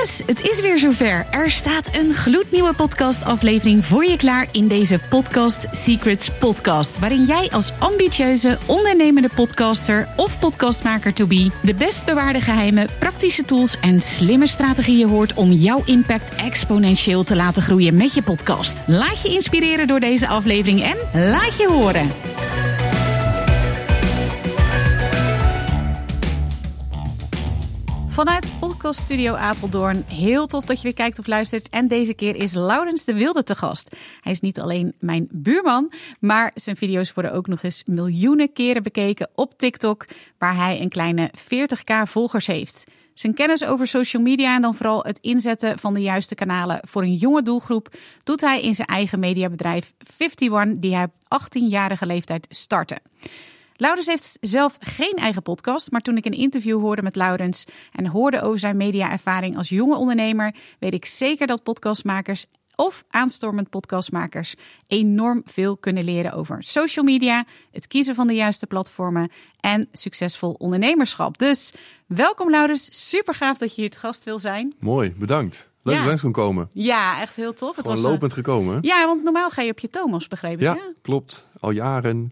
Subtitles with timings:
[0.00, 1.26] Yes, het is weer zover.
[1.30, 6.98] Er staat een gloednieuwe podcastaflevering voor je klaar in deze Podcast Secrets podcast.
[6.98, 13.44] Waarin jij als ambitieuze, ondernemende podcaster of podcastmaker to be de best bewaarde geheimen, praktische
[13.44, 18.82] tools en slimme strategieën hoort om jouw impact exponentieel te laten groeien met je podcast.
[18.86, 20.96] Laat je inspireren door deze aflevering en
[21.30, 22.10] laat je horen.
[28.14, 28.53] Vanuit
[28.92, 30.04] Studio Apeldoorn.
[30.06, 31.68] Heel tof dat je weer kijkt of luistert.
[31.68, 33.96] En deze keer is Laurens de Wilde te gast.
[34.20, 38.82] Hij is niet alleen mijn buurman, maar zijn video's worden ook nog eens miljoenen keren
[38.82, 40.06] bekeken op TikTok,
[40.38, 42.84] waar hij een kleine 40k volgers heeft.
[43.14, 47.02] Zijn kennis over social media en dan vooral het inzetten van de juiste kanalen voor
[47.02, 47.88] een jonge doelgroep
[48.22, 52.98] doet hij in zijn eigen mediabedrijf 51, die hij op 18-jarige leeftijd startte.
[53.76, 58.06] Laurens heeft zelf geen eigen podcast, maar toen ik een interview hoorde met Laurens en
[58.06, 64.54] hoorde over zijn mediaervaring als jonge ondernemer, weet ik zeker dat podcastmakers of aanstormend podcastmakers
[64.86, 70.52] enorm veel kunnen leren over social media, het kiezen van de juiste platformen en succesvol
[70.58, 71.38] ondernemerschap.
[71.38, 71.72] Dus
[72.06, 74.74] welkom Laurens, super gaaf dat je hier te gast wil zijn.
[74.78, 75.70] Mooi, bedankt.
[75.82, 76.06] Leuk Ja.
[76.06, 76.68] langs kon komen.
[76.72, 77.74] Ja, echt heel tof.
[77.76, 78.78] Gewoon eh, lopend gekomen.
[78.82, 80.60] Ja, want normaal ga je op je Thomas, begreep ik.
[80.60, 81.46] Ja, Ja, klopt.
[81.60, 82.30] Al jaren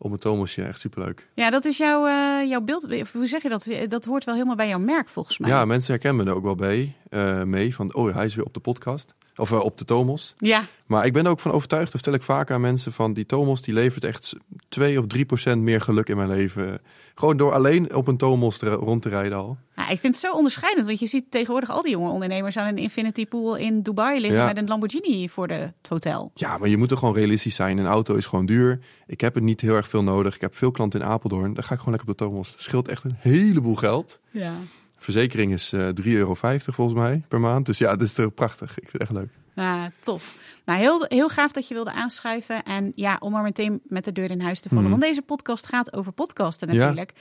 [0.00, 0.62] op mijn Thomasje.
[0.62, 1.28] Echt superleuk.
[1.34, 2.86] ja dat is jouw, eh, jouw beeld.
[3.12, 3.70] Hoe zeg je dat?
[3.88, 5.50] Dat hoort wel helemaal bij jouw merk, volgens mij.
[5.50, 7.74] Ja, mensen herkennen me er ook wel bij, eh, mee.
[7.74, 9.14] Van, oh, hij is weer op de podcast.
[9.36, 10.32] Of eh, op de Thomas.
[10.36, 13.12] Ja, Maar ik ben er ook van overtuigd, dat vertel ik vaak aan mensen, van
[13.12, 14.34] die Thomas die levert echt
[14.68, 16.80] 2 of 3 procent meer geluk in mijn leven.
[17.14, 19.56] Gewoon door alleen op een Thomas te- rond te rijden al.
[19.76, 22.78] Ik vind het zo onderscheidend, want je ziet tegenwoordig al die jonge ondernemers aan een
[22.78, 24.46] infinity pool in Dubai liggen Ja.
[24.46, 26.30] met een Lamborghini voor de, het hotel.
[26.34, 27.78] Ja, maar je moet er gewoon realistisch zijn.
[27.78, 28.80] Een auto is gewoon duur.
[29.06, 30.34] Ik heb er niet heel erg veel nodig.
[30.34, 31.54] Ik heb veel klanten in Apeldoorn.
[31.54, 32.50] Dan ga ik gewoon lekker op de Thomas.
[32.52, 34.20] Dat scheelt echt een heleboel geld.
[34.30, 34.54] Ja.
[35.02, 37.66] Verzekering is eh 3,50 euro volgens mij per maand.
[37.66, 38.70] Dus ja, het is toch prachtig.
[38.70, 39.28] Ik vind het echt leuk.
[39.54, 40.36] Ja, tof.
[40.64, 42.62] Nou, heel, heel gaaf dat je wilde aanschuiven.
[42.62, 44.82] En ja, om maar meteen met de deur in huis te vallen.
[44.84, 44.92] Mhm.
[44.92, 46.74] Want deze podcast gaat over podcasten Ja.
[46.74, 47.12] natuurlijk.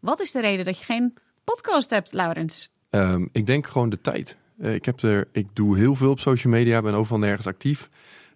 [0.00, 1.14] Wat is de reden dat je geen
[1.44, 2.70] podcast hebt, Laurens?
[2.90, 4.36] Ehm, ik denk gewoon de tijd.
[4.58, 6.82] Eh, ik, heb er, ik doe heel veel op social media.
[6.82, 7.88] Ben overal nergens actief.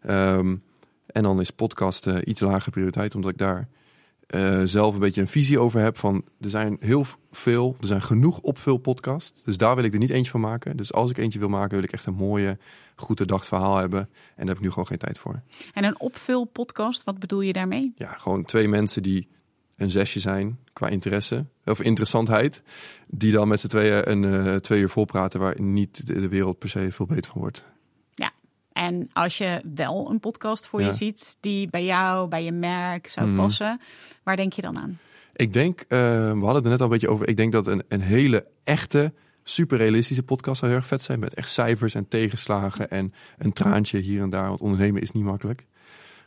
[0.02, 0.56] Ehm,
[1.06, 3.14] en dan is podcast eh, iets lage prioriteit.
[3.14, 3.68] Omdat ik daar
[4.30, 5.98] eh, zelf een beetje een visie over heb.
[5.98, 9.42] Van, er zijn heel veel, er zijn genoeg op veel podcasts.
[9.42, 10.76] Dus daar wil ik er niet eentje van maken.
[10.76, 12.58] Dus als ik eentje wil maken, wil ik echt een mooie,
[12.96, 14.00] goed doordacht verhaal hebben.
[14.00, 15.42] En daar heb ik nu gewoon geen tijd voor.
[15.74, 17.92] En een opvulpodcast, wat bedoel je daarmee?
[17.96, 19.28] ja, gewoon twee mensen die
[19.76, 22.62] een zesje zijn qua interesse of interessantheid,
[23.06, 26.28] die dan met z'n tweeën een eh, twee uur vol praten waar niet de, de
[26.28, 27.64] wereld per se veel beter van wordt.
[28.80, 33.06] En als je wel een podcast voor je ziet die bij jou, bij je merk
[33.08, 33.36] zou Mhm.
[33.36, 33.80] passen,
[34.22, 34.98] waar denk je dan aan?
[35.34, 35.98] Ik denk, eh,
[36.32, 38.46] we hadden het er net al een beetje over, ik denk dat een, een hele
[38.64, 43.14] echte, super realistische podcast zou heel erg vet zijn met echt cijfers en tegenslagen en
[43.38, 45.66] een traantje hier en daar, want ondernemen is niet makkelijk.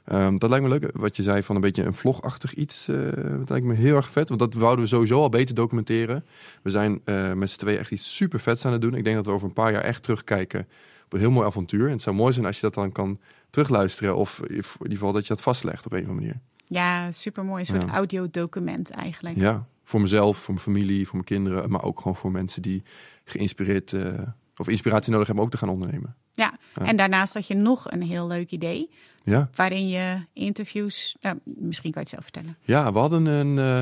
[0.05, 0.89] Ehm, dat lijkt me leuk.
[0.93, 2.87] Wat je zei van een beetje een vlogachtig iets.
[2.87, 2.95] eh,
[3.39, 4.27] dat lijkt me heel erg vet.
[4.27, 6.25] Want dat wouden we sowieso al beter documenteren.
[6.63, 8.95] We zijn eh, met z'n tweeën echt iets super vets aan het doen.
[8.95, 10.67] Ik denk dat we over een paar jaar echt terugkijken
[11.13, 11.85] een heel mooi avontuur.
[11.85, 13.19] En het zou mooi zijn als je dat dan kan
[13.49, 14.15] terugluisteren.
[14.15, 16.39] Of in ieder geval dat je dat vastlegt op een of andere manier.
[16.67, 17.59] Ja, supermooi.
[17.59, 17.89] Een soort Ja.
[17.93, 19.37] audiodocument eigenlijk.
[19.37, 21.69] Ja, voor mezelf, voor mijn familie, voor mijn kinderen.
[21.69, 22.83] Maar ook gewoon voor mensen die
[23.23, 24.19] geïnspireerd eh,
[24.57, 26.15] of inspiratie nodig hebben om ook te gaan ondernemen.
[26.33, 26.53] Ja.
[26.75, 26.85] Ja.
[26.85, 28.89] En daarnaast had je nog een heel leuk idee.
[29.23, 31.15] Ja, Waarin je interviews.
[31.21, 32.57] nou, misschien kan je het zelf vertellen.
[32.61, 33.81] ja we hadden een, eh,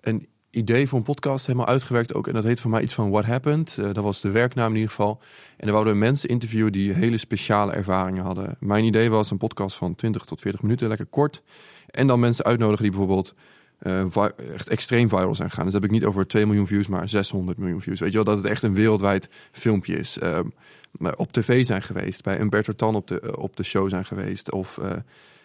[0.00, 2.26] een idee voor een podcast helemaal uitgewerkt ook.
[2.26, 3.76] En dat heet voor mij iets van What Happened.
[3.78, 5.20] Eh, dat was de werknaam in ieder geval.
[5.56, 8.56] En dan wouden mensen interviewen die hele speciale ervaringen hadden.
[8.60, 11.42] Mijn idee was een podcast van 20 tot 40 minuten, lekker kort.
[11.86, 13.34] En dan mensen uitnodigen die bijvoorbeeld
[14.08, 15.64] vi- echt extreem viral zijn gegaan.
[15.64, 18.00] Dus dat heb ik niet over 2 miljoen views, maar 600 miljoen views.
[18.00, 20.18] Weet je wel, dat het echt een wereldwijd filmpje is.
[20.18, 20.44] Ehm,
[20.92, 24.04] maar op tv zijn geweest, bij Umberto Tan op de, eh, op de show zijn
[24.04, 24.52] geweest.
[24.52, 24.78] Of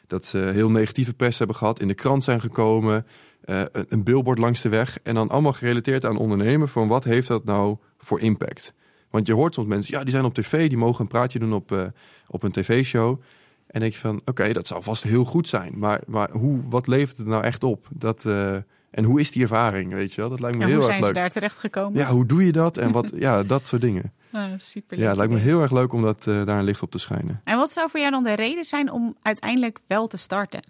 [0.08, 3.06] dat ze heel negatieve pers hebben gehad, in de krant zijn gekomen.
[3.42, 5.00] Eh, een, billboard langs de weg.
[5.04, 6.70] En dan allemaal gerelateerd aan ondernemen.
[6.70, 8.74] Van wat heeft dat nou voor impact?
[9.10, 11.54] Want je hoort soms mensen, ja, die zijn op tv, die mogen een praatje doen
[11.54, 11.84] op, eh,
[12.28, 13.22] op een tv-show.
[13.68, 15.74] En denk je van, oké, dat zou vast heel goed zijn.
[15.78, 17.88] Maar, maar hoe, wat levert het nou echt op?
[17.90, 18.56] Dat, eh,
[18.92, 20.30] en hoe is die ervaring, weet je wel?
[20.30, 21.16] Dat lijkt me heel hoe erg zijn ze leuk.
[21.22, 22.00] daar terecht gekomen?
[22.00, 22.78] Ja, hoe doe je dat?
[22.78, 24.14] En wat, ja, dat soort dingen.
[24.58, 26.98] super Ja, het lijkt me heel erg leuk om dat, daar een licht op te
[26.98, 27.42] schijnen.
[27.44, 30.62] En wat zou voor jou dan de reden zijn om uiteindelijk wel te starten?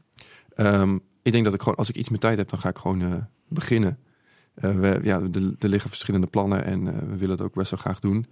[0.56, 2.78] Ehm, ik denk dat ik gewoon, als ik iets meer tijd heb, dan ga ik
[2.78, 3.14] gewoon eh,
[3.48, 3.98] beginnen.
[4.54, 7.72] Eh, we, ja, er, er liggen verschillende plannen en eh, we willen het ook best
[7.72, 8.26] wel graag doen.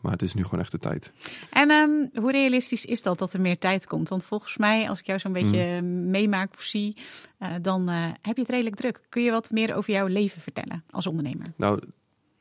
[0.00, 1.12] Maar het is nu gewoon echt de tijd.
[1.50, 4.08] En ehm, hoe realistisch is dat dat er meer tijd komt?
[4.08, 6.10] Want volgens mij, als ik jou zo'n beetje Mm.
[6.10, 6.96] meemaak of zie,
[7.60, 7.88] dan
[8.20, 9.00] heb je het redelijk druk.
[9.08, 11.46] Kun je wat meer over jouw leven vertellen als ondernemer?
[11.56, 11.80] Nou,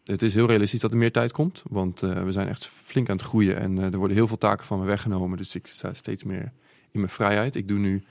[0.03, 1.63] het is heel realistisch dat er meer tijd komt.
[1.69, 4.79] Want we zijn echt flink aan het groeien en er worden heel veel taken van
[4.79, 5.37] me weggenomen.
[5.37, 6.51] Dus ik sta steeds meer
[6.91, 7.55] in mijn vrijheid.
[7.55, 8.03] Ik doe nu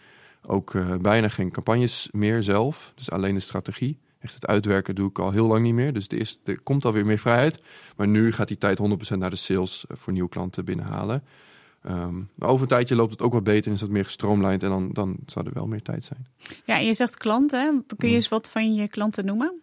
[0.46, 2.92] ook bijna geen campagnes meer zelf.
[2.94, 3.98] Dus alleen de strategie.
[4.18, 5.92] Echt het uitwerken doe ik al heel lang niet meer.
[5.92, 7.62] Dus er, is, er komt alweer meer vrijheid.
[7.96, 8.78] Maar nu gaat die tijd
[9.14, 11.22] 100% naar de sales voor nieuwe klanten binnenhalen.
[11.86, 14.62] Um, maar over een tijdje loopt het ook wat beter en is dat meer gestroomlijnd
[14.62, 16.26] en dan, dan zou er wel meer tijd zijn.
[16.64, 17.84] Ja, en je zegt klanten.
[17.86, 18.14] Kun je mm.
[18.14, 19.60] eens wat van je klanten noemen?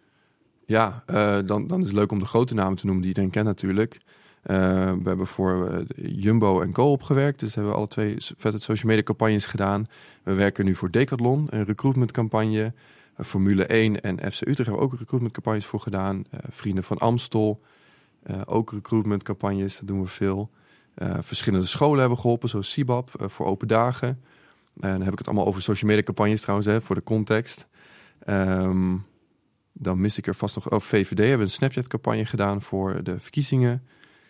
[0.65, 3.31] Ja, uh, dan, dan is het leuk om de grote namen te noemen die iedereen
[3.31, 3.97] kent natuurlijk.
[4.45, 4.55] Uh,
[4.91, 7.39] we hebben voor uh, Jumbo en Coop gewerkt.
[7.39, 9.87] Dus hebben we alle twee vette social media campagnes gedaan.
[10.23, 12.73] We werken nu voor Decathlon, een recruitment campagne.
[13.23, 16.23] Formule 1 en FC Utrecht hebben we ook recruitment campagnes voor gedaan.
[16.49, 17.61] Vrienden van Amstel,
[18.45, 20.49] ook recruitment campagnes, dat doen we veel.
[21.19, 24.07] Verschillende scholen hebben geholpen, zoals Sibab voor open dagen.
[24.79, 27.67] En dan heb ik het allemaal over social media campagnes trouwens, hè, voor de context.
[28.29, 29.05] Um,
[29.73, 30.69] dan mis ik er vast nog...
[30.69, 33.83] Oh, VVD hebben een Snapchat-campagne gedaan voor de verkiezingen.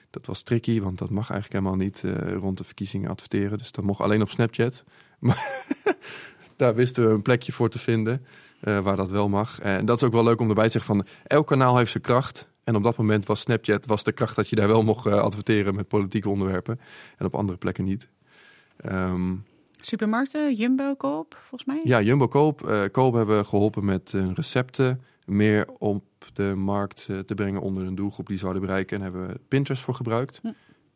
[0.10, 3.58] Dat was tricky, want dat mag eigenlijk helemaal niet uh, rond de verkiezingen adverteren.
[3.58, 4.84] Dus dat mocht alleen op Snapchat.
[5.20, 5.66] Maar
[6.56, 8.26] daar wisten we een plekje voor te vinden
[8.60, 9.60] waar dat wel mag.
[9.60, 11.06] En dat is ook wel leuk om erbij te zeggen van...
[11.28, 12.50] elk kanaal heeft zijn kracht.
[12.64, 15.14] En op dat moment was Snapchat was de kracht dat je daar wel mocht uh,
[15.14, 16.80] adverteren met politieke onderwerpen.
[17.18, 18.08] En op andere plekken niet.
[18.86, 21.82] Um, Supermarkten, Jumbo, Koop, volgens mij?
[21.84, 22.90] Ja, Jumbo, Koop.
[22.92, 26.04] Koop hebben geholpen met recepten meer op
[26.34, 28.98] de markt te brengen onder een doelgroep die zouden bereiken.
[28.98, 30.40] En hebben we Pinterest voor gebruikt.
[30.42, 30.52] Hm.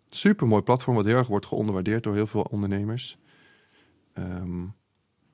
[0.10, 3.18] Super mooi platform, wat heel erg wordt geonderwaardeerd door heel veel ondernemers.
[4.18, 4.74] Um,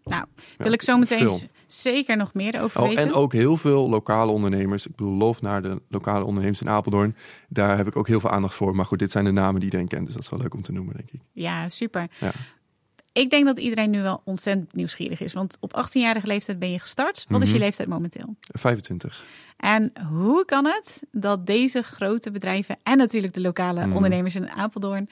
[0.03, 0.25] nou,
[0.57, 3.03] wil ik zo meteen zeker nog meer over oh, weten.
[3.03, 4.85] En ook heel veel lokale ondernemers.
[4.87, 7.15] Ik bedoel, lof naar de lokale ondernemers in Apeldoorn.
[7.49, 8.75] Daar heb ik ook heel veel aandacht voor.
[8.75, 10.05] Maar goed, dit zijn de namen die iedereen kent.
[10.05, 11.21] Dus dat is wel leuk om te noemen, denk ik.
[11.31, 12.09] Ja, super.
[12.19, 12.31] Ja.
[13.11, 15.33] Ik denk dat iedereen nu wel ontzettend nieuwsgierig is.
[15.33, 17.25] Want op 18-jarige leeftijd ben je gestart.
[17.27, 17.63] Wat is je mhm.
[17.63, 18.35] leeftijd momenteel?
[18.39, 19.23] 25.
[19.57, 23.95] En hoe kan het dat deze grote bedrijven en natuurlijk de lokale mhm.
[23.95, 25.09] ondernemers in Apeldoorn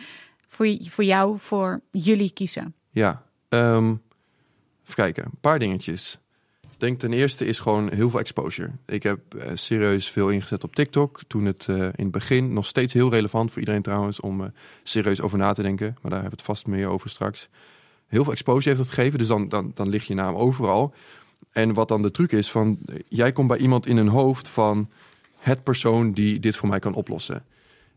[0.47, 2.75] voor, voor jou, voor jullie kiezen?
[2.89, 4.01] Ja, um,
[4.87, 6.17] Even kijken, een paar dingetjes.
[6.61, 8.71] Ik denk ten eerste is gewoon heel veel exposure.
[8.85, 11.21] Ik heb uh, serieus veel ingezet op TikTok.
[11.27, 14.47] Toen het uh, in het begin nog steeds heel relevant voor iedereen trouwens om uh,
[14.83, 15.85] serieus over na te denken.
[15.85, 17.49] Maar daar hebben we het vast meer over straks.
[18.07, 20.93] Heel veel exposure heeft dat gegeven, dus dan, dan, dan ligt je naam overal.
[21.51, 24.89] En wat dan de truc is van, jij komt bij iemand in een hoofd van
[25.39, 27.45] het persoon die dit voor mij kan oplossen.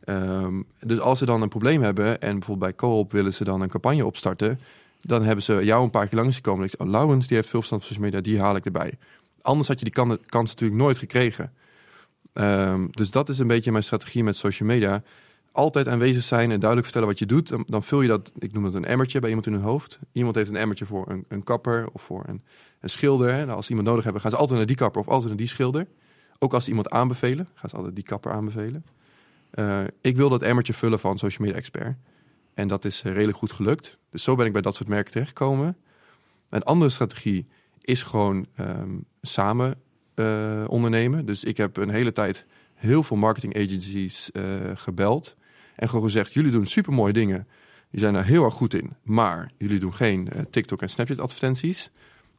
[0.05, 3.61] Um, dus als ze dan een probleem hebben en bijvoorbeeld bij Coop willen ze dan
[3.61, 4.61] een campagne opstarten,
[5.03, 6.67] dan hebben ze jou een paar keer langs gekomen.
[6.67, 8.99] Ik oh, Laurens, die heeft veel verstand van social media, die haal ik erbij.
[9.43, 11.53] Anders had je die kan, kans natuurlijk nooit gekregen.
[12.33, 15.03] Um, dus dat is een beetje mijn strategie met social media.
[15.53, 17.53] Altijd aanwezig zijn en duidelijk vertellen wat je doet.
[17.67, 19.99] Dan, vul je dat, ik noem het een emmertje bij iemand in hun hoofd.
[20.13, 22.43] Iemand heeft een emmertje voor een, een kapper of voor een,
[22.81, 23.33] een schilder.
[23.33, 25.49] Nou, als iemand nodig hebben, gaan ze altijd naar die kapper of altijd naar die
[25.49, 25.87] schilder.
[26.39, 28.85] Ook als ze iemand aanbevelen, gaan ze altijd die kapper aanbevelen.
[29.55, 31.97] Uh, ik wil dat emmertje vullen van social media expert.
[32.55, 33.99] En dat is eh, redelijk goed gelukt.
[34.11, 35.77] Dus zo ben ik bij dat soort merken terechtgekomen.
[36.49, 37.47] Een andere strategie
[37.81, 39.75] is gewoon um, samen
[40.15, 41.27] uh, ondernemen.
[41.27, 44.31] Dus ik heb een hele tijd heel veel marketing agencies
[44.75, 45.37] gebeld.
[45.81, 47.47] En gewoon gezegd, jullie doen super mooie dingen.
[47.91, 48.93] Die zijn er heel erg goed in.
[49.03, 51.91] Maar jullie doen geen uh, TikTok en Snapchat advertenties.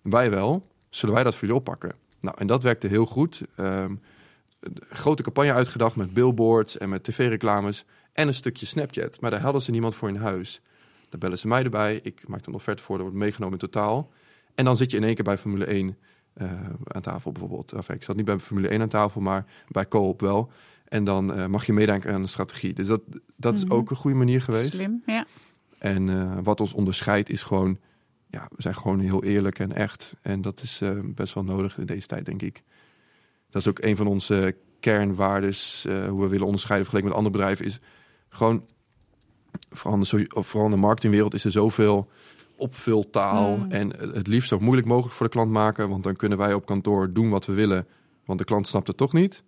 [0.02, 0.66] Wij wel.
[0.90, 1.96] Zullen wij dat voor jullie oppakken?
[2.20, 3.42] Nou, en dat werkte heel goed.
[3.58, 4.02] Um,
[4.90, 9.22] grote campagne uitgedacht met billboards en met tv-reclames en een stukje Snapchat.
[9.22, 10.62] Maar daar hadden ze niemand voor in huis.
[11.10, 12.00] Dan bellen ze mij erbij.
[12.04, 14.12] Ik maak een offerte voor, dat wordt meegenomen in totaal.
[14.56, 15.98] En dan zit je in één keer bij Formule 1
[16.38, 17.74] uh, eh, aan tafel bijvoorbeeld.
[17.90, 20.52] Ik zat niet bij Formule 1 aan tafel, maar bij Coop wel.
[20.92, 22.74] En dan uh, mag je meedenken aan de strategie.
[22.74, 23.02] Dus dat,
[23.36, 23.74] dat is mhm.
[23.74, 24.74] ook een goede manier geweest.
[24.74, 25.26] Slim, ja.
[25.78, 27.80] En uh, wat ons onderscheidt is gewoon...
[28.30, 30.14] Ja, we zijn gewoon heel eerlijk en echt.
[30.22, 32.64] En dat is best wel nodig in deze tijd, denk ik.
[33.50, 37.66] Dat is ook een van onze kernwaardes, hoe we willen onderscheiden vergeleken met andere bedrijven,
[37.66, 37.80] is
[38.30, 38.66] gewoon,
[39.70, 42.10] vooral in, de, vooral in de marketingwereld is er zoveel
[42.56, 43.58] opvultaal.
[43.58, 43.72] Mm.
[43.72, 45.90] En het liefst zo moeilijk mogelijk voor de klant maken.
[45.90, 47.88] Want dan kunnen wij op kantoor doen wat we willen.
[48.26, 49.44] Want de klant snapt het toch niet.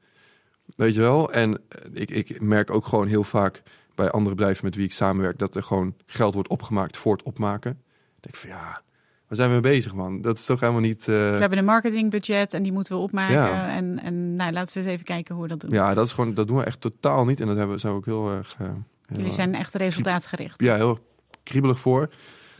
[0.75, 1.32] Weet je wel?
[1.32, 1.62] En
[1.93, 3.63] ik, ik merk ook gewoon heel vaak
[3.96, 5.39] bij andere bedrijven met wie ik samenwerk...
[5.39, 7.72] dat er gewoon geld wordt opgemaakt voor het opmaken.
[8.15, 8.82] Ik denk van ja,
[9.27, 10.22] waar zijn we mee bezig, man?
[10.22, 11.00] Dat is toch helemaal niet...
[11.00, 11.05] Uh...
[11.15, 13.36] We hebben een marketingbudget en die moeten we opmaken.
[13.36, 13.75] Ja.
[13.75, 15.70] En, en nou, laten we eens even kijken hoe we dat doen.
[15.70, 17.39] Ja, dat, is gewoon, dat doen we echt totaal niet.
[17.39, 18.58] En dat hebben, zijn we ook heel erg...
[18.62, 18.67] Uh,
[19.15, 20.62] Jullie zijn echt resultaatgericht.
[20.62, 21.00] Ja, heel
[21.43, 22.10] kriebelig voor.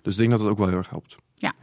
[0.02, 1.16] Dus ik denk dat het ook wel heel erg helpt.
[1.36, 1.54] Ja.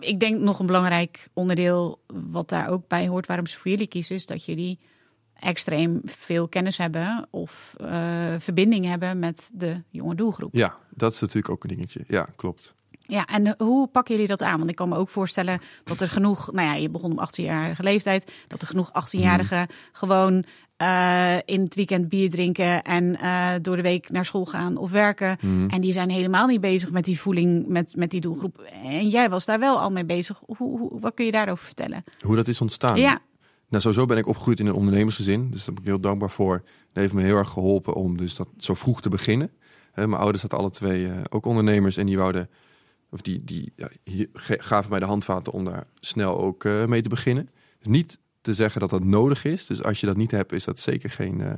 [0.00, 3.86] Ik denk nog een belangrijk onderdeel wat daar ook bij hoort, waarom ze voor jullie
[3.86, 4.78] kiezen, is dat jullie
[5.40, 7.90] extreem veel kennis hebben of uh,
[8.38, 10.54] verbinding hebben met de jonge doelgroep.
[10.54, 12.04] Ja, dat is natuurlijk ook een dingetje.
[12.08, 12.74] Ja, klopt.
[12.98, 14.58] Ja, en hoe pakken jullie dat aan?
[14.58, 17.82] Want ik kan me ook voorstellen dat er genoeg, nou ja, je begon op 18-jarige
[17.82, 20.44] leeftijd, dat er genoeg 18-jarigen gewoon
[20.76, 24.90] eh, in het weekend bier drinken en eh, door de week naar school gaan of
[24.90, 25.36] werken.
[25.40, 25.68] Mhm.
[25.68, 28.58] En die zijn helemaal niet bezig met die voeling, met, met die doelgroep.
[28.82, 30.42] En jij was daar wel al mee bezig.
[30.46, 32.04] Hoe, hoe, wat kun je daarover vertellen?
[32.20, 32.96] Hoe dat is ontstaan?
[32.96, 33.18] Ja,
[33.68, 35.50] Nou, sowieso ben ik opgegroeid in een ondernemersgezin.
[35.50, 36.56] Dus daar ben ik heel dankbaar voor.
[36.56, 39.50] Dat heeft me heel erg geholpen om dus dat zo vroeg te beginnen.
[39.94, 41.96] Mijn ouders hadden alle twee eh, ook ondernemers.
[41.96, 42.50] En die wouden,
[43.10, 43.88] of die, die ja,
[44.34, 47.50] gaven mij de handvaten om daar snel ook eh, mee te beginnen.
[47.78, 49.66] Dus niet te zeggen dat dat nodig is.
[49.66, 51.52] Dus als je dat niet hebt, is dat zeker geen eh,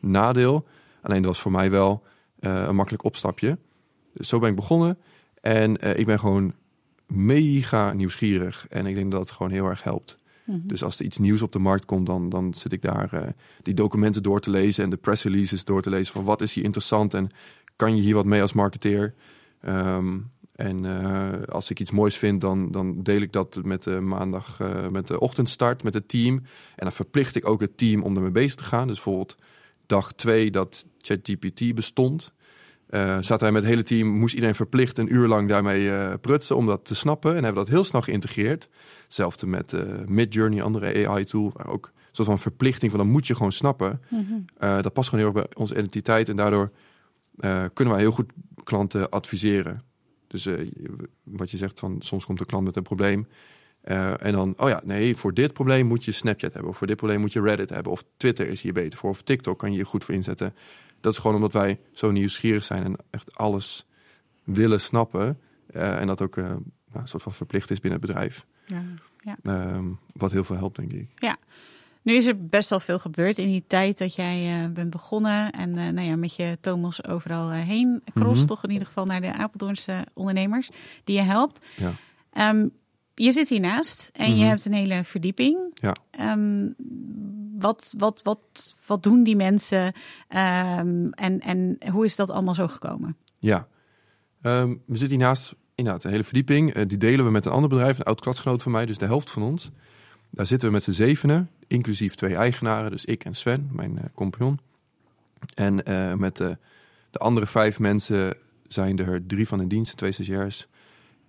[0.00, 0.66] nadeel.
[1.02, 2.02] Alleen dat was voor mij wel
[2.40, 3.58] een makkelijk opstapje.
[4.12, 4.98] Dus zo ben ik begonnen.
[5.40, 6.54] En ik ben gewoon
[7.06, 8.66] mega nieuwsgierig.
[8.68, 10.16] En ik denk dat het gewoon heel erg helpt.
[10.44, 10.66] Mhm.
[10.66, 13.28] Dus als er iets nieuws op de markt komt, dan, dan zit ik daar eh,
[13.62, 16.54] die documenten door te lezen en de press releases door te lezen van wat is
[16.54, 17.30] hier interessant en
[17.76, 19.14] kan je hier wat mee als marketeer.
[19.60, 20.18] Ehm,
[20.54, 24.60] en eh, als ik iets moois vind, dan, dan deel ik dat met de maandag,
[24.60, 26.34] eh, met de ochtendstart, met het team.
[26.36, 26.44] En
[26.76, 28.86] dan verplicht ik ook het team om ermee bezig te gaan.
[28.86, 29.36] Dus bijvoorbeeld
[29.86, 32.32] dag twee dat ChatGPT bestond.
[32.86, 36.56] eh zaten wij met het hele team, moest iedereen verplicht een uur lang daarmee prutsen
[36.56, 37.36] om dat te snappen.
[37.36, 38.68] En hebben dat heel snel geïntegreerd.
[39.14, 41.52] Hetzelfde met eh Midjourney, andere AI-tool.
[41.54, 44.00] waar Ook een soort van verplichting van, dan moet je gewoon snappen.
[44.08, 44.22] Mhm.
[44.56, 46.28] Eh, dat past gewoon heel erg bij onze identiteit.
[46.28, 46.70] En daardoor
[47.38, 48.32] eh, kunnen wij heel goed
[48.64, 49.82] klanten adviseren.
[50.26, 50.48] Dus
[51.22, 53.28] wat je zegt, van soms komt de klant met een probleem.
[53.82, 56.70] En dan, oh ja, nee, voor dit probleem moet je Snapchat hebben.
[56.70, 57.92] Of voor dit probleem moet je Reddit hebben.
[57.92, 59.10] Of Twitter is hier beter voor.
[59.10, 60.54] Of TikTok kan je hier goed voor inzetten.
[61.00, 63.86] Dat is gewoon omdat wij zo nieuwsgierig zijn en echt alles
[64.44, 65.38] willen snappen.
[65.72, 68.46] En dat ook nou, een soort van verplicht is binnen het bedrijf.
[68.66, 69.36] Ja.
[69.42, 71.08] Ehm, wat heel veel helpt, denk ik.
[72.02, 75.52] Nu is er best wel veel gebeurd in die tijd dat jij eh, bent begonnen.
[75.52, 78.46] En eh, nou ja, met je Thomas overal eh, heen cross, Mhm.
[78.46, 80.70] toch in ieder geval naar de Apeldoornse ondernemers
[81.04, 81.66] die je helpt.
[81.76, 81.92] Ja.
[82.32, 82.68] Ehm,
[83.14, 84.46] je zit hiernaast en je Mhm.
[84.48, 85.58] hebt een hele verdieping.
[85.74, 85.94] Ja.
[86.10, 86.68] Ehm,
[87.56, 89.92] wat, wat, wat, wat doen die mensen
[90.28, 93.16] en, en hoe is dat allemaal zo gekomen?
[93.38, 93.66] Ja,
[94.40, 96.74] we zitten hiernaast inderdaad een hele verdieping.
[96.74, 99.04] Eh, die delen we met een ander bedrijf, een oud klasgenoot van mij, dus de
[99.04, 99.70] helft van ons.
[100.30, 104.04] Daar zitten we met z'n zevenen, inclusief twee eigenaren, dus ik en Sven, mijn eh,
[104.14, 104.58] compagnon.
[105.54, 106.58] En eh, met de,
[107.10, 108.34] de andere vijf mensen
[108.68, 110.66] zijn er drie van in dienst, en twee stagiairs.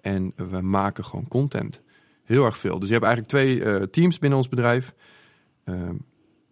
[0.02, 1.82] En we maken gewoon content.
[2.24, 2.80] Heel erg veel.
[2.80, 4.94] Dus je hebt eigenlijk twee teams binnen ons bedrijf.
[5.64, 5.96] Ehm,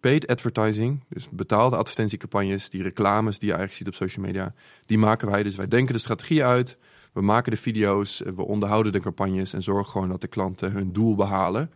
[0.00, 4.54] paid advertising, dus betaalde advertentiecampagnes, die reclames die je eigenlijk ziet op social media,
[4.86, 5.42] die maken wij.
[5.42, 6.78] Dus wij denken de strategie uit,
[7.14, 10.92] we maken de video's, we onderhouden de campagnes en zorgen gewoon dat de klanten hun
[10.92, 11.70] doel behalen.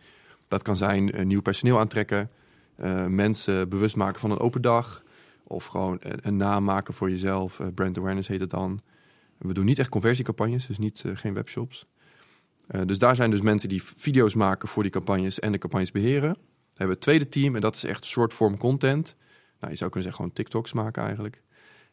[0.47, 2.29] Dat kan zijn eh, nieuw personeel aantrekken,
[2.75, 5.03] eh, mensen bewust maken van een open dag,
[5.47, 7.59] of gewoon een, naam maken voor jezelf.
[7.59, 8.81] eh, brand awareness heet het dan.
[9.37, 11.85] We doen niet echt conversiecampagnes, dus niet, geen webshops.
[12.85, 16.31] Dus daar zijn dus mensen die video's maken voor die campagnes en de campagnes beheren.
[16.31, 19.15] We hebben het tweede team en dat is echt short form content.
[19.59, 21.41] Nou, je zou kunnen zeggen gewoon TikToks maken eigenlijk.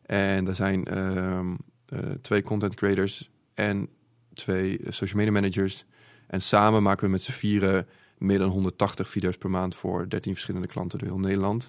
[0.02, 1.54] En daar zijn ehm,
[1.86, 3.88] eh, twee content creators en
[4.34, 5.84] twee eh, social media managers.
[6.26, 7.86] En samen maken we met z'n vieren
[8.18, 11.64] meer dan 180 video's per maand voor 13 verschillende klanten door heel Nederland.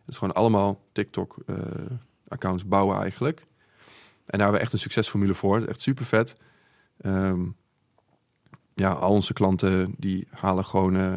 [0.00, 3.40] Het is gewoon allemaal TikTok-accounts bouwen eigenlijk.
[3.40, 5.64] En daar hebben we echt een succesformule voor.
[5.64, 6.34] Echt super vet.
[7.00, 7.46] Ehm,
[8.74, 11.14] ja, al onze klanten die halen gewoon eh,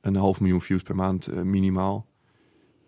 [0.00, 2.06] een half miljoen views per maand eh, minimaal.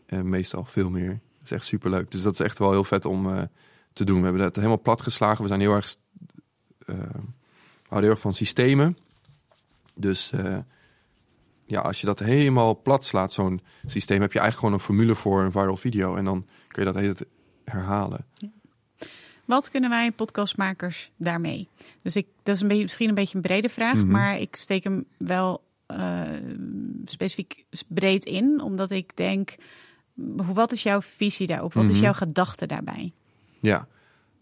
[0.06, 1.08] En meestal veel meer.
[1.08, 2.10] Dat is echt super leuk.
[2.10, 3.42] Dus dat is echt wel heel vet om eh,
[3.92, 4.18] te doen.
[4.18, 5.42] We hebben dat helemaal plat geslagen.
[5.42, 5.96] We zijn heel erg,
[6.96, 7.08] we
[7.88, 8.96] houden heel erg van systemen.
[9.94, 10.58] Dus eh,
[11.64, 15.14] ja, als je dat helemaal plat slaat, zo'n systeem, heb je eigenlijk gewoon een formule
[15.14, 16.16] voor een viral video.
[16.16, 17.14] En dan kun je dat hele
[17.64, 18.24] herhalen.
[19.44, 21.68] Wat kunnen wij podcastmakers daarmee?
[22.02, 24.06] Dus ik, dat is een beetje, misschien een beetje een brede vraag, Mhm.
[24.10, 26.22] maar ik steek hem wel eh,
[27.04, 29.54] specifiek breed in, omdat ik denk,
[30.14, 31.72] hoe- wat is jouw visie daarop?
[31.74, 32.02] Wat is Mhm.
[32.04, 33.12] jouw gedachte daarbij?
[33.60, 33.86] Ja,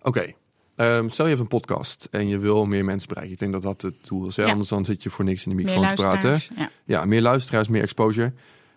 [0.01, 0.33] oké.
[0.77, 3.35] Ehm, stel je hebt een podcast en je wil meer mensen bereiken.
[3.35, 4.37] Ik denk dat dat het doel is.
[4.37, 4.43] Hè?
[4.43, 4.51] Ja.
[4.51, 6.41] Anders dan zit je voor niks in de microfoon te praten.
[6.57, 6.71] Ja.
[6.85, 8.33] Ja, meer luisteraars, meer exposure.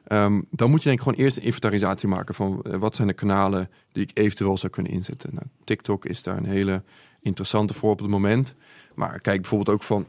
[0.07, 3.07] Ehm, dan moet je denk ik gewoon eerst een inventarisatie maken van eh, wat zijn
[3.07, 5.29] de kanalen die ik eventueel zou kunnen inzetten.
[5.33, 6.83] Nou, TikTok is daar een hele
[7.21, 8.55] interessante voor op het moment.
[8.95, 10.07] Maar kijk bijvoorbeeld ook van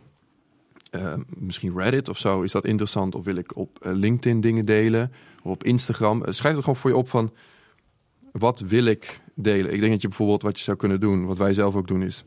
[0.90, 2.42] eh, misschien Reddit of zo.
[2.42, 3.14] Is dat interessant?
[3.14, 5.12] Of wil ik op eh, LinkedIn dingen delen?
[5.42, 6.25] Of op Instagram?
[6.25, 7.32] Eh, schrijf het gewoon voor je op van
[8.32, 9.72] wat wil ik delen?
[9.72, 12.02] Ik denk dat je bijvoorbeeld wat je zou kunnen doen, wat wij zelf ook doen,
[12.02, 12.25] is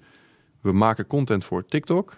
[0.61, 2.17] we maken content voor TikTok.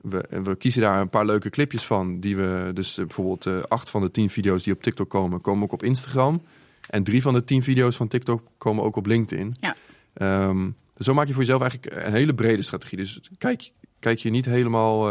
[0.00, 2.20] We, we kiezen daar een paar leuke clipjes van.
[2.20, 5.40] Die we dus eh, bijvoorbeeld eh, acht van de tien video's die op TikTok komen,
[5.40, 6.42] komen ook op Instagram.
[6.90, 9.54] En drie van de tien video's van TikTok komen ook op LinkedIn.
[9.60, 9.76] Ja.
[10.14, 12.98] Ehm, zo maak je voor jezelf eigenlijk een hele brede strategie.
[12.98, 15.10] Dus kijk, kijk je niet helemaal.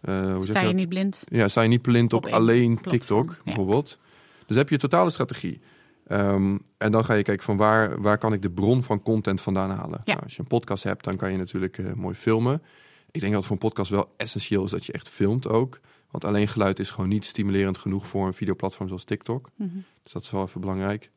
[0.00, 1.24] eh, hoe Sta je niet blind?
[1.28, 3.40] Ja, sta je niet blind op, alleen platform, TikTok ja.
[3.44, 3.98] bijvoorbeeld.
[4.46, 5.60] Dus heb je een totale strategie.
[6.10, 9.40] Ehm, en dan ga je kijken van waar, waar kan ik de bron van content
[9.40, 10.00] vandaan halen.
[10.04, 10.12] Ja.
[10.12, 12.62] Nou, als je een podcast hebt, dan kan je natuurlijk eh, mooi filmen.
[13.10, 15.80] Ik denk dat voor een podcast wel essentieel is dat je echt filmt ook.
[16.10, 19.50] Want alleen geluid is gewoon niet stimulerend genoeg voor een videoplatform zoals TikTok.
[19.54, 19.68] Mhm.
[20.02, 21.10] Dus dat is wel even belangrijk.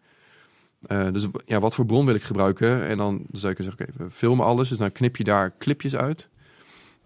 [0.82, 2.88] Eh, dus ja, wat voor bron wil ik gebruiken?
[2.88, 4.70] En dan, dan zou ik zeggen, oké, we filmen alles.
[4.70, 6.30] Dus dan knip je daar clipjes uit.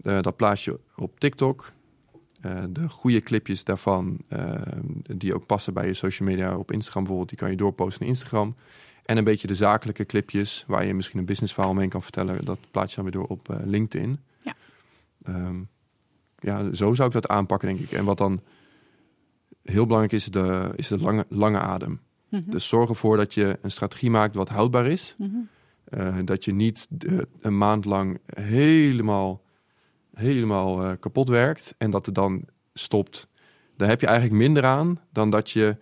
[0.01, 1.71] Eh, dat plaats je op TikTok.
[2.41, 4.51] Eh, de goede clipjes daarvan, eh,
[5.15, 8.09] die ook passen bij je social media op Instagram bijvoorbeeld, die kan je doorposten naar
[8.09, 8.55] Instagram.
[9.05, 12.45] En een beetje de zakelijke clipjes, waar je misschien een business verhaal mee kan vertellen,
[12.45, 14.19] dat plaats je dan weer door op eh, LinkedIn.
[14.43, 14.53] Ja.
[15.23, 15.55] Ehm,
[16.39, 17.91] ja, zo zou ik dat aanpakken, denk ik.
[17.91, 18.41] En wat dan
[19.63, 21.99] heel belangrijk is, de, is de lange, lange adem.
[22.29, 22.49] Mhm.
[22.51, 25.15] Dus zorg ervoor dat je een strategie maakt wat houdbaar is.
[25.17, 26.25] Mhm.
[26.25, 29.41] Dat je niet de- een maand lang helemaal,
[30.17, 33.27] helemaal eh, kapot werkt en dat het dan stopt.
[33.75, 35.77] Daar heb je eigenlijk minder aan dan dat je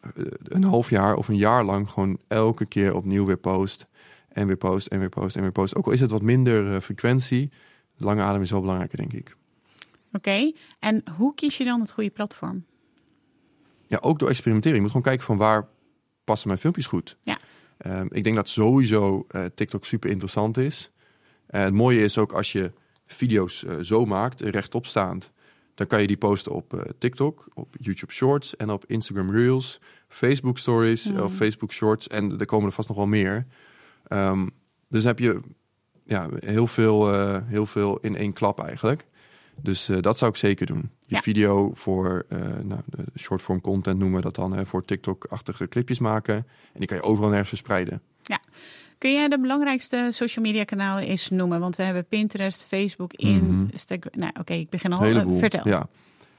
[0.00, 0.10] eh,
[0.42, 3.86] een half jaar of een jaar lang gewoon elke keer opnieuw weer post.
[4.28, 5.74] En weer post en weer post en weer post.
[5.74, 7.50] Ook al is het wat minder eh, frequentie,
[7.96, 9.36] lange adem is wel belangrijker, denk ik.
[10.12, 12.64] Oké, en hoe kies je dan het goede platform?
[13.86, 14.76] Ja, ook door experimenteren.
[14.76, 15.68] Je moet gewoon kijken van waar
[16.24, 17.16] passen mijn filmpjes goed.
[17.22, 17.38] Ja.
[17.76, 20.90] Ehm, ik denk dat sowieso TikTok super interessant is.
[21.50, 22.72] Eh, het mooie is ook als je
[23.12, 25.30] video's eh, zo maakt, rechtop staand,
[25.74, 29.80] dan kan je die posten op eh, TikTok, op YouTube Shorts en op Instagram Reels,
[30.08, 31.22] Facebook Stories Mhm.
[31.22, 33.46] of Facebook Shorts en er komen er vast nog wel meer.
[34.06, 34.46] Ehm,
[34.88, 35.40] dus heb je
[36.04, 39.06] ja, heel, veel, eh, heel veel in één klap eigenlijk.
[39.62, 40.80] Dus eh, dat zou ik zeker doen.
[40.80, 41.20] Die Ja.
[41.20, 45.98] video voor uh, nou, de short-form content noemen we dat dan, hè, voor TikTok-achtige clipjes
[45.98, 46.34] maken.
[46.34, 48.02] En die kan je overal nergens verspreiden.
[49.00, 51.60] Kun jij de belangrijkste social media kanalen eens noemen?
[51.60, 54.12] Want we hebben Pinterest, Facebook, Instagram.
[54.20, 55.04] Nou, oké, ik begin al.
[55.04, 55.68] Eh, vertel.
[55.68, 55.88] Ja.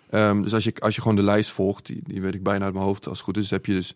[0.10, 2.66] Ehm, dus als je, als je gewoon de lijst volgt, die, die weet ik bijna
[2.66, 3.96] uit mijn hoofd als het goed is, heb je dus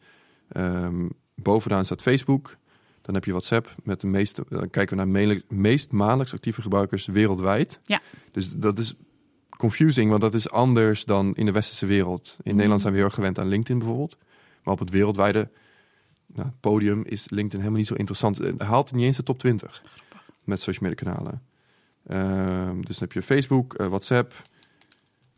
[0.51, 2.57] ehm, bovenaan staat Facebook.
[3.01, 4.43] Dan heb je WhatsApp met de meeste.
[4.49, 7.79] Dan kijken we naar de me- meest maandelijks actieve gebruikers wereldwijd.
[7.83, 7.99] Ja.
[8.31, 8.95] Dus dat is
[9.49, 12.37] confusing, want dat is anders dan in de westerse wereld.
[12.43, 14.17] In Nederland zijn we heel erg gewend aan LinkedIn bijvoorbeeld.
[14.63, 15.49] Maar op het wereldwijde
[16.35, 18.37] nou, podium is LinkedIn helemaal niet zo interessant.
[18.37, 19.83] Het haalt niet eens de top 20
[20.43, 21.41] met social media kanalen.
[22.07, 24.33] Ehm, dus dan heb je Facebook, eh, WhatsApp.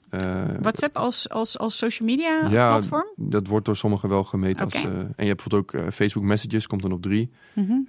[0.09, 3.07] eh, WhatsApp als, als, als social media ja, platform?
[3.15, 4.63] dat wordt door sommigen wel gemeten.
[4.65, 7.29] Als, eh, en je hebt bijvoorbeeld ook eh, Facebook Messages, komt dan op drie.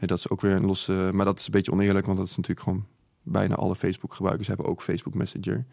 [0.01, 1.11] Ja, dat is ook weer een losse...
[1.13, 2.87] Maar dat is een beetje oneerlijk, want dat is natuurlijk gewoon...
[3.23, 5.65] Bijna alle Facebook-gebruikers hebben ook Facebook Messenger.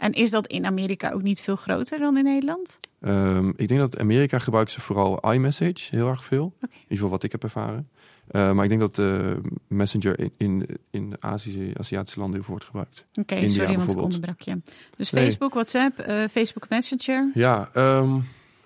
[0.00, 2.80] En is dat in Amerika ook niet veel groter dan in Nederland?
[3.00, 6.54] Ehm, ik denk dat Amerika gebruikt ze vooral iMessage heel erg veel.
[6.60, 7.88] In ieder geval wat ik heb ervaren.
[8.26, 12.54] Eh, maar ik denk dat de Messenger in, in, in Azië, Aziatische landen heel veel
[12.54, 13.04] wordt gebruikt.
[13.14, 14.60] Oké, India sorry, want ik onderbrak je.
[14.96, 15.24] Dus Nee.
[15.24, 17.30] Facebook, WhatsApp, eh, Facebook Messenger.
[17.34, 18.18] Ja, ehm,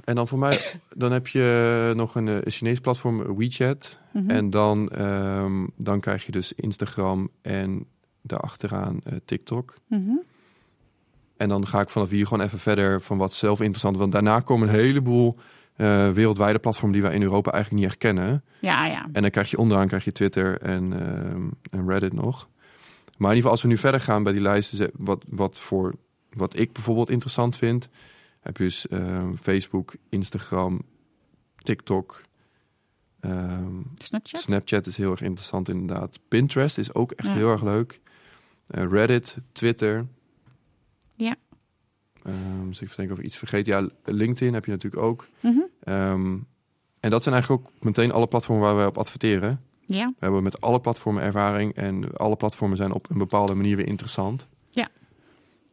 [0.05, 0.59] en dan voor mij,
[0.97, 3.99] dan heb je nog een, een Chinees platform, WeChat.
[4.12, 4.31] Mhm.
[4.31, 7.87] En dan, ehm, dan krijg je dus Instagram en
[8.23, 9.79] daarachteraan TikTok.
[9.88, 10.16] Mhm.
[11.37, 13.97] En dan ga ik vanaf hier gewoon even verder van wat zelf interessant.
[13.97, 15.37] Want daarna komen een heleboel
[15.77, 18.44] eh, wereldwijde platformen die wij in Europa eigenlijk niet echt kennen.
[18.61, 19.09] Ja, ja.
[19.12, 22.49] En dan krijg je onderaan krijg je Twitter en, ehm, en Reddit nog.
[23.18, 25.94] Maar in ieder geval, als we nu verder gaan bij die lijsten, wat, wat, voor,
[26.33, 27.88] wat ik bijvoorbeeld interessant vind,
[28.40, 30.83] heb je dus ehm, Facebook, Instagram,
[31.57, 32.23] TikTok.
[33.20, 34.40] ehm, Snapchat?
[34.40, 36.18] Snapchat is heel erg interessant inderdaad.
[36.29, 37.35] Pinterest is ook echt Ja.
[37.35, 38.01] heel erg leuk.
[38.66, 40.07] Eh, Reddit, Twitter.
[42.24, 43.66] Ehm, dus ik denk of ik iets vergeet.
[43.66, 45.26] Ja, LinkedIn heb je natuurlijk ook.
[45.40, 45.58] Mhm.
[45.82, 46.37] Ehm,
[47.00, 49.60] en dat zijn eigenlijk ook meteen alle platformen waar wij op adverteren.
[49.87, 50.06] Ja.
[50.06, 53.87] We hebben met alle platformen ervaring en alle platformen zijn op een bepaalde manier weer
[53.87, 54.46] interessant.
[54.70, 54.88] Ja.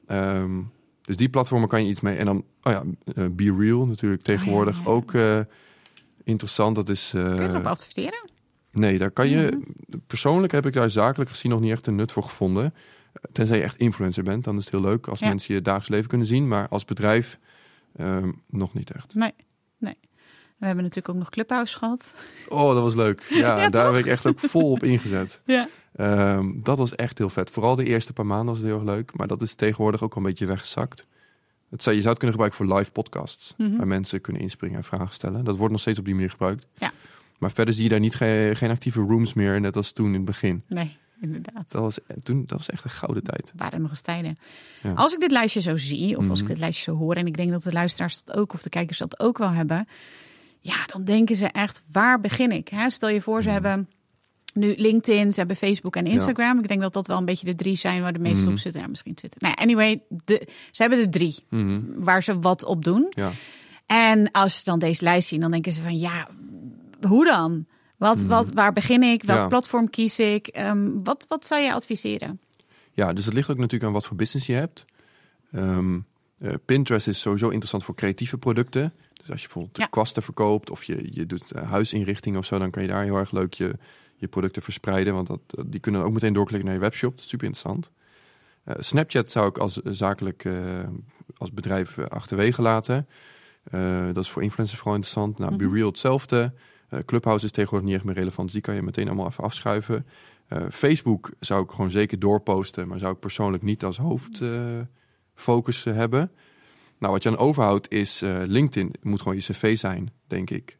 [0.07, 0.61] Ehm,
[1.01, 2.15] dus die platformen kan je iets mee.
[2.17, 2.83] En dan, oh ja,
[3.15, 4.95] eh, Be Real natuurlijk tegenwoordig Oh ja, ja.
[4.97, 5.39] ook eh,
[6.23, 6.75] interessant.
[6.75, 7.13] Dat is.
[7.15, 8.29] eh, Kun je erop adverteren?
[8.71, 9.51] Nee, daar kan je.
[9.51, 9.97] Mhm.
[10.07, 12.73] Persoonlijk heb ik daar zakelijk gezien nog niet echt een nut voor gevonden.
[13.32, 15.28] Tenzij je echt influencer bent, dan is het heel leuk als Ja.
[15.28, 16.47] mensen je dagelijks leven kunnen zien.
[16.47, 17.39] Maar als bedrijf
[17.95, 19.15] ehm, nog niet echt.
[19.15, 19.34] Nee,
[19.78, 19.95] nee.
[20.58, 22.15] We hebben natuurlijk ook nog Clubhouse gehad.
[22.50, 23.21] Oh, dat was leuk.
[23.30, 23.95] Ja, Ja, daar toch?
[23.95, 25.41] heb ik echt ook vol op ingezet.
[25.45, 25.67] Ja.
[25.95, 27.50] Ehm, dat was echt heel vet.
[27.50, 29.17] Vooral de eerste paar maanden was het heel erg leuk.
[29.17, 31.06] Maar dat is tegenwoordig ook wel een beetje weggezakt.
[31.69, 33.54] Het zou, je zou het kunnen gebruiken voor live podcasts.
[33.58, 33.78] Mhm.
[33.78, 35.43] Waar mensen kunnen inspringen en vragen stellen.
[35.43, 36.67] Dat wordt nog steeds op die manier gebruikt.
[36.78, 36.91] Ja.
[37.38, 39.62] Maar verder zie je daar niet ge- geen actieve rooms meer.
[39.62, 40.63] Net als toen in het begin.
[40.67, 41.71] Nee, inderdaad.
[41.71, 43.51] Dat was, toen, dat was echt een gouden tijd.
[43.55, 44.38] waren nog eens tijden.
[44.84, 44.93] Ja.
[44.93, 46.53] Als ik dit lijstje zo zie, of als ik Mhm.
[46.53, 48.97] dit lijstje zo hoor, en ik denk dat de luisteraars dat ook, of de kijkers
[48.97, 49.88] dat ook wel hebben,
[50.60, 52.67] ja, dan denken ze echt, waar begin ik?
[52.67, 52.89] Hè?
[52.89, 53.63] Stel je voor, ze Mhm.
[53.63, 53.89] hebben
[54.53, 56.60] nu LinkedIn, ze hebben Facebook en Instagram.
[56.60, 58.51] Ik denk dat dat wel een beetje de drie zijn waar de meeste Mhm.
[58.51, 58.81] op zitten.
[58.81, 59.41] Ja, misschien Twitter.
[59.41, 61.36] Nou, anyway, de, ze hebben er drie
[61.97, 63.05] waar ze wat op doen.
[63.15, 63.29] Ja.
[63.86, 66.27] En als ze dan deze lijst zien, dan denken ze van ja,
[67.07, 67.65] hoe dan?
[68.01, 69.23] Wat, wat, waar begin ik?
[69.23, 69.47] Welk Ja.
[69.47, 70.47] platform kies ik?
[70.47, 72.39] Ehm, wat, wat zou je adviseren?
[72.91, 74.85] Ja, dus het ligt ook natuurlijk aan wat voor business je hebt.
[75.51, 75.99] Ehm,
[76.37, 78.93] eh, Pinterest is sowieso interessant voor creatieve producten.
[79.13, 79.85] Dus als je bijvoorbeeld Ja.
[79.85, 83.15] kwasten verkoopt of je, je doet eh, huisinrichting of zo, dan kan je daar heel
[83.17, 83.75] erg leuk je,
[84.15, 85.13] je producten verspreiden.
[85.13, 87.11] Want dat, die kunnen ook meteen doorklikken naar je webshop.
[87.15, 87.89] Dat is super interessant.
[88.63, 90.47] Eh, Snapchat zou ik als zakelijk
[91.37, 93.07] als bedrijf achterwege laten.
[94.13, 95.37] Dat is voor influencers vooral interessant.
[95.37, 95.67] Nou, Mhm.
[95.67, 96.53] BeReal hetzelfde.
[96.91, 98.45] Eh, Clubhouse is tegenwoordig niet echt meer relevant.
[98.45, 100.06] Dus die kan je meteen allemaal even afschuiven.
[100.47, 102.88] Eh, Facebook zou ik gewoon zeker doorposten.
[102.88, 106.32] Maar zou ik persoonlijk niet als hoofdfocus eh, hebben.
[106.97, 108.93] Nou, wat je aan overhoudt is LinkedIn.
[109.01, 110.77] Moet gewoon je cv zijn, denk ik.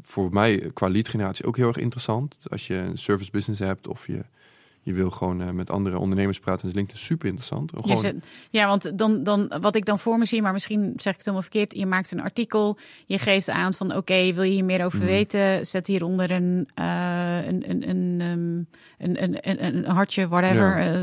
[0.00, 2.36] Voor mij qua lead generatie ook heel erg interessant.
[2.48, 4.24] Als je een service business hebt of je,
[4.86, 7.72] je wil gewoon eh, met andere ondernemers praten, is LinkedIn super interessant.
[7.74, 11.12] Gewoon, zet- ja, want dan, dan, wat ik dan voor me zie, maar misschien zeg
[11.12, 11.74] ik het helemaal verkeerd.
[11.76, 15.06] Je maakt een artikel, je geeft aan van oké, wil je hier meer over Mhm.
[15.06, 15.66] weten?
[15.66, 20.78] Zet hieronder een, eh, een, een, een, ehm, een, een, een, een hartje, whatever, Ja.
[20.78, 20.94] eh,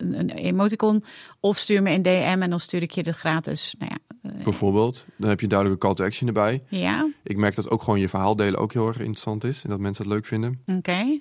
[0.00, 1.04] een, een emoticon.
[1.40, 3.74] Of stuur me een DM en dan stuur ik je de gratis.
[3.78, 5.04] Nou ja, bijvoorbeeld.
[5.16, 6.62] Dan heb je een duidelijke call to action erbij.
[6.68, 9.62] ja, Ik merk dat ook gewoon je verhaal delen ook heel erg interessant is.
[9.64, 10.60] En dat mensen het leuk vinden.
[10.76, 11.20] oké.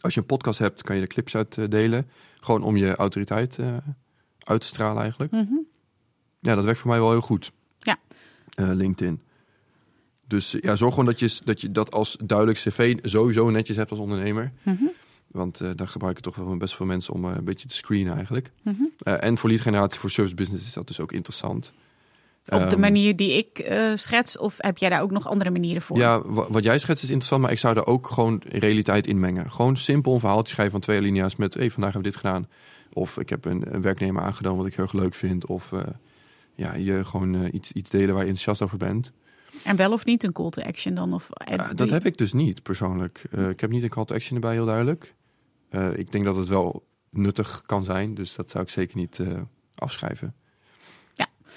[0.00, 2.10] Als je een podcast hebt, kan je er clips uit eh, delen.
[2.36, 3.76] Gewoon om je autoriteit eh,
[4.38, 5.32] uit te stralen eigenlijk.
[5.32, 5.54] Mhm.
[6.40, 7.52] Ja, dat werkt voor mij wel heel goed.
[7.78, 7.98] Ja.
[8.54, 9.22] Eh, LinkedIn.
[10.26, 13.90] Dus ja, zorg gewoon dat je, dat je dat als duidelijk cv sowieso netjes hebt
[13.90, 14.50] als ondernemer.
[14.64, 14.84] Mhm.
[15.26, 18.52] Want eh daar gebruiken toch wel best veel mensen om een beetje te screenen eigenlijk.
[18.62, 18.82] Mhm.
[19.04, 21.72] En voor lead generatie, voor service business is dat dus ook interessant.
[22.50, 25.50] Op de Ehm, manier die ik eh, schets, of heb jij daar ook nog andere
[25.50, 25.96] manieren voor?
[25.96, 29.20] Ja, wa- wat jij schetst is interessant, maar ik zou er ook gewoon realiteit in
[29.20, 29.50] mengen.
[29.50, 31.54] Gewoon simpel een verhaaltje schrijven van twee alinea's met...
[31.54, 32.48] hey, vandaag hebben we dit gedaan.
[32.92, 35.46] Of ik heb een, een werknemer aangenomen wat ik heel erg leuk vind.
[35.46, 35.80] Of eh,
[36.54, 39.12] ja, je gewoon eh, iets, iets delen waar je enthousiast over bent.
[39.64, 41.12] En wel of niet een call to action dan?
[41.12, 43.24] Of, doe dat heb ik dus niet persoonlijk.
[43.50, 45.14] Ik heb niet een call to action erbij, heel duidelijk.
[45.94, 49.20] Ik denk dat het wel nuttig kan zijn, dus dat zou ik zeker niet
[49.74, 50.34] afschrijven.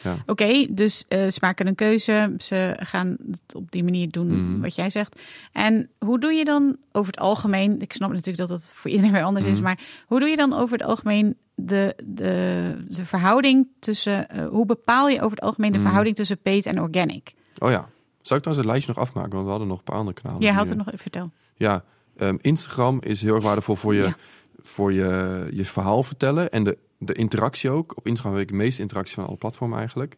[0.04, 0.18] Ja.
[0.26, 2.34] Oké, dus eh, ze maken een keuze.
[2.38, 4.62] Ze gaan het op die manier doen Mhm.
[4.62, 5.22] wat jij zegt.
[5.52, 7.82] En hoe doe je dan over het algemeen...
[7.82, 9.54] Ik snap natuurlijk dat het voor iedereen weer anders is.
[9.54, 9.64] Mhm.
[9.64, 14.30] Maar hoe doe je dan over het algemeen de, de, de verhouding tussen...
[14.30, 15.86] eh, hoe bepaal je over het algemeen de Mhm.
[15.86, 17.34] verhouding tussen paid en organic?
[17.60, 17.88] Oh ja,
[18.22, 19.32] zou ik trouwens het lijstje nog afmaken?
[19.32, 20.42] Want we hadden nog een paar andere kanalen.
[20.44, 21.32] Jij had het eh, nog even vertel.
[21.56, 21.84] Ja,
[22.18, 24.16] ehm, Instagram is heel erg waardevol voor je, Ja.
[24.62, 27.98] voor je, je verhaal vertellen en de, de interactie ook.
[27.98, 30.18] Op Instagram heb ik de meeste interactie van alle platformen eigenlijk.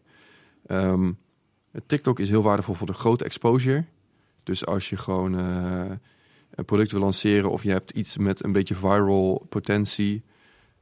[0.65, 1.12] Ehm,
[1.86, 3.86] TikTok is heel waardevol voor de grote exposure.
[4.43, 5.91] Dus als je gewoon eh,
[6.56, 10.24] een product wil lanceren of je hebt iets met een beetje viral potentie,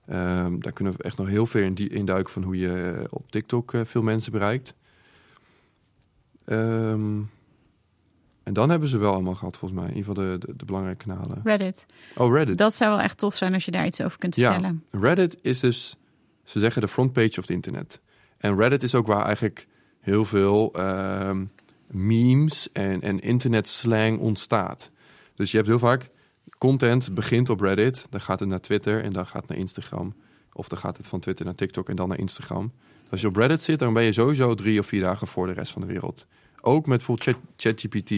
[0.05, 3.73] ehm, daar kunnen we echt nog heel veel in induiken van hoe je op TikTok
[3.73, 4.73] eh, veel mensen bereikt.
[6.45, 7.19] Ehm,
[8.43, 9.89] en dan hebben ze wel allemaal gehad, volgens mij.
[9.89, 11.41] In ieder geval de, de, de belangrijke kanalen.
[11.43, 11.85] Reddit.
[12.15, 12.57] Oh, Reddit.
[12.57, 14.51] Dat zou wel echt tof zijn als je daar iets over kunt Ja.
[14.51, 14.83] vertellen.
[14.91, 15.95] Reddit is dus,
[16.43, 18.01] ze zeggen de frontpage of het internet.
[18.37, 19.67] En Reddit is ook waar eigenlijk
[19.99, 21.45] heel veel ehm,
[21.87, 24.91] memes en, en internet slang ontstaat.
[25.35, 26.09] Dus je hebt heel vaak
[26.57, 30.13] content begint op Reddit, dan gaat het naar Twitter en dan gaat het naar Instagram.
[30.53, 32.71] Of dan gaat het van Twitter naar TikTok en dan naar Instagram.
[33.09, 35.53] Als je op Reddit zit, dan ben je sowieso drie of vier dagen voor de
[35.53, 36.25] rest van de wereld.
[36.61, 37.03] Ook met
[37.55, 38.13] ChatGPT.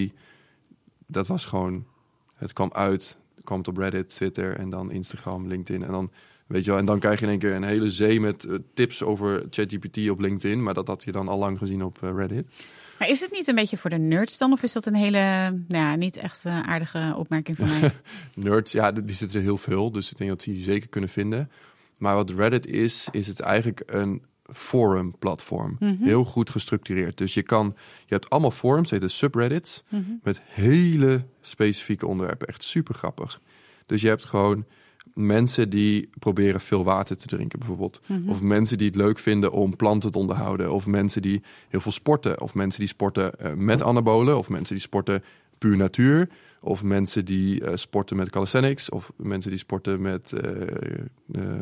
[1.07, 1.85] Dat was gewoon,
[2.33, 5.83] het kwam uit, het kwam op Reddit, Twitter en dan Instagram, LinkedIn.
[5.83, 6.11] En dan,
[6.47, 8.55] weet je wel, en dan krijg je in één keer een hele zee met eh,
[8.73, 10.63] tips over ChatGPT op LinkedIn.
[10.63, 12.47] Maar dat had je dan al lang gezien op eh, Reddit.
[12.99, 14.51] Maar is het niet een beetje voor de nerds dan?
[14.51, 15.19] Of is dat een hele,
[15.67, 17.91] nou ja, niet echt eh, aardige opmerking van mij?
[18.35, 19.91] Nerds, ja, die die zitten er heel veel.
[19.91, 21.51] Dus ik denk dat die die zeker kunnen vinden.
[21.97, 25.75] Maar wat Reddit is, is het eigenlijk een forum platform.
[25.79, 26.03] Mhm.
[26.03, 27.17] Heel goed gestructureerd.
[27.17, 27.65] Dus je kan,
[28.05, 30.01] je hebt allemaal forums, heet de subreddits, Mhm.
[30.23, 32.47] met hele specifieke onderwerpen.
[32.47, 33.39] Echt super grappig.
[33.85, 34.65] Dus je hebt gewoon
[35.13, 38.01] mensen die proberen veel water te drinken bijvoorbeeld.
[38.07, 38.29] Mhm.
[38.29, 40.71] Of mensen die het leuk vinden om planten te onderhouden.
[40.73, 42.41] Of mensen die heel veel sporten.
[42.41, 44.37] Of mensen die sporten eh, met anabolen.
[44.37, 45.23] Of mensen die sporten
[45.57, 46.29] puur natuur.
[46.61, 48.89] Of mensen die eh, sporten met calisthenics.
[48.89, 50.33] Of mensen die sporten met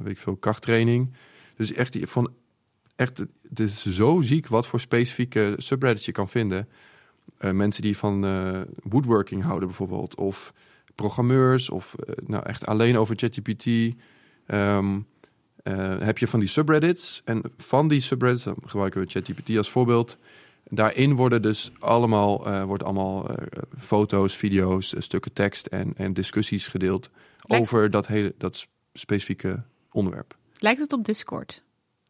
[0.03, 1.13] weet ik veel, krachttraining.
[1.55, 2.31] Dus echt, die- van,
[3.01, 3.17] echt,
[3.49, 6.67] het is zo ziek wat voor specifieke subreddits je kan vinden.
[7.37, 10.15] Eh, mensen die van eh, woodworking houden bijvoorbeeld.
[10.15, 10.53] Of
[10.95, 11.69] programmeurs.
[11.69, 13.65] Of eh, nou echt alleen over ChatGPT.
[14.45, 14.87] Eh,
[15.99, 17.21] heb je van die subreddits.
[17.25, 20.17] En van die subreddits, dan gebruiken we ChatGPT als voorbeeld.
[20.69, 23.29] Daarin worden dus allemaal, wordt allemaal
[23.79, 27.09] foto's, video's, stukken tekst en, en discussies gedeeld
[27.41, 30.37] Lijkt- over dat hele dat specifieke onderwerp.
[30.59, 31.63] Lijkt het op Discord?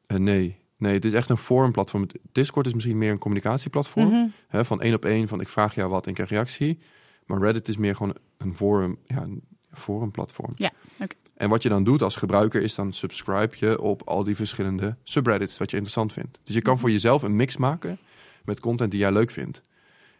[0.08, 2.08] Nee, nee, het is echt een forumplatform.
[2.32, 4.08] Discord is misschien meer een communicatieplatform.
[4.08, 4.28] Mhm.
[4.48, 6.80] Hè, van één op één, van ik vraag jou wat en ik krijg reactie.
[7.26, 10.52] Maar Reddit is meer gewoon een forum, ja, een forumplatform.
[10.56, 11.16] Ja, oké.
[11.36, 14.96] En wat je dan doet als gebruiker is dan subscribe je op al die verschillende
[15.04, 16.40] subreddits wat je interessant vindt.
[16.44, 17.98] Dus je kan voor jezelf een mix maken
[18.44, 19.62] met content die jij leuk vindt.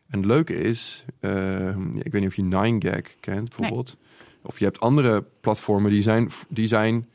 [0.08, 3.98] En het leuke is, eh, ik weet niet of je 9gag kent bijvoorbeeld.
[4.42, 7.10] Of je hebt andere platformen die zijn, die zijn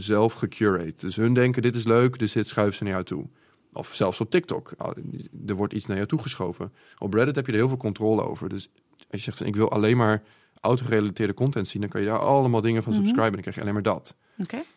[0.00, 0.94] zelf gecurate.
[0.96, 3.26] Dus hun denken dit is leuk, dus dit schuiven ze naar jou toe.
[3.72, 4.72] Of zelfs op TikTok.
[4.76, 4.96] Ah,
[5.46, 6.72] Er wordt iets naar jou toegeschoven.
[6.98, 8.48] Op Reddit heb je er heel veel controle over.
[8.48, 10.22] Dus als je zegt van ik wil alleen maar
[10.60, 13.00] autogerelateerde content zien, dan kan je daar allemaal dingen van Mhm.
[13.02, 13.32] subscriben.
[13.32, 14.14] Dan krijg je alleen maar dat.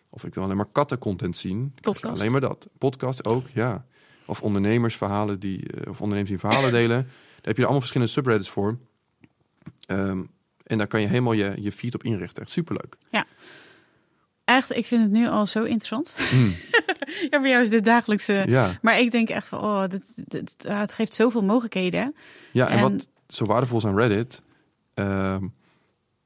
[0.09, 1.73] Of ik wil alleen maar kattencontent zien.
[1.81, 2.19] Podcast.
[2.19, 2.67] Alleen maar dat.
[2.77, 3.85] Podcast ook, ja.
[4.25, 6.97] Of ondernemersverhalen die, eh, of ondernemers die verhalen delen.
[7.03, 7.05] Daar
[7.41, 8.77] heb je er allemaal verschillende subreddits voor.
[9.85, 10.21] Ehm,
[10.63, 12.43] en daar kan je helemaal je, je feed op inrichten.
[12.43, 12.97] Echt superleuk.
[14.55, 16.15] Echt, ik vind het nu al zo interessant.
[16.33, 16.55] Mm,
[17.29, 18.43] Ja, voor jou is dit dagelijkse...
[18.47, 18.77] ja.
[18.81, 22.13] Maar ik denk echt van, oh, dit, dit- ah, het geeft zoveel mogelijkheden.
[22.51, 24.41] ja, en, En- wat zo waardevol is aan Reddit...
[24.93, 25.47] ehm,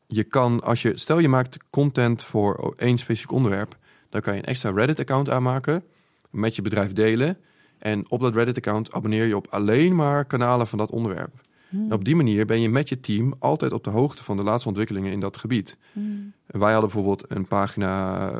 [0.07, 3.77] je kan, als je, stel je maakt content voor één specifiek onderwerp...
[4.09, 5.83] dan kan je een extra Reddit-account aanmaken...
[6.31, 7.38] met je bedrijf delen...
[7.79, 11.41] En op dat Reddit-account abonneer je op alleen maar kanalen van dat onderwerp.
[11.89, 14.67] Op die manier ben je met je team altijd op de hoogte van de laatste
[14.67, 15.77] ontwikkelingen in dat gebied.
[15.91, 16.33] Hmm.
[16.45, 18.31] Wij hadden bijvoorbeeld een pagina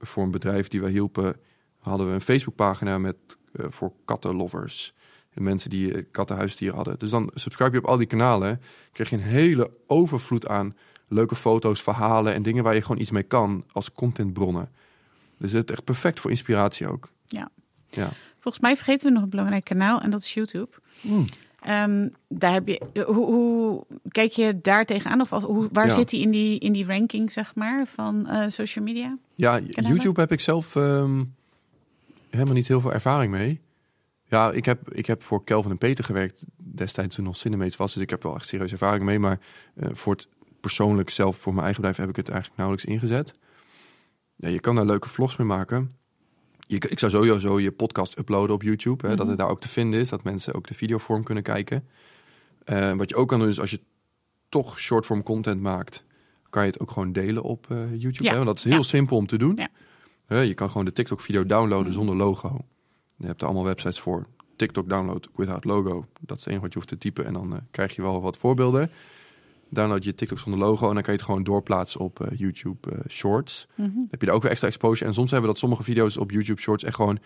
[0.00, 1.36] voor een bedrijf die wij hielpen.
[1.78, 3.16] Hadden we een Facebookpagina met
[3.52, 4.94] eh, voor kattenlovers.
[5.34, 6.98] En mensen die eh, kattenhuisdieren hadden.
[6.98, 8.60] Dus dan subscribe je op al die kanalen.
[8.92, 10.74] Krijg je een hele overvloed aan
[11.08, 14.70] leuke foto's, verhalen en dingen waar je gewoon iets mee kan als contentbronnen.
[15.38, 17.10] Dus het is echt perfect voor inspiratie ook.
[17.26, 17.50] Ja.
[17.88, 18.10] Ja.
[18.38, 20.70] Volgens mij vergeten we nog een belangrijk kanaal en dat is YouTube.
[21.00, 21.24] Mm.
[21.62, 25.20] Ehm, daar heb je, hoe, hoe kijk je daar tegenaan?
[25.20, 25.94] Of hoe, waar Ja.
[25.94, 29.18] zit hij in die, in die ranking, zeg maar, van eh, social media?
[29.34, 29.58] Ja?
[29.58, 31.24] YouTube heb ik zelf ehm,
[32.30, 33.60] helemaal niet heel veel ervaring mee.
[34.24, 37.92] Ja, ik heb, ik heb voor Kelvin en Peter gewerkt destijds toen nog Cinemates was.
[37.92, 39.18] Dus ik heb wel echt serieus ervaring mee.
[39.18, 39.38] Maar
[39.74, 40.28] eh, voor het
[40.60, 43.34] persoonlijk zelf, voor mijn eigen bedrijf, heb ik het eigenlijk nauwelijks ingezet.
[44.36, 45.94] Ja, je kan daar leuke vlogs mee maken.
[46.66, 49.02] Je, ik zou sowieso je podcast uploaden op YouTube.
[49.06, 49.28] Hè, Dat Mhm.
[49.28, 50.08] het daar ook te vinden is.
[50.08, 51.88] Dat mensen ook de videovorm kunnen kijken.
[52.64, 53.80] Eh, wat je ook kan doen is als je
[54.48, 56.04] toch shortform content maakt...
[56.50, 58.24] kan je het ook gewoon delen op eh, YouTube.
[58.24, 58.30] Ja.
[58.30, 58.34] Hè?
[58.36, 58.82] Want dat is heel Ja.
[58.82, 59.58] simpel om te doen.
[60.28, 60.40] Ja.
[60.40, 61.94] Je kan gewoon de TikTok-video downloaden Mhm.
[61.94, 62.58] zonder logo.
[63.16, 64.26] Je hebt er allemaal websites voor.
[64.56, 66.06] TikTok download without logo.
[66.20, 67.26] Dat is het enige wat je hoeft te typen.
[67.26, 68.90] En dan eh, krijg je wel wat voorbeelden.
[69.74, 70.88] Download je TikTok zonder logo.
[70.88, 73.66] En dan kan je het gewoon doorplaatsen op eh, YouTube eh, Shorts.
[73.74, 73.90] Mhm.
[73.94, 75.06] Dan heb je daar ook weer extra exposure.
[75.06, 77.18] En soms hebben we dat sommige video's op YouTube Shorts echt gewoon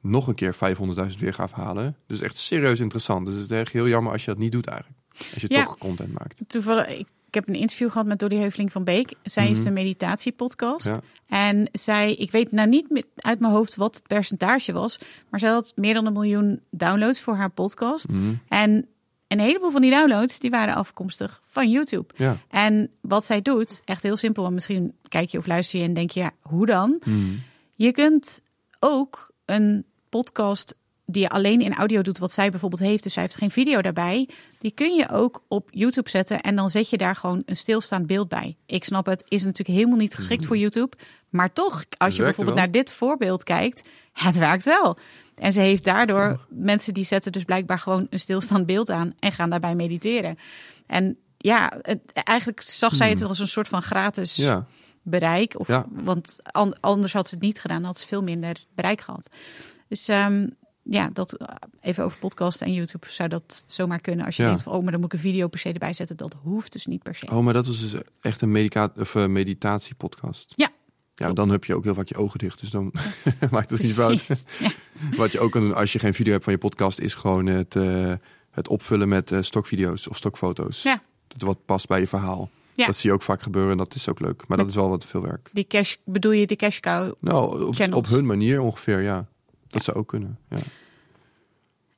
[0.00, 1.96] nog een keer 500.000 weergave halen.
[2.06, 3.26] Dus echt serieus interessant.
[3.26, 4.98] Dus het is echt heel jammer als je dat niet doet eigenlijk.
[5.32, 5.64] Als je Ja.
[5.64, 6.42] toch content maakt.
[6.46, 9.14] Toevallig, ik, ik heb een interview gehad met Dolly Heuveling van Beek.
[9.22, 9.66] Zij heeft Mhm.
[9.68, 10.86] een meditatiepodcast.
[10.86, 11.00] Ja.
[11.26, 14.98] En zij, ik weet nou niet uit mijn hoofd wat het percentage was,
[15.30, 18.12] maar zij had meer dan een miljoen downloads voor haar podcast.
[18.12, 18.34] Mhm.
[18.48, 18.86] En
[19.32, 22.14] een heleboel van die downloads die waren afkomstig van YouTube.
[22.16, 22.38] Ja.
[22.48, 25.94] En wat zij doet, echt heel simpel, want misschien kijk je of luister je en
[25.94, 27.00] denk je, ja, hoe dan?
[27.04, 27.34] Mhm.
[27.74, 28.40] Je kunt
[28.80, 30.74] ook een podcast
[31.06, 33.82] die je alleen in audio doet, wat zij bijvoorbeeld heeft, dus zij heeft geen video
[33.82, 37.56] daarbij, die kun je ook op YouTube zetten en dan zet je daar gewoon een
[37.56, 38.56] stilstaand beeld bij.
[38.66, 40.96] Ik snap het, is natuurlijk helemaal niet geschikt voor YouTube,
[41.28, 42.64] maar toch, als je bijvoorbeeld wel.
[42.64, 44.98] naar dit voorbeeld kijkt, het werkt wel.
[45.34, 49.32] En ze heeft daardoor mensen die zetten dus blijkbaar gewoon een stilstaand beeld aan en
[49.32, 50.36] gaan daarbij mediteren.
[50.86, 54.66] En ja, het, eigenlijk zag zij het als een soort van gratis Ja.
[55.02, 55.58] bereik.
[55.58, 55.86] Of, Ja.
[55.90, 59.28] Want an- anders had ze het niet gedaan, dan had ze veel minder bereik gehad.
[59.88, 60.46] Dus ehm,
[60.82, 61.46] ja, dat, eh,
[61.80, 64.26] even over podcast en YouTube zou dat zomaar kunnen.
[64.26, 64.48] Als je Ja.
[64.48, 66.16] denkt van, oh, maar dan moet ik een video per se erbij zetten.
[66.16, 67.26] Dat hoeft dus niet per se.
[67.30, 70.52] Oh, maar dat was dus echt een medica- of, eh, meditatiepodcast.
[70.56, 70.68] Ja.
[71.14, 72.60] Ja, dan heb je ook heel vaak je ogen dicht.
[72.60, 72.92] Dus dan
[73.50, 74.44] maakt het niet uit.
[74.58, 74.70] Ja.
[75.16, 77.46] Wat je ook kan doen als je geen video hebt van je podcast, is gewoon
[77.46, 78.12] het, eh,
[78.50, 80.82] het opvullen met eh, stokvideo's of stokfoto's.
[80.82, 81.02] Ja.
[81.38, 82.50] Wat past bij je verhaal.
[82.74, 82.86] Ja.
[82.86, 84.44] Dat zie je ook vaak gebeuren en dat is ook leuk.
[84.48, 85.50] Maar dat is wel wat veel werk.
[85.52, 87.12] Die cash, bedoel je die cash cow?
[87.18, 89.26] Nou, op, op hun manier ongeveer, ja.
[89.68, 90.38] Dat zou ook kunnen.
[90.48, 90.58] Ja.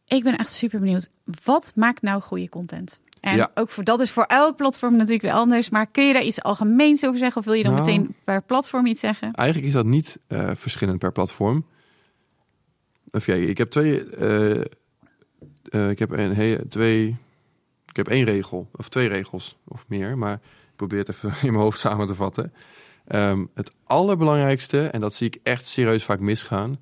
[0.07, 1.09] Ik ben echt super benieuwd.
[1.45, 3.01] Wat maakt nou goede content?
[3.21, 3.51] En Ja.
[3.55, 5.69] ook voor dat is voor elk platform natuurlijk weer anders.
[5.71, 7.39] Maar kun je daar iets algemeens over zeggen?
[7.39, 7.85] Of wil je dan Nou.
[7.87, 9.33] meteen per platform iets zeggen?
[9.33, 11.67] Eigenlijk is dat niet eh, verschillend per platform.
[13.11, 14.09] Even kijken, ik heb twee.
[14.09, 14.61] eh,
[15.71, 17.17] eh, ik heb een he- twee.
[17.87, 20.19] Ik heb één regel, of twee regels, of meer.
[20.19, 22.53] Maar ik probeer het even in mijn hoofd samen te vatten.
[23.07, 26.79] Ehm, het allerbelangrijkste, en dat zie ik echt serieus vaak misgaan.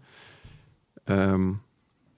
[1.05, 1.53] Ehm,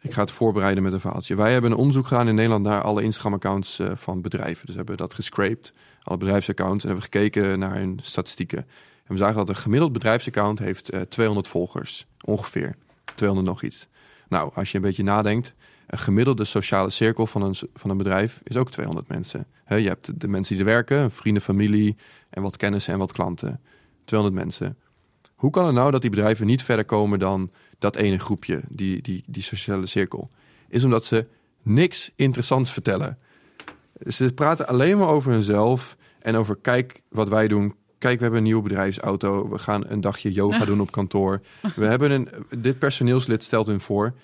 [0.05, 1.37] ik ga het voorbereiden met een verhaaltje.
[1.37, 4.67] Wij hebben een onderzoek gedaan in Nederland naar alle Instagram-accounts eh, van bedrijven.
[4.67, 8.59] Dus we hebben dat gescraped, alle bedrijfsaccounts, en hebben gekeken naar hun statistieken.
[9.05, 12.77] En we zagen dat een gemiddeld bedrijfsaccount heeft eh 200 volgers, ongeveer.
[13.15, 13.89] 200 nog iets.
[14.29, 15.55] Nou, als je een beetje nadenkt,
[15.87, 19.47] Een gemiddelde sociale cirkel van een, van een bedrijf is ook 200 mensen.
[19.69, 21.97] je hebt de mensen die er werken, vrienden, familie
[22.31, 23.61] en wat kennissen en wat klanten.
[24.05, 24.77] 200 mensen.
[25.35, 29.03] Hoe kan het nou dat die bedrijven niet verder komen dan dat ene groepje, die,
[29.03, 30.31] die, die sociale cirkel?
[30.69, 31.27] Is omdat ze
[31.63, 33.19] niks interessants vertellen.
[34.07, 37.75] Ze praten alleen maar over hunzelf en over kijk wat wij doen.
[37.99, 39.49] Kijk, we hebben een nieuwe bedrijfsauto.
[39.49, 41.41] We gaan een dagje yoga doen op kantoor.
[41.77, 44.15] We hebben een, dit personeelslid stelt hun voor.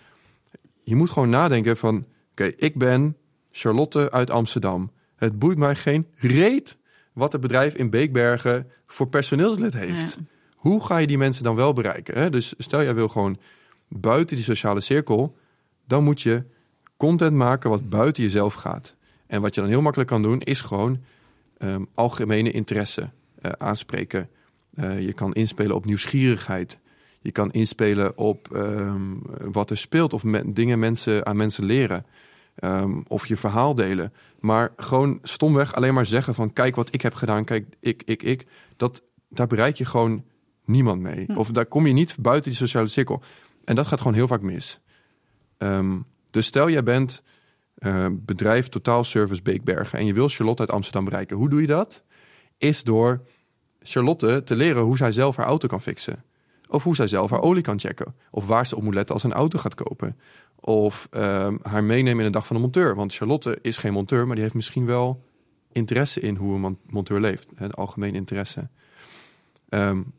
[0.83, 3.17] Je moet gewoon nadenken van, oké, ik ben
[3.51, 4.91] Charlotte uit Amsterdam.
[5.17, 6.77] Het boeit mij geen reet
[7.13, 10.19] wat het bedrijf in Beekbergen voor personeelslid heeft.
[10.61, 12.19] Hoe ga je die mensen dan wel bereiken?
[12.19, 12.31] Hè?
[12.31, 13.39] Dus stel jij wil gewoon
[13.89, 15.37] buiten die sociale cirkel,
[15.87, 16.43] dan moet je
[16.97, 18.95] content maken wat buiten jezelf gaat.
[19.27, 21.01] En wat je dan heel makkelijk kan doen, is gewoon
[21.59, 23.11] um, algemene interesse
[23.43, 24.29] uh, aanspreken.
[24.75, 26.79] Uh, je kan inspelen op nieuwsgierigheid.
[27.21, 32.07] Je kan inspelen op um, wat er speelt of dingen mensen, aan mensen leren.
[32.65, 34.13] Um, of je verhaal delen.
[34.41, 38.23] Maar gewoon stomweg alleen maar zeggen van kijk wat ik heb gedaan, kijk ik, ik,
[38.23, 38.47] ik.
[38.77, 40.25] Dat, daar bereik je gewoon
[40.71, 41.25] niemand mee.
[41.27, 41.37] Hm.
[41.37, 43.23] Of daar kom je niet buiten die sociale cirkel.
[43.65, 44.81] En dat gaat gewoon heel vaak mis.
[45.59, 47.23] Um, dus stel jij bent
[47.79, 51.37] uh, bedrijf Totaal Service Beekbergen en je wil Charlotte uit Amsterdam bereiken.
[51.37, 52.03] Hoe doe je dat?
[52.59, 53.23] Is door
[53.83, 56.25] Charlotte te leren hoe zij zelf haar auto kan fixen.
[56.69, 58.15] Of hoe zij zelf haar olie kan checken.
[58.31, 60.17] Of waar ze op moet letten als ze een auto gaat kopen.
[60.55, 62.95] Of um, haar meenemen in een dag van een monteur.
[62.95, 65.25] Want Charlotte is geen monteur, maar die heeft misschien wel
[65.73, 67.49] interesse in hoe een monteur leeft.
[67.55, 68.69] Het algemeen interesse.
[69.69, 70.13] Um,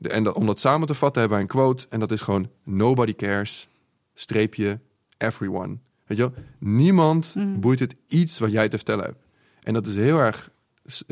[0.00, 1.86] en dat, om dat samen te vatten hebben wij een quote.
[1.88, 3.68] En dat is gewoon nobody cares,
[4.14, 4.80] streepje,
[5.16, 5.76] everyone.
[6.06, 6.44] Weet je wel?
[6.58, 7.60] Niemand mm.
[7.60, 9.24] boeit het iets wat jij te vertellen hebt.
[9.62, 10.50] En dat is heel erg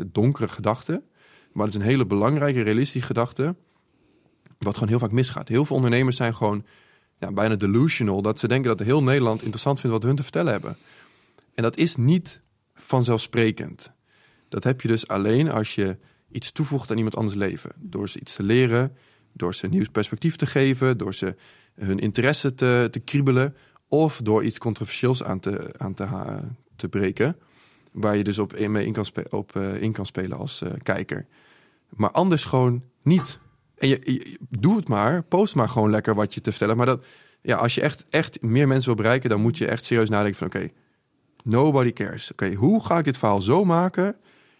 [0.06, 1.02] donkere gedachte.
[1.52, 3.54] Maar het is een hele belangrijke, realistische gedachte.
[4.58, 5.48] Wat gewoon heel vaak misgaat.
[5.48, 6.64] Heel veel ondernemers zijn gewoon
[7.18, 8.22] ja, bijna delusional.
[8.22, 10.76] Dat ze denken dat heel Nederland interessant vindt wat hun te vertellen hebben.
[11.54, 12.40] En dat is niet
[12.74, 13.92] vanzelfsprekend.
[14.48, 15.96] Dat heb je dus alleen als je
[16.34, 17.70] iets toevoegt aan iemand anders leven.
[17.76, 18.96] Door ze iets te leren,
[19.32, 21.36] door ze een nieuw perspectief te geven, door ze
[21.74, 23.56] hun interesse te, te kriebelen.
[23.88, 25.94] Of door iets controversieels aan te, aan
[26.76, 27.36] te, breken.
[27.92, 31.26] Waar je dus op, mee in, kan, op, uh, in kan spelen als uh, kijker.
[31.88, 33.38] Maar anders gewoon niet.
[33.76, 36.76] En je, je, doe het maar, post maar gewoon lekker wat je te vertellen.
[36.76, 37.04] Maar dat,
[37.42, 40.38] ja, als je echt, echt meer mensen wil bereiken, dan moet je echt serieus nadenken
[40.38, 40.70] van oké,
[41.42, 42.32] nobody cares.
[42.32, 44.16] Oké, hoe ga ik dit verhaal zo maken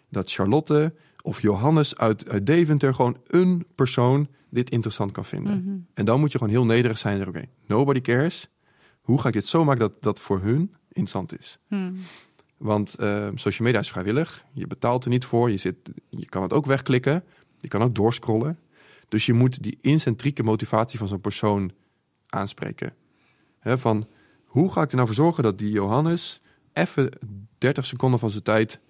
[0.09, 5.65] dat Charlotte of Johannes uit, uit Deventer gewoon een persoon dit interessant kan vinden.
[5.65, 5.77] Mhm.
[5.95, 8.49] En dan moet je gewoon heel nederig zijn oké, nobody cares.
[9.01, 11.59] Hoe ga ik dit zo maken dat dat voor hun interessant is?
[11.69, 11.93] Mhm.
[12.57, 14.45] Want uh, social media is vrijwillig.
[14.53, 15.51] Je betaalt er niet voor.
[15.51, 15.77] Je, zit,
[16.09, 17.25] je kan het ook wegklikken.
[17.59, 18.59] Je kan ook doorscrollen.
[19.09, 21.73] Dus je moet die incentrieke motivatie van zo'n persoon
[22.29, 22.95] aanspreken.
[23.63, 24.07] van
[24.45, 26.41] hoe ga ik er nou voor zorgen dat die Johannes
[26.73, 27.11] even
[27.59, 28.81] 30 seconden van zijn tijd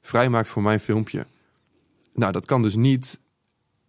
[0.00, 1.26] vrijmaakt voor mijn filmpje?
[2.12, 3.20] Nou, dat kan dus niet.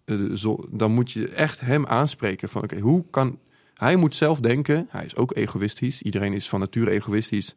[0.06, 3.40] Uh, zo, dan moet je echt hem aanspreken van oké, hoe kan.
[3.74, 4.88] Hij moet zelf denken.
[4.90, 6.02] Hij is ook egoïstisch.
[6.02, 7.56] Iedereen is van nature egoïstisch.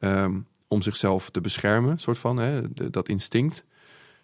[0.00, 3.64] Um, om zichzelf te beschermen, soort van, hè, dat instinct.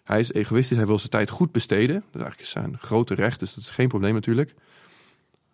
[0.03, 1.95] Hij is egoïstisch, hij wil zijn tijd goed besteden.
[1.95, 4.55] Dat is eigenlijk zijn grote recht, dus dat is geen probleem natuurlijk.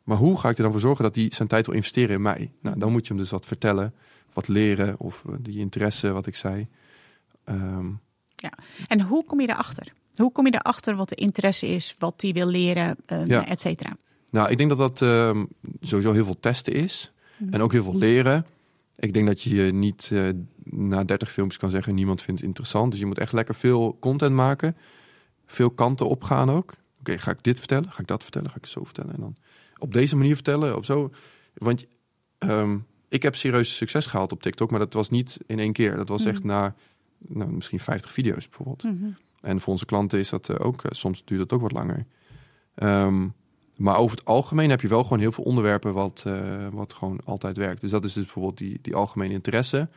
[0.04, 2.22] Maar hoe ga ik er dan voor zorgen dat hij zijn tijd wil investeren in
[2.22, 2.52] mij?
[2.62, 3.94] Nou, dan moet je hem dus wat vertellen,
[4.34, 6.68] wat leren of eh, die interesse, wat ik zei.
[7.50, 8.00] Um,
[8.36, 8.52] ja,
[8.88, 9.94] en hoe kom je erachter?
[10.18, 13.98] Hoe kom je erachter wat de interesse is, wat hij wil leren, uh, et cetera?
[14.30, 15.44] Nou, ik denk dat dat uh,
[15.82, 17.12] sowieso heel veel testen is.
[17.38, 17.54] Mhm.
[17.54, 18.46] En ook heel veel leren.
[18.96, 20.30] Ik denk dat je niet uh,
[20.64, 22.92] na 30 filmpjes kan zeggen: niemand vindt het interessant.
[22.92, 24.78] Dus je moet echt lekker veel content maken.
[25.46, 26.76] Veel kanten opgaan ook.
[27.00, 27.92] Oké, ga ik dit vertellen?
[27.92, 28.50] Ga ik dat vertellen?
[28.50, 29.14] Ga ik het zo vertellen?
[29.14, 29.36] En dan
[29.78, 30.76] op deze manier vertellen?
[30.76, 31.12] Op zo.
[31.54, 31.86] Want
[32.40, 35.96] um, ik heb serieus succes gehaald op TikTok, maar dat was niet in één keer.
[35.96, 36.48] Dat was echt mhm.
[36.48, 36.76] na
[37.18, 38.84] nou, misschien 50 video's bijvoorbeeld.
[38.84, 39.10] Mhm.
[39.42, 42.06] En voor onze klanten is dat eh, ook, eh, soms duurt dat ook wat langer.
[42.76, 43.34] Um,
[43.78, 47.20] maar over het algemeen heb je wel gewoon heel veel onderwerpen wat, uh, wat gewoon
[47.26, 47.82] altijd werkt.
[47.82, 49.90] Dus dat is dus bijvoorbeeld die, die algemene interesse.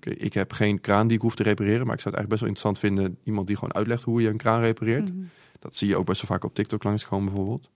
[0.00, 2.40] Ik heb geen kraan die ik hoef te repareren, maar ik zou het eigenlijk best
[2.40, 3.18] wel interessant vinden.
[3.24, 5.14] Iemand die gewoon uitlegt hoe je een kraan repareert.
[5.14, 5.24] Mhm.
[5.58, 7.70] Dat zie je ook best wel vaak op TikTok langskomen bijvoorbeeld.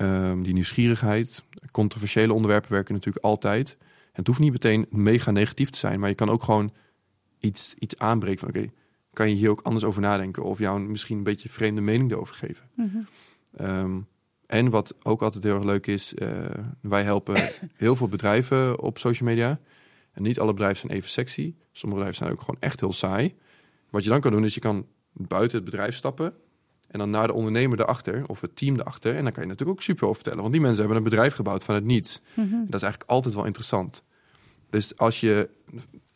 [0.00, 1.42] Um, die nieuwsgierigheid.
[1.70, 3.76] Controversiële onderwerpen werken natuurlijk altijd.
[3.80, 6.72] En het hoeft niet meteen mega negatief te zijn, maar je kan ook gewoon
[7.38, 8.70] iets, iets aanbreken van oké,
[9.14, 12.34] kan je hier ook anders over nadenken of jou misschien een beetje vreemde mening erover
[12.34, 12.68] geven.
[12.74, 12.98] Mhm.
[13.56, 14.00] Ehm,
[14.46, 16.28] en wat ook altijd heel erg leuk is, uh,
[16.80, 19.60] wij helpen heel veel bedrijven op social media.
[20.12, 21.54] En niet alle bedrijven zijn even sexy.
[21.72, 23.34] Sommige bedrijven zijn ook gewoon echt heel saai.
[23.90, 26.34] Wat je dan kan doen, is je kan buiten het bedrijf stappen.
[26.86, 29.16] En dan naar de ondernemer erachter, of het team erachter.
[29.16, 30.40] En dan kan je natuurlijk ook super over vertellen.
[30.40, 32.20] Want die mensen hebben een bedrijf gebouwd van het niets.
[32.34, 32.50] Mhm.
[32.50, 34.02] Dat is eigenlijk altijd wel interessant.
[34.70, 35.50] Dus als je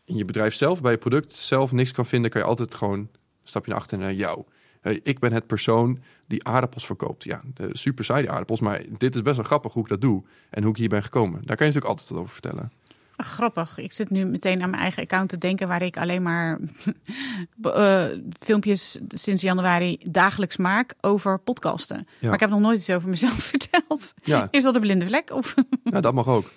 [0.08, 2.98] in je bedrijf zelf, bij je product zelf niks kan vinden, kan je altijd gewoon
[2.98, 3.10] een
[3.44, 4.44] stapje naar achter naar jou.
[4.80, 7.24] Hey, ik ben het persoon die aardappels verkoopt.
[7.24, 10.22] Ja, de super saai aardappels, maar dit is best wel grappig hoe ik dat doe
[10.50, 11.42] en hoe ik hier ben gekomen.
[11.44, 12.72] Daar kan je natuurlijk altijd wat over vertellen.
[13.16, 13.78] Ach, grappig.
[13.78, 16.58] Ik zit nu meteen aan mijn eigen account te denken, waar ik alleen maar
[17.62, 18.04] uh,
[18.46, 21.96] filmpjes sinds januari dagelijks maak over podcasten.
[21.96, 22.04] Ja.
[22.20, 24.14] Maar ik heb nog nooit iets over mezelf verteld.
[24.22, 24.48] Ja.
[24.50, 25.30] Is dat een blinde vlek?
[25.30, 25.54] Of?
[25.84, 26.50] Ja, dat mag ook.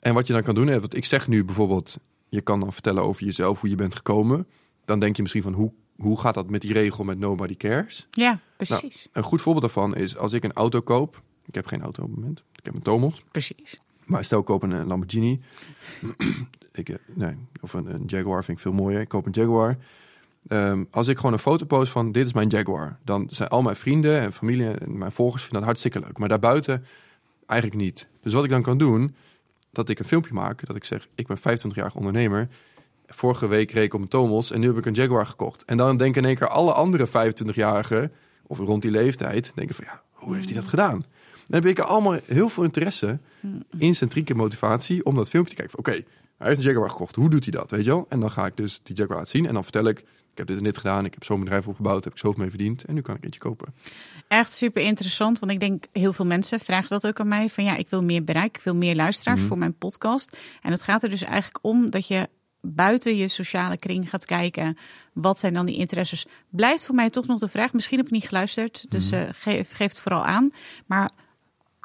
[0.00, 1.98] En wat je dan kan doen, want ik zeg nu bijvoorbeeld,
[2.32, 4.46] je kan dan vertellen over jezelf, hoe je bent gekomen.
[4.84, 8.06] Dan denk je misschien van, hoe, hoe gaat dat met die regel met nobody cares?
[8.10, 9.08] Ja, precies.
[9.12, 12.08] Een goed voorbeeld daarvan is, als ik een auto koop, ik heb geen auto op
[12.08, 13.22] het moment, ik heb een Tomos.
[13.30, 13.78] Precies.
[14.04, 15.40] Maar stel ik koop een, Lamborghini,
[16.72, 19.00] ik, eh, nee, of een, een Jaguar vind ik veel mooier.
[19.00, 19.78] Ik koop een Jaguar.
[20.46, 23.62] Ehm, als ik gewoon een foto post van dit is mijn Jaguar, dan zijn al
[23.62, 26.18] mijn vrienden en familie en mijn volgers vinden dat hartstikke leuk.
[26.18, 26.84] Maar daarbuiten
[27.46, 28.08] eigenlijk niet.
[28.22, 29.14] Dus wat ik dan kan doen,
[29.72, 32.48] dat ik een filmpje maak, dat ik zeg ik ben 25-jarig ondernemer.
[33.06, 35.64] Vorige week reed ik op een Tomos en nu heb ik een Jaguar gekocht.
[35.64, 38.12] En dan denken in één keer alle andere 25-jarigen,
[38.46, 41.04] of rond die leeftijd, denken van ja, hoe heeft hij dat gedaan?
[41.46, 43.18] Dan heb ik allemaal heel veel interesse,
[43.78, 45.78] incentrieke motivatie, om dat filmpje te kijken.
[45.78, 45.90] Oké,
[46.38, 47.14] hij heeft een Jaguar gekocht.
[47.14, 47.70] Hoe doet hij dat?
[47.70, 48.06] Weet je wel?
[48.08, 49.46] En dan ga ik dus die Jaguar laten zien.
[49.46, 51.04] En dan vertel ik, ik heb dit en dit gedaan.
[51.04, 52.04] Ik heb zo'n bedrijf opgebouwd.
[52.04, 52.84] Heb ik zoveel mee verdiend.
[52.84, 53.74] En nu kan ik eentje kopen.
[54.28, 57.48] Echt super interessant, want ik denk heel veel mensen vragen dat ook aan mij.
[57.48, 59.48] Van ja, ik wil meer bereik, ik wil meer luisteraars Mhm.
[59.48, 60.36] voor mijn podcast.
[60.62, 62.28] En het gaat er dus eigenlijk om dat je
[62.60, 64.76] buiten je sociale kring gaat kijken.
[65.12, 66.26] Wat zijn dan die interesses?
[66.50, 67.72] Blijft voor mij toch nog de vraag.
[67.72, 69.20] Misschien heb ik niet geluisterd, dus Mhm.
[69.22, 70.50] eh, geef, geef het vooral aan.
[70.86, 71.10] Maar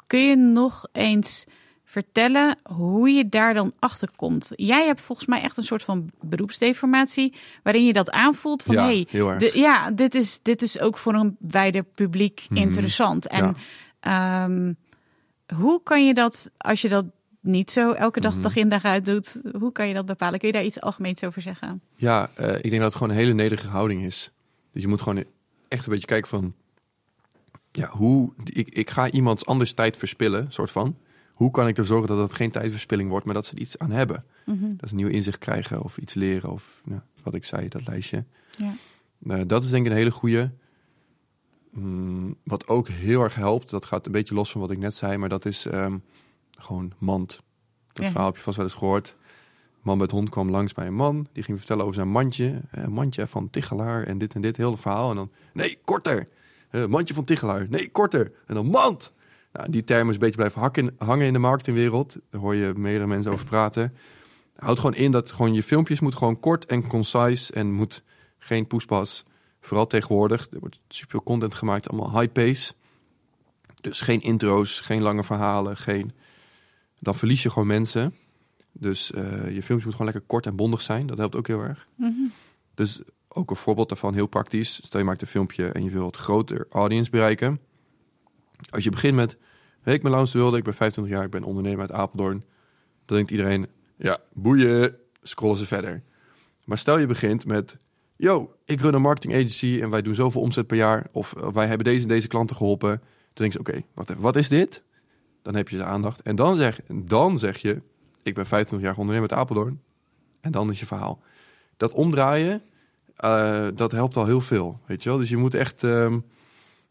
[0.06, 1.46] kun je nog eens
[1.90, 4.52] vertellen hoe je daar dan achter komt?
[4.56, 8.82] Jij hebt volgens mij echt een soort van beroepsdeformatie, waarin je dat aanvoelt van Ja,
[8.84, 9.06] hey,
[9.38, 13.26] de- ja, dit is, dit is ook voor een wijder publiek interessant.
[13.26, 13.54] En Mhm.
[14.00, 14.44] Ja.
[14.44, 14.72] ehm,
[15.58, 17.04] hoe kan je dat, als je dat
[17.40, 18.28] niet zo elke Mhm.
[18.30, 20.38] dag, dag in dag uit doet, hoe kan je dat bepalen?
[20.38, 21.82] Kun je daar iets algemeens over zeggen?
[21.96, 24.30] Ja, eh, ik denk dat het gewoon een hele nederige houding is.
[24.72, 25.24] Dus je moet gewoon
[25.68, 26.54] echt een beetje kijken van...
[27.72, 28.32] Ja, hoe...
[28.44, 30.96] Ik, ik ga iemands anders tijd verspillen, soort van.
[31.38, 33.78] Hoe kan ik er zorgen dat het geen tijdverspilling wordt, maar dat ze er iets
[33.78, 34.24] aan hebben?
[34.44, 37.86] Dat ze een nieuw inzicht krijgen of iets leren of nou, wat ik zei, dat
[37.86, 38.24] lijstje.
[38.56, 38.74] Ja.
[39.26, 40.50] Eh, dat is denk ik een hele goede.
[41.70, 44.94] Mm, wat ook heel erg helpt, dat gaat een beetje los van wat ik net
[44.94, 45.98] zei, maar dat is ehm,
[46.58, 47.40] gewoon mand.
[47.92, 48.10] Dat Ja.
[48.10, 49.16] verhaal heb je vast wel eens gehoord.
[49.18, 51.26] Een man met hond kwam langs bij een man.
[51.32, 52.60] Die ging vertellen over zijn mandje.
[52.70, 54.56] Eh, Een mandje van Tichelaar en dit en dit.
[54.56, 55.10] Heel het verhaal.
[55.10, 56.28] En dan, nee, korter.
[56.70, 57.66] Eh, mandje van Tichelaar.
[57.70, 58.32] Nee, korter.
[58.46, 59.12] En dan mand.
[59.52, 62.16] Nou, die term is een beetje blijven hakken, hangen in de marketingwereld.
[62.30, 63.94] Daar hoor je meerdere mensen over praten.
[64.56, 67.52] Houd gewoon in dat gewoon je filmpjes moet gewoon kort en concise.
[67.52, 68.02] En moet
[68.38, 69.24] geen poespas.
[69.60, 70.46] Vooral tegenwoordig.
[70.50, 71.88] Er wordt super content gemaakt.
[71.88, 72.72] Allemaal high pace.
[73.80, 75.76] Dus geen intro's, geen lange verhalen.
[75.76, 76.12] Geen...
[76.98, 78.14] Dan verlies je gewoon mensen.
[78.72, 79.22] Dus eh,
[79.54, 81.06] je filmpje moet gewoon lekker kort en bondig zijn.
[81.06, 81.86] Dat helpt ook heel erg.
[82.74, 84.80] Dus ook een voorbeeld daarvan, heel praktisch.
[84.84, 87.60] Stel je maakt een filmpje en je wil het groter audience bereiken.
[88.70, 89.36] Als je begint met...
[89.84, 92.44] Ik ben Laurens de Wilde, ik ben 25 jaar, ik ben ondernemer uit Apeldoorn.
[93.04, 96.00] Dan denkt iedereen, ja, boeien, scrollen ze verder.
[96.64, 97.76] Maar stel je begint met...
[98.16, 101.06] Yo, ik run een marketing agency en wij doen zoveel omzet per jaar.
[101.12, 102.88] Of eh, wij hebben deze en deze klanten geholpen.
[102.88, 103.00] Dan
[103.50, 103.82] denk je, oké,
[104.18, 104.82] wat is dit?
[105.42, 106.22] Dan heb je de aandacht.
[106.22, 107.82] En dan zeg, dan zeg je,
[108.22, 109.80] ik ben 25 jaar ondernemer uit Apeldoorn.
[110.40, 111.20] En dan is je verhaal.
[111.76, 112.62] Dat omdraaien,
[113.16, 115.18] eh, dat helpt al heel veel, weet je wel.
[115.18, 116.18] Dus je moet echt, ehm,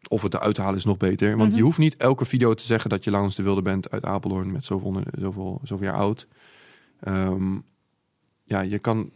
[0.07, 1.37] of het eruit halen is nog beter.
[1.37, 4.05] Want je hoeft niet elke video te zeggen dat je Laurens de Wilde bent uit
[4.05, 6.27] Apeldoorn met zoveel, zoveel, zoveel jaar oud.
[6.99, 7.57] Ehm,
[8.43, 9.11] ja, je kan,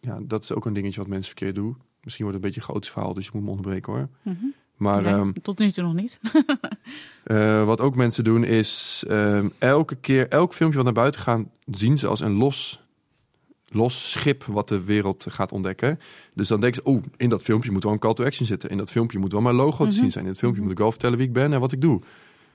[0.00, 1.76] ja, dat is ook een dingetje wat mensen verkeerd doen.
[2.02, 4.08] Misschien wordt het een beetje een groot verhaal, dus je moet me onderbreken hoor.
[4.76, 6.20] Maar Nee, ehm, tot nu toe nog niet.
[7.24, 11.40] eh, wat ook mensen doen is ehm, elke keer, elk filmpje wat naar buiten gaat,
[11.64, 12.83] zien ze als een los,
[13.74, 16.00] los schip wat de wereld gaat ontdekken.
[16.34, 18.70] Dus dan denken ze, oh, in dat filmpje moet wel een call to action zitten.
[18.70, 20.24] In dat filmpje moet wel mijn logo te zien zijn.
[20.24, 22.00] In het filmpje moet ik wel vertellen wie ik ben en wat ik doe.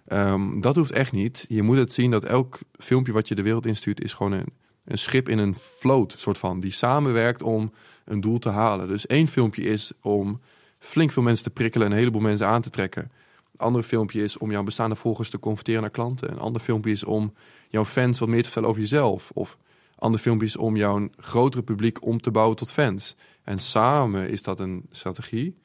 [0.07, 1.45] Ehm, dat hoeft echt niet.
[1.49, 4.47] Je moet het zien dat elk filmpje wat je de wereld instuurt is gewoon een,
[4.85, 7.71] een schip in een float, soort van, die samenwerkt om
[8.05, 8.87] een doel te halen.
[8.87, 10.39] Dus één filmpje is om
[10.79, 13.11] flink veel mensen te prikkelen en een heleboel mensen aan te trekken.
[13.53, 16.31] Een ander filmpje is om jouw bestaande volgers te converteren naar klanten.
[16.31, 17.33] Een ander filmpje is om
[17.69, 19.31] jouw fans wat meer te vertellen over jezelf.
[19.33, 19.57] Of
[19.99, 23.15] een ander filmpje is om jouw grotere publiek om te bouwen tot fans.
[23.43, 25.57] En samen is dat een strategie.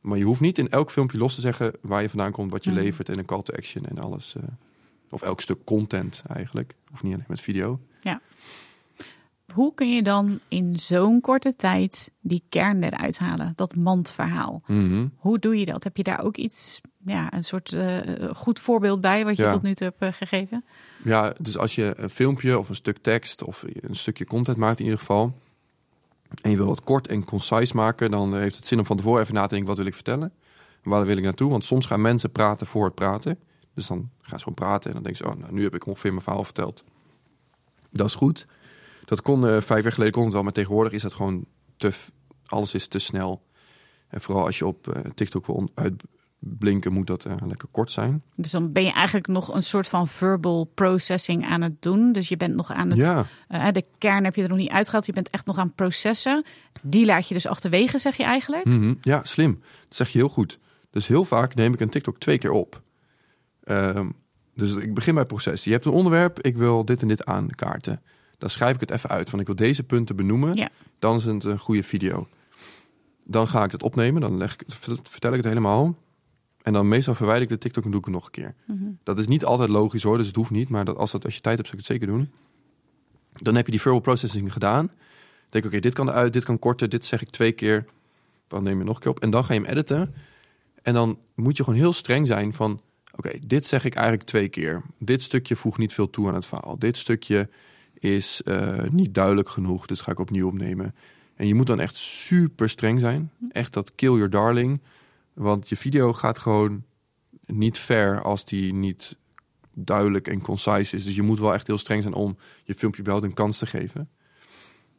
[0.00, 2.64] Maar je hoeft niet in elk filmpje los te zeggen waar je vandaan komt, wat
[2.64, 2.78] je Mhm.
[2.80, 4.34] levert en een call to action en alles.
[4.36, 4.42] eh.
[5.10, 6.74] of elk stuk content eigenlijk.
[6.92, 7.80] Of niet alleen met video.
[9.54, 13.52] Hoe kun je dan in zo'n korte tijd die kern eruit halen?
[13.56, 14.60] Dat mandverhaal.
[14.66, 15.06] Mhm.
[15.16, 15.84] Hoe doe je dat?
[15.84, 17.98] Heb je daar ook iets ja, een soort uh,
[18.34, 19.50] goed voorbeeld bij wat je Ja.
[19.52, 20.64] tot nu toe hebt eh, gegeven?
[21.04, 24.78] Ja, dus als je een filmpje of een stuk tekst of een stukje content maakt
[24.78, 25.32] in ieder geval.
[26.40, 29.22] En je wil het kort en concise maken, dan heeft het zin om van tevoren
[29.22, 30.32] even na te denken, wat wil ik vertellen?
[30.82, 31.50] En waar wil ik naartoe?
[31.50, 33.38] Want soms gaan mensen praten voor het praten.
[33.74, 35.86] Dus dan gaan ze gewoon praten en dan denken ze, oh, nou, nu heb ik
[35.86, 36.84] ongeveer mijn verhaal verteld.
[37.90, 38.46] Dat is goed.
[39.04, 41.44] Dat kon eh, vijf jaar geleden kon het wel, maar tegenwoordig is dat gewoon
[41.76, 41.92] te,
[42.46, 43.42] alles is te snel.
[44.08, 45.70] En vooral als je op eh, TikTok wil on-
[46.42, 48.22] uitblinken, moet dat eh, lekker kort zijn.
[48.36, 52.12] Dus dan ben je eigenlijk nog een soort van verbal processing aan het doen.
[52.12, 52.98] Dus je bent nog aan het.
[52.98, 55.06] Ja, eh, de kern heb je er nog niet uitgehaald.
[55.06, 56.44] Je bent echt nog aan het processen.
[56.82, 58.64] Die laat je dus achterwege, zeg je eigenlijk.
[58.64, 59.60] Mhm, Ja, slim.
[59.88, 60.58] Dat zeg je heel goed.
[60.90, 62.82] Dus heel vaak neem ik een TikTok twee keer op.
[63.62, 64.08] Ehm,
[64.54, 65.64] dus ik begin bij proces.
[65.64, 68.02] Je hebt een onderwerp, ik wil dit en dit aankaarten.
[68.38, 70.54] Dan schrijf ik het even uit, van ik wil deze punten benoemen.
[70.54, 70.68] Ja.
[70.98, 72.28] Dan is het een goede video.
[73.24, 74.62] Dan ga ik het opnemen, dan leg ik,
[75.02, 75.96] vertel ik het helemaal.
[76.68, 78.54] En dan meestal verwijder ik de TikTok en doe ik het nog een keer.
[78.64, 78.90] Mhm.
[79.02, 80.68] Dat is niet altijd logisch hoor, dus het hoeft niet.
[80.68, 82.30] Maar dat als, dat, als je tijd hebt, zou ik het zeker doen.
[83.32, 84.86] Dan heb je die verbal processing gedaan.
[84.86, 84.96] Dan
[85.48, 87.84] denk ik, oké, dit kan eruit, dit kan korter, dit zeg ik twee keer.
[88.48, 89.20] Dan neem je nog een keer op.
[89.20, 90.14] En dan ga je hem editen.
[90.82, 92.80] En dan moet je gewoon heel streng zijn van...
[93.16, 94.82] Oké, dit zeg ik eigenlijk twee keer.
[94.98, 96.78] Dit stukje voegt niet veel toe aan het verhaal.
[96.78, 97.48] Dit stukje
[97.98, 100.94] is eh, niet duidelijk genoeg, dus ga ik opnieuw opnemen.
[101.34, 103.30] En je moet dan echt super streng zijn.
[103.50, 104.80] Echt dat kill your darling.
[105.38, 106.84] Want je video gaat gewoon
[107.46, 109.16] niet ver als die niet
[109.72, 111.04] duidelijk en concise is.
[111.04, 113.66] Dus je moet wel echt heel streng zijn om je filmpje wel een kans te
[113.66, 114.08] geven.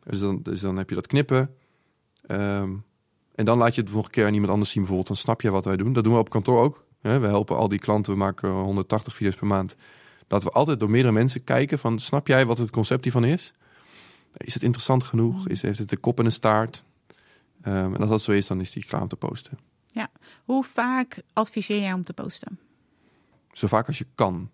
[0.03, 1.55] Dus dan, dus dan heb je dat knippen.
[2.25, 2.75] Ehm,
[3.35, 5.07] en dan laat je het nog een keer aan iemand anders zien bijvoorbeeld.
[5.07, 5.93] Dan snap je wat wij doen.
[5.93, 6.85] Dat doen we op kantoor ook.
[7.01, 8.13] We helpen al die klanten.
[8.13, 9.75] We maken 180 video's per maand.
[10.27, 11.99] Dat we altijd door meerdere mensen kijken van...
[11.99, 13.53] snap jij wat het concept hiervan is?
[14.37, 15.47] Is het interessant genoeg?
[15.47, 16.83] Is, heeft het een kop en een staart?
[17.61, 19.68] Ehm, en als dat zo is, dan is die klaar om te posten.
[20.45, 22.59] Hoe vaak adviseer jij om te posten?
[23.51, 24.49] Zo vaak als je kan.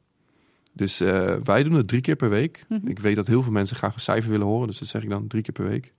[0.73, 2.65] Dus eh, wij doen het drie keer per week.
[2.67, 2.87] Mhm.
[2.87, 4.67] Ik weet dat heel veel mensen graag een cijfer willen horen.
[4.67, 5.93] Dus dat zeg ik dan drie keer per week.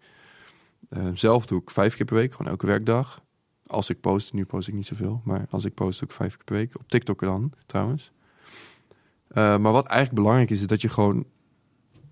[0.89, 3.22] Eh, zelf doe ik vijf keer per week, gewoon elke werkdag.
[3.66, 5.20] Als ik post, nu post ik niet zoveel.
[5.24, 6.78] Maar als ik post, doe ik vijf keer per week.
[6.78, 8.11] Op TikTok dan, trouwens.
[9.28, 11.24] Eh, maar wat eigenlijk belangrijk is, is dat je gewoon...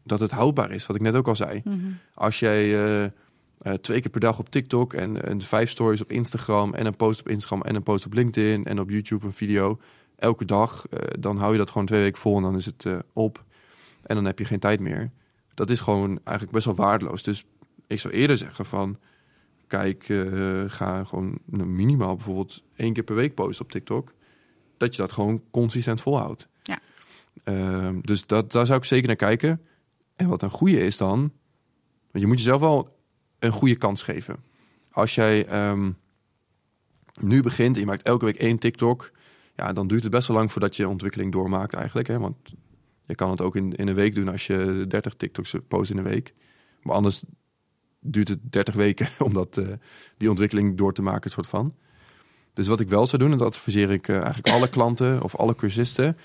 [0.03, 1.61] Dat het houdbaar is, wat ik net ook al zei.
[1.65, 1.79] Mhm.
[2.15, 3.13] Als jij
[3.65, 6.97] eh, twee keer per dag op TikTok en, en vijf stories op Instagram en een
[6.97, 9.81] post op Instagram en een post op LinkedIn en op YouTube een video
[10.17, 12.85] elke dag, eh, dan hou je dat gewoon twee weken vol en dan is het
[12.85, 13.45] eh, op.
[14.03, 15.11] En dan heb je geen tijd meer.
[15.55, 17.23] Dat is gewoon eigenlijk best wel waardeloos.
[17.23, 17.45] Dus
[17.87, 18.99] ik zou eerder zeggen van,
[19.67, 20.05] kijk,
[20.67, 24.13] ga gewoon minimaal bijvoorbeeld één keer per week posten op TikTok.
[24.77, 26.49] Dat je dat gewoon consistent volhoudt.
[26.63, 26.79] Ja.
[27.45, 29.61] Ehm, dus dat, daar zou ik zeker naar kijken.
[30.17, 31.19] En wat een goede is dan,
[32.11, 32.94] want je moet jezelf wel
[33.45, 34.37] een goede kans geven.
[34.91, 35.91] Als jij ehm,
[37.21, 39.13] nu begint en je maakt elke week één TikTok,
[39.57, 42.09] ja, dan duurt het best wel lang voordat je ontwikkeling doormaakt eigenlijk.
[42.09, 42.19] Hè?
[42.19, 42.37] Want
[43.07, 45.99] je kan het ook in, in een week doen als je 30 TikToks post in
[45.99, 46.35] een week.
[46.83, 47.23] Maar anders
[48.01, 49.67] duurt het 30 weken om dat, eh,
[50.17, 51.75] die ontwikkeling door te maken, soort van.
[52.53, 55.37] Dus wat ik wel zou doen, en dat adviseer ik eh, eigenlijk alle klanten of
[55.37, 56.17] alle cursisten,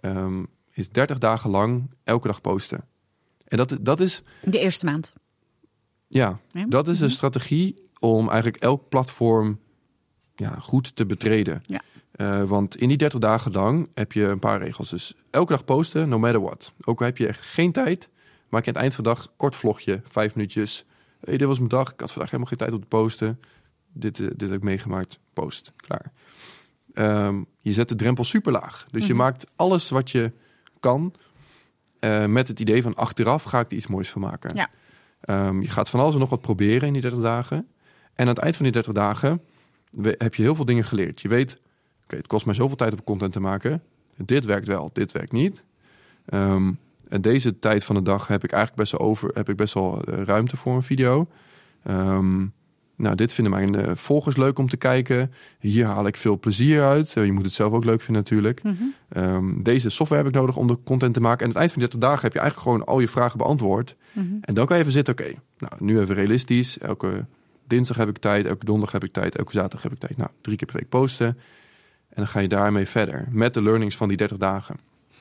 [0.00, 2.84] ehm, is 30 dagen lang elke dag posten.
[3.48, 5.14] En dat, dat is, De eerste maand.
[6.08, 6.66] Ja, Ja.
[6.66, 9.58] dat is een strategie om eigenlijk elk platform
[10.34, 11.62] ja, goed te betreden.
[11.66, 11.80] Ja.
[12.12, 14.90] Eh, want in die 30 dagen lang heb je een paar regels.
[14.90, 16.72] Dus elke dag posten, no matter what.
[16.84, 18.08] Ook al heb je echt geen tijd,
[18.48, 20.84] maak je aan het eind van de dag kort vlogje, vijf minuutjes.
[21.20, 23.40] hey, dit was mijn dag, ik had vandaag helemaal geen tijd om te posten.
[23.92, 26.12] Dit, eh, dit heb ik meegemaakt, post, klaar.
[26.92, 28.86] Ehm, je zet de drempel super laag.
[28.90, 29.22] Dus je Mhm.
[29.22, 30.32] maakt alles wat je
[30.80, 31.14] kan
[31.98, 34.54] eh, met het idee van achteraf ga ik er iets moois van maken.
[34.56, 34.70] Ja.
[35.20, 37.56] Ehm, je gaat van alles en nog wat proberen in die 30 dagen.
[37.56, 37.66] En
[38.14, 39.42] aan het eind van die 30 dagen
[40.02, 41.20] heb je heel veel dingen geleerd.
[41.20, 41.60] Je weet,
[42.04, 43.82] oké, het kost mij zoveel tijd om content te maken.
[44.16, 45.64] Dit werkt wel, dit werkt niet.
[46.26, 46.72] Ehm,
[47.08, 49.74] en deze tijd van de dag heb ik eigenlijk best wel over, heb ik best
[49.74, 51.28] wel eh, ruimte voor een video.
[51.82, 52.46] Ehm,
[52.96, 55.32] nou, dit vinden mijn eh, volgers leuk om te kijken.
[55.58, 57.16] Hier haal ik veel plezier uit.
[57.16, 58.62] Eh, je moet het zelf ook leuk vinden natuurlijk.
[58.62, 58.74] Mhm.
[59.08, 61.38] Ehm, deze software heb ik nodig om de content te maken.
[61.38, 63.38] En aan het eind van die 30 dagen heb je eigenlijk gewoon al je vragen
[63.38, 63.96] beantwoord.
[64.12, 64.26] Mhm.
[64.40, 66.78] En dan kan je even zitten, oké, nou, nu even realistisch.
[66.78, 67.26] Elke
[67.66, 70.16] dinsdag heb ik tijd, elke donderdag heb ik tijd, elke zaterdag heb ik tijd.
[70.16, 71.26] Nou, drie keer per week posten.
[71.26, 74.76] En dan ga je daarmee verder met de learnings van die 30 dagen.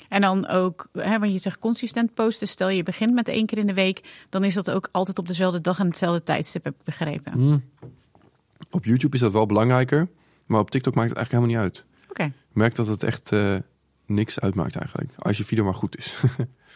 [0.10, 2.48] En dan ook, hè, want je zegt consistent posten.
[2.48, 5.28] Stel je begint met één keer in de week, dan is dat ook altijd op
[5.28, 7.32] dezelfde dag en hetzelfde tijdstip, heb ik begrepen.
[7.34, 7.64] Hmm.
[8.72, 10.08] Op YouTube is dat wel belangrijker,
[10.46, 11.86] maar op TikTok maakt het eigenlijk helemaal niet uit.
[12.10, 12.24] Oké.
[12.24, 13.56] Ik merk dat het echt eh,
[14.06, 16.18] niks uitmaakt eigenlijk, als je video maar goed is.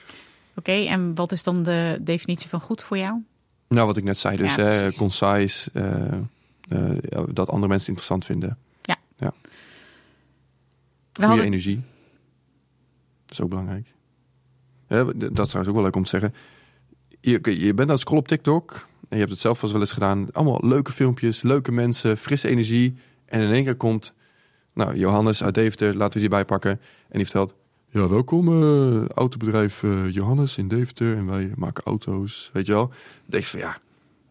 [0.56, 3.24] Oké, en wat is dan de definitie van goed voor jou?
[3.68, 6.14] nou, wat ik net zei, dus Ja, hè, concise, eh,
[6.70, 8.58] eh, ja, dat andere mensen het interessant vinden.
[11.20, 11.82] Goede hadden- energie.
[13.30, 13.94] Dat is ook belangrijk.
[14.88, 16.34] Hè, dat is trouwens ook wel leuk om te zeggen.
[17.22, 18.88] Je, je bent aan het scrollen op TikTok.
[19.10, 20.32] En je hebt het zelf vast wel eens gedaan.
[20.32, 22.96] Allemaal leuke filmpjes, leuke mensen, frisse energie.
[23.26, 24.14] En in één keer komt
[24.74, 26.72] nou, Johannes uit Deventer, laten we die erbij pakken.
[27.10, 27.54] En die vertelt...
[27.92, 31.16] Ja, welkom eh, autobedrijf eh, Johannes in Deventer.
[31.16, 32.88] En wij maken auto's, weet je wel.
[32.88, 33.78] Dan denk je van ja,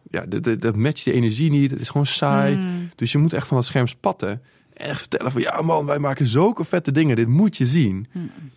[0.09, 0.25] ja
[0.55, 1.71] dat, matcht die energie niet.
[1.71, 2.55] Het is gewoon saai.
[2.55, 2.89] Hmm.
[2.95, 4.41] Dus je moet echt van dat scherm spatten.
[4.79, 7.15] En echt vertellen van ja man, wij maken zulke vette dingen.
[7.15, 8.07] Dit moet je zien.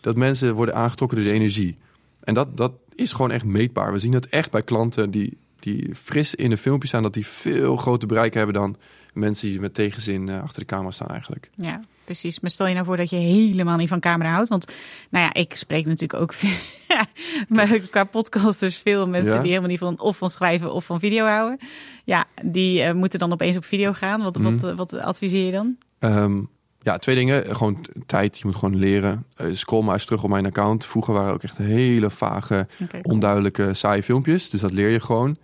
[0.00, 1.76] Dat mensen worden aangetrokken door de energie.
[2.24, 3.92] En dat, dat is gewoon echt meetbaar.
[3.92, 7.02] We zien dat echt bij klanten die, die fris in de filmpjes staan.
[7.02, 8.76] Dat die veel groter bereik hebben dan
[9.12, 11.50] mensen die met tegenzin eh, achter de camera staan eigenlijk.
[11.54, 12.40] Ja, precies.
[12.40, 14.48] Maar stel je nou voor dat je helemaal niet van camera houdt.
[14.48, 14.72] Want
[15.10, 16.50] nou ja, ik spreek natuurlijk ook veel,
[17.56, 19.38] maar qua podcasters veel mensen Ja?
[19.40, 21.58] die helemaal niet van of van schrijven of van video houden.
[22.04, 24.22] Ja, die eh, moeten dan opeens op video gaan.
[24.22, 24.52] Wat, Mhm.
[24.54, 25.76] wat, eh, wat adviseer je dan?
[26.02, 26.40] Ehm,
[26.80, 27.56] ja, twee dingen.
[27.56, 28.38] Gewoon tijd.
[28.38, 29.26] Je moet gewoon leren.
[29.36, 30.86] Eh, scroll maar eens terug op mijn account.
[30.86, 32.66] Vroeger waren ook echt hele vage,
[33.02, 34.50] onduidelijke, saaie filmpjes.
[34.50, 35.36] Dus dat leer je gewoon.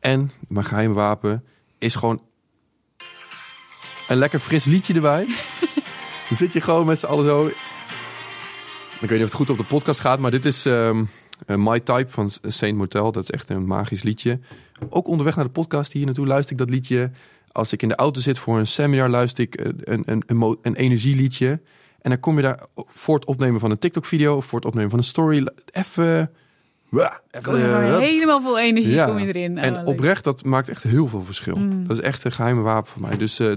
[0.00, 1.44] En mijn geheime wapen
[1.78, 2.22] is gewoon
[4.08, 5.26] een lekker fris liedje erbij.
[6.28, 7.46] Dan zit je gewoon met z'n allen zo.
[7.46, 11.04] Ik weet niet of het goed op de podcast gaat, maar dit is ehm,
[11.46, 13.12] eh, My Type van Saint Motel.
[13.12, 14.40] Dat is echt een magisch liedje.
[14.88, 17.10] Ook onderweg naar de podcast hier naartoe luister ik dat liedje.
[17.58, 20.56] Als ik in de auto zit voor een seminar, luister ik een, een, een, een,
[20.62, 21.60] een energieliedje.
[22.00, 24.90] En dan kom je daar voor het opnemen van een TikTok-video of voor het opnemen
[24.90, 25.46] van een story.
[25.72, 26.30] Even.
[26.92, 29.06] Eh, helemaal vol energie Ja.
[29.06, 29.58] kom je erin.
[29.58, 29.86] En leuk.
[29.86, 31.56] oprecht, dat maakt echt heel veel verschil.
[31.56, 31.86] Mm.
[31.86, 33.16] Dat is echt een geheime wapen voor mij.
[33.16, 33.52] Dus eh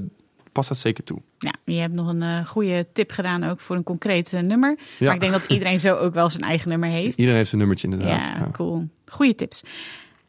[0.52, 1.22] pas dat zeker toe.
[1.38, 4.76] Ja, je hebt nog een eh, goede tip gedaan ook voor een concreet eh, nummer.
[5.00, 5.06] Ja.
[5.06, 7.18] Maar ik denk dat iedereen zo ook wel zijn eigen nummer heeft.
[7.18, 8.28] Iedereen heeft een nummertje inderdaad.
[8.28, 8.50] Ja, Ja.
[8.52, 8.88] cool.
[9.06, 9.64] Goede tips.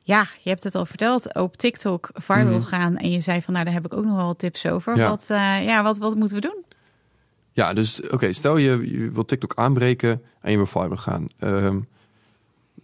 [0.02, 1.34] Ja, je hebt het al verteld.
[1.34, 2.62] Op TikTok viral Mhm.
[2.62, 2.96] gaan.
[2.96, 4.96] En je zei van, nou, daar heb ik ook nog wel tips over.
[4.96, 5.08] Ja.
[5.08, 6.64] Wat, eh, ja, wat, wat moeten we doen?
[7.52, 11.26] Ja, dus oké, stel je, je wilt TikTok aanbreken en je wil viral gaan.
[11.38, 11.78] Ehm,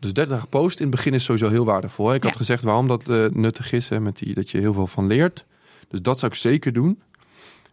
[0.01, 2.09] dus 30 dagen post in het begin is sowieso heel waardevol.
[2.09, 2.15] hè.
[2.15, 4.87] Ik had gezegd waarom dat eh, nuttig is, hè, met die, dat je heel veel
[4.87, 5.45] van leert.
[5.89, 7.03] Dus dat zou ik zeker doen.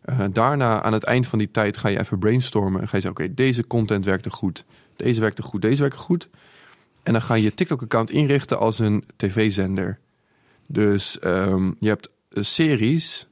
[0.01, 2.81] Eh, daarna, aan het eind van die tijd, ga je even brainstormen.
[2.81, 4.63] En ga je zeggen, oké, deze content werkte goed.
[4.95, 6.29] Deze werkte goed, deze werkte goed.
[7.05, 9.99] En dan ga je je TikTok-account inrichten als een tv-zender.
[10.65, 13.27] Dus ehm, je hebt eh, series.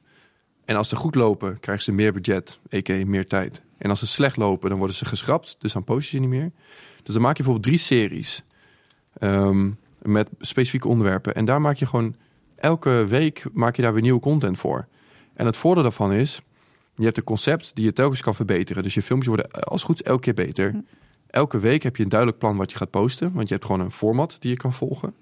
[0.64, 3.06] En als ze goed lopen, krijgen ze meer budget, a.k.a.
[3.06, 3.62] meer tijd.
[3.78, 5.56] En als ze slecht lopen, dan worden ze geschrapt.
[5.58, 6.50] Dus dan post je ze niet meer.
[7.02, 8.42] Dus dan maak je bijvoorbeeld drie series.
[9.18, 9.70] ehm,
[10.02, 11.34] met specifieke onderwerpen.
[11.34, 12.16] En daar maak je gewoon...
[12.56, 14.86] Elke week maak je daar weer nieuwe content voor.
[15.34, 16.42] En het voordeel daarvan is...
[16.94, 18.82] Je hebt een concept die je telkens kan verbeteren.
[18.82, 20.82] Dus je filmpjes worden eh, als goed elke keer beter.
[21.34, 23.32] Elke week heb je een duidelijk plan wat je gaat posten.
[23.32, 25.14] Want je hebt gewoon een format die je kan volgen.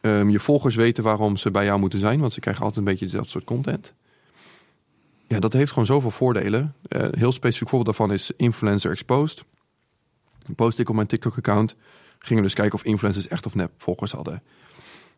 [0.00, 2.20] Ehm, je volgers weten waarom ze bij jou moeten zijn.
[2.20, 3.94] Want ze krijgen altijd een beetje dezelfde soort content.
[5.26, 6.74] Ja, dat heeft gewoon zoveel voordelen.
[6.88, 9.44] Een heel specifiek voorbeeld daarvan is Influencer Exposed.
[10.56, 11.76] Post ik op mijn TikTok-account.
[12.18, 14.42] Gingen we dus kijken of influencers echt of nep volgers hadden.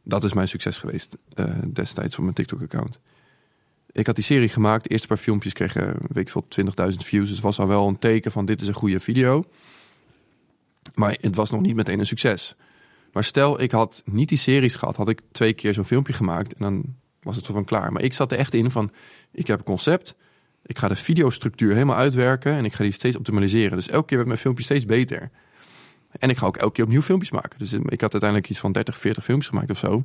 [0.03, 2.99] Dat is mijn succes geweest eh, destijds op mijn TikTok-account.
[3.97, 4.83] Ik had die serie gemaakt.
[4.83, 6.45] De eerste paar filmpjes kregen, weet ik veel,
[6.91, 7.29] 20.000 views.
[7.29, 9.45] Dus was al wel een teken van dit is een goede video.
[10.95, 12.55] Maar het was nog niet meteen een succes.
[13.13, 16.53] Maar stel, ik had niet die series gehad, had ik twee keer zo'n filmpje gemaakt
[16.53, 17.93] en dan was het van klaar.
[17.93, 18.91] Maar ik zat er echt in van,
[19.33, 20.15] ik heb een concept,
[20.67, 23.77] ik ga de videostructuur helemaal uitwerken en ik ga die steeds optimaliseren.
[23.77, 25.31] Dus elke keer werd mijn filmpje steeds beter.
[26.11, 27.59] En ik ga ook elke keer opnieuw filmpjes maken.
[27.59, 30.05] Dus ik had uiteindelijk iets van 30, 40 filmpjes gemaakt of zo.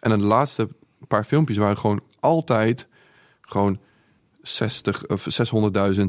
[0.00, 0.68] En de laatste
[1.08, 2.88] paar filmpjes waren gewoon altijd
[3.52, 3.78] gewoon
[4.42, 6.00] 60 of 600.000,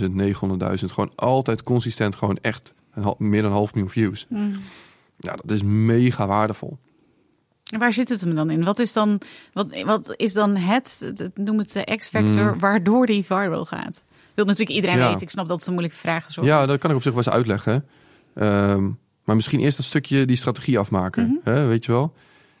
[0.00, 0.92] 700.000, 900.000.
[0.92, 4.26] Gewoon altijd consistent, gewoon echt een, meer dan een half miljoen views.
[5.16, 6.78] Ja, dat is mega waardevol.
[7.72, 8.64] En Waar zit het hem dan in?
[8.64, 9.20] Wat is dan,
[9.52, 12.58] wat, wat is dan het, het- noem het de X-factor, Mm.
[12.58, 14.04] waardoor die viral gaat?
[14.34, 15.06] Wil natuurlijk iedereen Ja.
[15.08, 15.22] weten.
[15.22, 16.36] Ik snap dat het een moeilijke vraag is.
[16.36, 16.44] hoor.
[16.44, 17.86] Ja, dat kan ik op zich wel eens uitleggen.
[18.34, 18.82] Ehm,
[19.24, 21.26] maar misschien eerst dat stukje die strategie afmaken.
[21.26, 21.50] Mhm.
[21.54, 22.14] hè, weet je wel?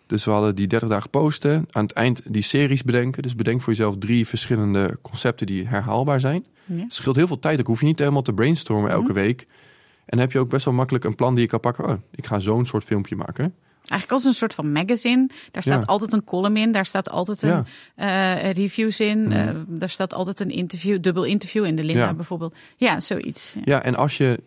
[0.06, 1.66] Dus we hadden die 30 dagen posten.
[1.70, 3.22] Aan het eind die series bedenken.
[3.22, 6.44] Dus bedenk voor jezelf drie verschillende concepten die herhaalbaar zijn.
[6.64, 6.76] Ja.
[6.76, 7.58] Het scheelt heel veel tijd.
[7.58, 9.40] Ik hoef je niet helemaal te brainstormen elke week.
[9.40, 11.84] En dan heb je ook best wel makkelijk een plan die je kan pakken.
[11.84, 13.54] Oh, ik ga zo'n soort filmpje maken.
[13.86, 15.28] Eigenlijk als een soort van magazine.
[15.50, 15.86] Daar staat Ja.
[15.86, 16.72] altijd een column in.
[16.72, 19.22] Daar staat altijd een eh, reviews in.
[19.22, 19.32] Mhm.
[19.32, 22.14] eh, daar staat altijd een interview, dubbel interview in de Linda Ja.
[22.14, 22.54] bijvoorbeeld.
[22.76, 23.54] Ja, zoiets.
[23.54, 23.60] Ja.
[23.64, 24.42] Ja, en als je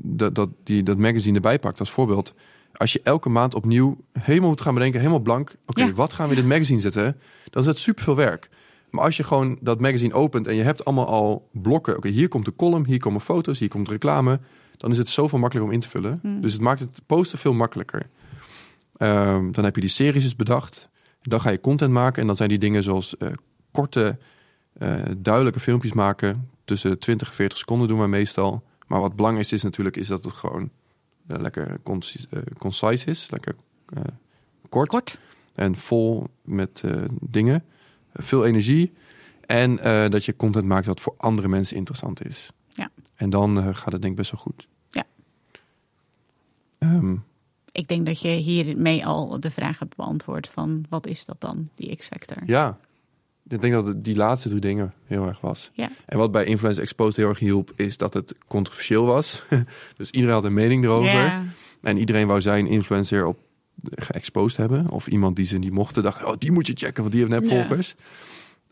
[0.00, 2.34] dat, dat, die, dat magazine erbij pakt als voorbeeld.
[2.76, 5.54] Als je elke maand opnieuw helemaal moet gaan bedenken, helemaal blank.
[5.66, 5.92] Oké, Ja.
[5.92, 7.16] wat gaan we in dit magazine zetten?
[7.50, 8.50] Dan is het superveel werk.
[8.90, 11.96] Maar als je gewoon dat magazine opent en je hebt allemaal al blokken.
[11.96, 14.40] Oké, hier komt de column, hier komen foto's, hier komt reclame.
[14.76, 16.18] Dan is het zoveel makkelijker om in te vullen.
[16.22, 16.40] Hmm.
[16.40, 18.06] Dus het maakt het posten veel makkelijker.
[18.96, 20.88] Ehm, dan heb je die series dus bedacht.
[21.22, 22.20] Dan ga je content maken.
[22.20, 23.28] En dan zijn die dingen zoals eh,
[23.70, 24.18] korte,
[24.72, 26.48] eh, duidelijke filmpjes maken.
[26.64, 28.62] tussen de 20 en 40 seconden doen we meestal.
[28.86, 30.70] Maar wat belangrijk is natuurlijk, is dat het gewoon
[31.38, 33.30] lekker conci- eh, concise is.
[33.30, 33.54] Lekker
[33.94, 34.02] eh,
[34.68, 34.88] kort.
[34.88, 35.18] Kort.
[35.54, 37.64] En vol met eh, dingen.
[38.14, 38.92] Veel energie.
[39.46, 42.50] En eh, dat je content maakt dat voor andere mensen interessant is.
[42.68, 42.90] Ja.
[43.16, 44.66] En dan eh, gaat het denk ik best wel goed.
[44.88, 45.04] Ja.
[46.78, 47.16] Ehm,
[47.72, 51.68] Ik denk dat je hiermee al de vraag hebt beantwoord van wat is dat dan,
[51.74, 52.36] die X-factor?
[52.46, 52.78] ja.
[53.50, 55.70] Ik denk dat het die laatste drie dingen heel erg was.
[55.72, 55.90] Ja.
[56.06, 59.42] En wat bij Influence Exposed heel erg hielp, is dat het controversieel was.
[59.96, 61.04] dus iedereen had een mening erover.
[61.04, 61.42] Ja.
[61.82, 63.38] En iedereen wou zijn influencer op
[63.90, 64.90] geëxposed hebben.
[64.90, 67.40] Of iemand die ze niet mochten, dacht, oh, die moet je checken, want die heeft
[67.40, 67.94] nepvolgers.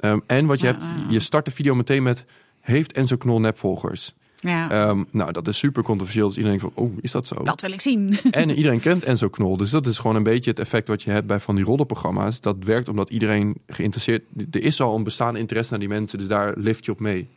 [0.01, 2.25] Ehm, en wat je hebt, je start de video meteen met,
[2.61, 4.15] heeft Enzo Knol nepvolgers?
[4.41, 6.29] Ja, Ehm, nou, dat is super controversieel.
[6.29, 7.43] Dus iedereen denkt van, oh, is dat zo?
[7.43, 8.19] dat wil ik zien.
[8.31, 9.57] En iedereen kent Enzo Knol.
[9.57, 12.41] Dus dat is gewoon een beetje het effect wat je hebt bij van die roddelprogramma's.
[12.41, 14.23] Dat werkt omdat iedereen geïnteresseerd...
[14.51, 17.29] Er is al een bestaande interesse naar die mensen, dus daar lift je op mee.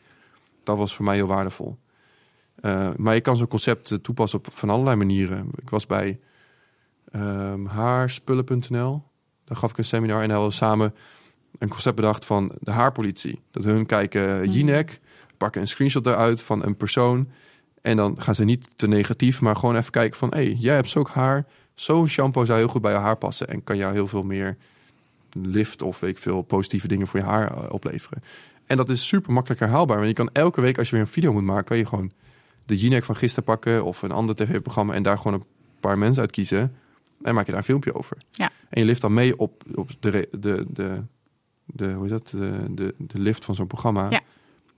[0.64, 1.78] Dat was voor mij heel waardevol.
[2.62, 5.50] Eh, maar je kan zo'n concept eh, toepassen op van allerlei manieren.
[5.62, 6.20] Ik was bij
[7.12, 9.04] ehm, haarspullen.nl.
[9.46, 10.94] Daar gaf ik een seminar en daar hadden we samen
[11.60, 13.40] een concept bedacht van de haarpolitie.
[13.52, 14.52] Dat hun kijken Hmm.
[14.52, 15.00] Jinek,
[15.42, 17.28] pakken een screenshot eruit van een persoon...
[17.82, 20.30] En dan gaan ze niet te negatief, maar gewoon even kijken van...
[20.30, 21.46] hé, hey, jij hebt zo ook haar.
[21.76, 23.48] Zo'n shampoo zou heel goed bij je haar passen...
[23.48, 24.58] en kan jou heel veel meer
[25.34, 28.24] lift of weet ik veel positieve dingen voor je haar eh, opleveren.
[28.66, 29.96] En dat is super makkelijk herhaalbaar.
[29.96, 31.64] Want je kan elke week als je weer een video moet maken...
[31.64, 32.12] kan je gewoon
[32.66, 34.94] de Jinek van gisteren pakken of een ander tv-programma...
[34.94, 35.46] en daar gewoon een
[35.80, 36.76] paar mensen uit kiezen...
[37.22, 38.18] en maak je daar een filmpje over.
[38.32, 38.52] Ja.
[38.70, 41.04] En je lift dan mee op, op de, de, de,
[41.66, 42.28] de, hoe is dat?
[42.28, 44.08] De, de, de lift van zo'n programma...
[44.10, 44.22] Ja.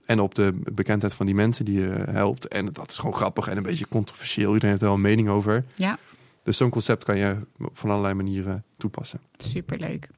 [0.06, 2.48] En op de bekendheid van die mensen die je helpt.
[2.48, 4.46] En dat is gewoon grappig en een beetje controversieel.
[4.52, 5.64] Iedereen heeft er wel een mening over.
[5.74, 5.98] Ja,
[6.42, 7.36] Dus zo'n concept kan je
[7.72, 9.20] van allerlei manieren toepassen.
[9.36, 10.08] superleuk.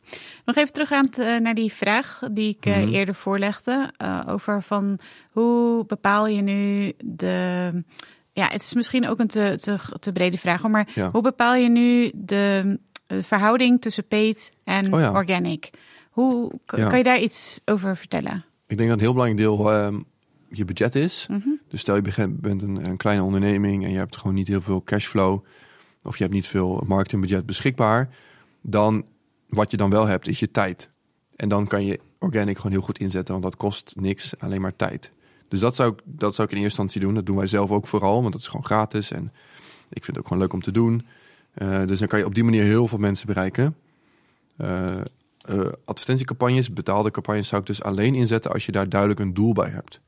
[0.45, 2.89] Nog even terug aan het, eh, naar die vraag die ik eh, Mhm.
[2.93, 3.91] eerder voorlegde.
[3.97, 4.99] eh, over van
[5.31, 7.85] hoe bepaal je nu de...
[8.33, 10.63] Ja, het is misschien ook een te, te, te brede vraag.
[10.63, 11.11] Maar Ja.
[11.11, 15.13] hoe bepaal je nu de eh, verhouding tussen paid en Oh ja.
[15.13, 15.71] organic?
[16.11, 16.89] Hoe Ja.
[16.89, 18.45] kan je daar iets over vertellen?
[18.67, 20.01] Ik denk dat een heel belangrijk deel ehm,
[20.49, 21.27] je budget is.
[21.31, 21.49] Mhm.
[21.69, 24.61] Dus stel je begint- bent een, een kleine onderneming en je hebt gewoon niet heel
[24.61, 25.45] veel cashflow.
[26.03, 28.09] Of je hebt niet veel marketingbudget beschikbaar.
[28.61, 29.05] Dan
[29.49, 30.89] wat je dan wel hebt is je tijd.
[31.37, 33.33] En dan kan je organic gewoon heel goed inzetten.
[33.33, 35.13] Want dat kost niks, alleen maar tijd.
[35.49, 37.15] Dus dat zou, ik, dat zou ik in eerste instantie doen.
[37.15, 39.11] Dat doen wij zelf ook vooral, want dat is gewoon gratis.
[39.11, 39.33] En
[39.89, 41.07] ik vind het ook gewoon leuk om te doen.
[41.55, 43.77] Eh, dus dan kan je op die manier heel veel mensen bereiken.
[44.57, 44.95] Eh,
[45.47, 49.53] eh, advertentiecampagnes, betaalde campagnes zou ik dus alleen inzetten als je daar duidelijk een doel
[49.53, 50.01] bij hebt.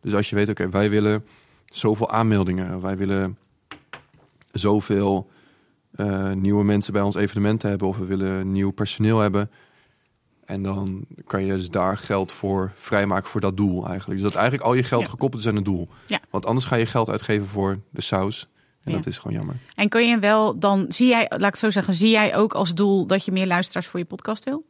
[0.00, 1.24] Dus als je weet, oké, wij willen
[1.64, 3.38] zoveel aanmeldingen, wij willen
[4.52, 5.30] zoveel
[5.92, 9.50] eh, nieuwe mensen bij ons evenement hebben of we willen nieuw personeel hebben.
[10.44, 14.20] En dan kan je dus daar geld voor vrijmaken voor dat doel eigenlijk.
[14.20, 15.08] Dus dat eigenlijk al je geld Ja.
[15.08, 15.88] gekoppeld is aan een doel.
[16.06, 16.20] Ja.
[16.30, 18.48] Want anders ga je geld uitgeven voor de saus.
[18.82, 18.96] En Ja.
[18.98, 19.56] dat is gewoon jammer.
[19.74, 22.52] En kun je wel dan, zie jij, laat ik het zo zeggen, zie jij ook
[22.52, 24.64] als doel dat je meer luisteraars voor je podcast wil?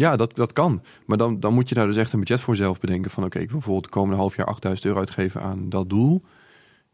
[0.00, 0.82] Ja, dat, dat kan.
[1.06, 3.10] Maar dan, dan moet je daar dus echt een budget voor zelf bedenken.
[3.10, 6.22] Van oké, ik wil bijvoorbeeld de komende half jaar 8000 euro uitgeven aan dat doel.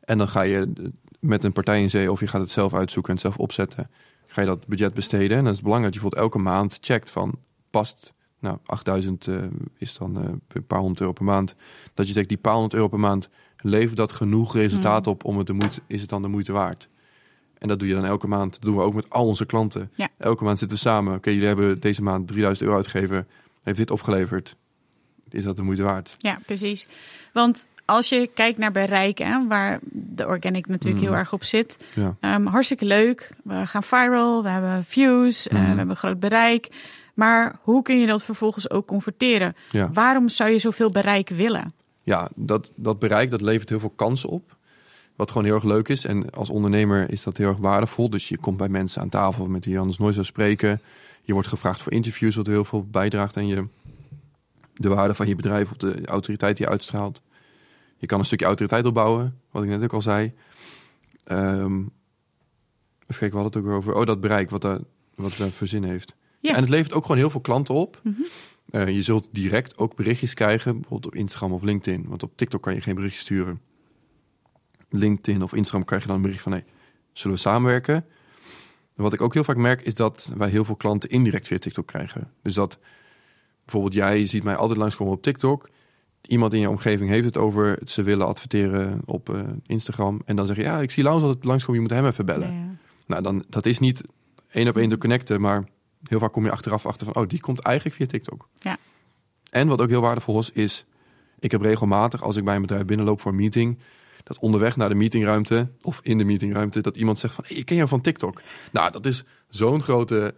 [0.01, 0.73] En dan ga je
[1.21, 3.91] met een partij in zee of je gaat het zelf uitzoeken en het zelf opzetten.
[4.27, 5.37] Ga je dat budget besteden.
[5.37, 7.35] En dan is het belangrijk dat je bijvoorbeeld elke maand checkt van
[7.71, 8.13] past.
[8.41, 9.37] Nou, 8000 eh,
[9.79, 11.55] is dan eh, een paar honderd euro per maand.
[11.95, 15.39] Dat je denkt, die paar honderd euro per maand, levert dat genoeg resultaat op om
[15.39, 16.89] het de moeite, is het dan de moeite waard?
[17.59, 18.53] En dat doe je dan elke maand.
[18.53, 19.91] Dat doen we ook met al onze klanten.
[19.95, 20.09] Ja.
[20.19, 21.15] Elke maand zitten we samen.
[21.15, 23.27] Oké, jullie hebben deze maand 3000 euro uitgegeven.
[23.63, 24.57] Heeft dit opgeleverd?
[25.31, 26.15] Is dat de moeite waard?
[26.19, 26.89] Ja, precies.
[27.33, 31.79] Want als je kijkt naar bereik, hè, waar de organic natuurlijk heel erg op zit.
[31.95, 32.17] Ja.
[32.21, 33.31] ehm, hartstikke leuk.
[33.45, 35.71] We gaan viral, we hebben views, eh, Mhm.
[35.71, 36.69] we hebben groot bereik.
[37.15, 39.57] Maar hoe kun je dat vervolgens ook converteren?
[39.71, 39.91] Ja.
[39.93, 41.73] Waarom zou je zoveel bereik willen?
[42.03, 44.56] ja, dat, dat bereik dat levert heel veel kansen op.
[45.17, 46.05] Wat gewoon heel erg leuk is.
[46.05, 48.11] En als ondernemer is dat heel erg waardevol.
[48.11, 50.83] Dus je komt bij mensen aan tafel met wie je anders nooit zou spreken.
[51.23, 53.67] Je wordt gevraagd voor interviews, wat heel veel bijdraagt aan je,
[54.75, 57.23] de waarde van je bedrijf of de autoriteit die je uitstraalt.
[57.97, 60.33] Je kan een stukje autoriteit opbouwen, wat ik net ook al zei.
[61.25, 61.83] Ehm
[63.07, 64.01] even kijken, we hadden het ook weer over.
[64.01, 64.83] Oh, dat bereik, wat dat,
[65.14, 66.14] wat dat voor zin heeft.
[66.41, 66.55] Ja.
[66.55, 68.01] En het levert ook gewoon heel veel klanten op.
[68.03, 68.21] Mhm.
[68.71, 72.05] Eh, je zult direct ook berichtjes krijgen, bijvoorbeeld op Instagram of LinkedIn.
[72.09, 73.61] Want op TikTok kan je geen berichtje sturen.
[74.99, 76.53] LinkedIn of Instagram krijg je dan een bericht van...
[76.53, 76.65] Hey,
[77.13, 78.05] zullen we samenwerken?
[78.95, 81.87] Wat ik ook heel vaak merk is dat wij heel veel klanten indirect via TikTok
[81.87, 82.31] krijgen.
[82.43, 82.79] Dus dat
[83.65, 85.71] bijvoorbeeld jij ziet mij altijd langskomen op TikTok.
[86.27, 90.21] Iemand in je omgeving heeft het over ze willen adverteren op eh, Instagram.
[90.25, 92.53] En dan zeg je, ja, ik zie Laurens altijd langskomen, je moet hem even bellen.
[92.53, 92.75] Ja.
[93.07, 94.03] Nou, dan, dat is niet
[94.51, 95.65] één op één te connecten, maar
[96.03, 98.49] heel vaak kom je achteraf achter van, oh, die komt eigenlijk via TikTok.
[98.61, 98.77] Ja.
[99.51, 100.85] En wat ook heel waardevol is, is
[101.39, 103.79] Ik heb regelmatig, als ik bij een bedrijf binnenloop voor een meeting,
[104.27, 107.64] dat onderweg naar de meetingruimte of in de meetingruimte, dat iemand zegt van, hey, ik
[107.64, 108.43] ken jou van TikTok.
[108.72, 110.35] Nou, dat is zo'n grote,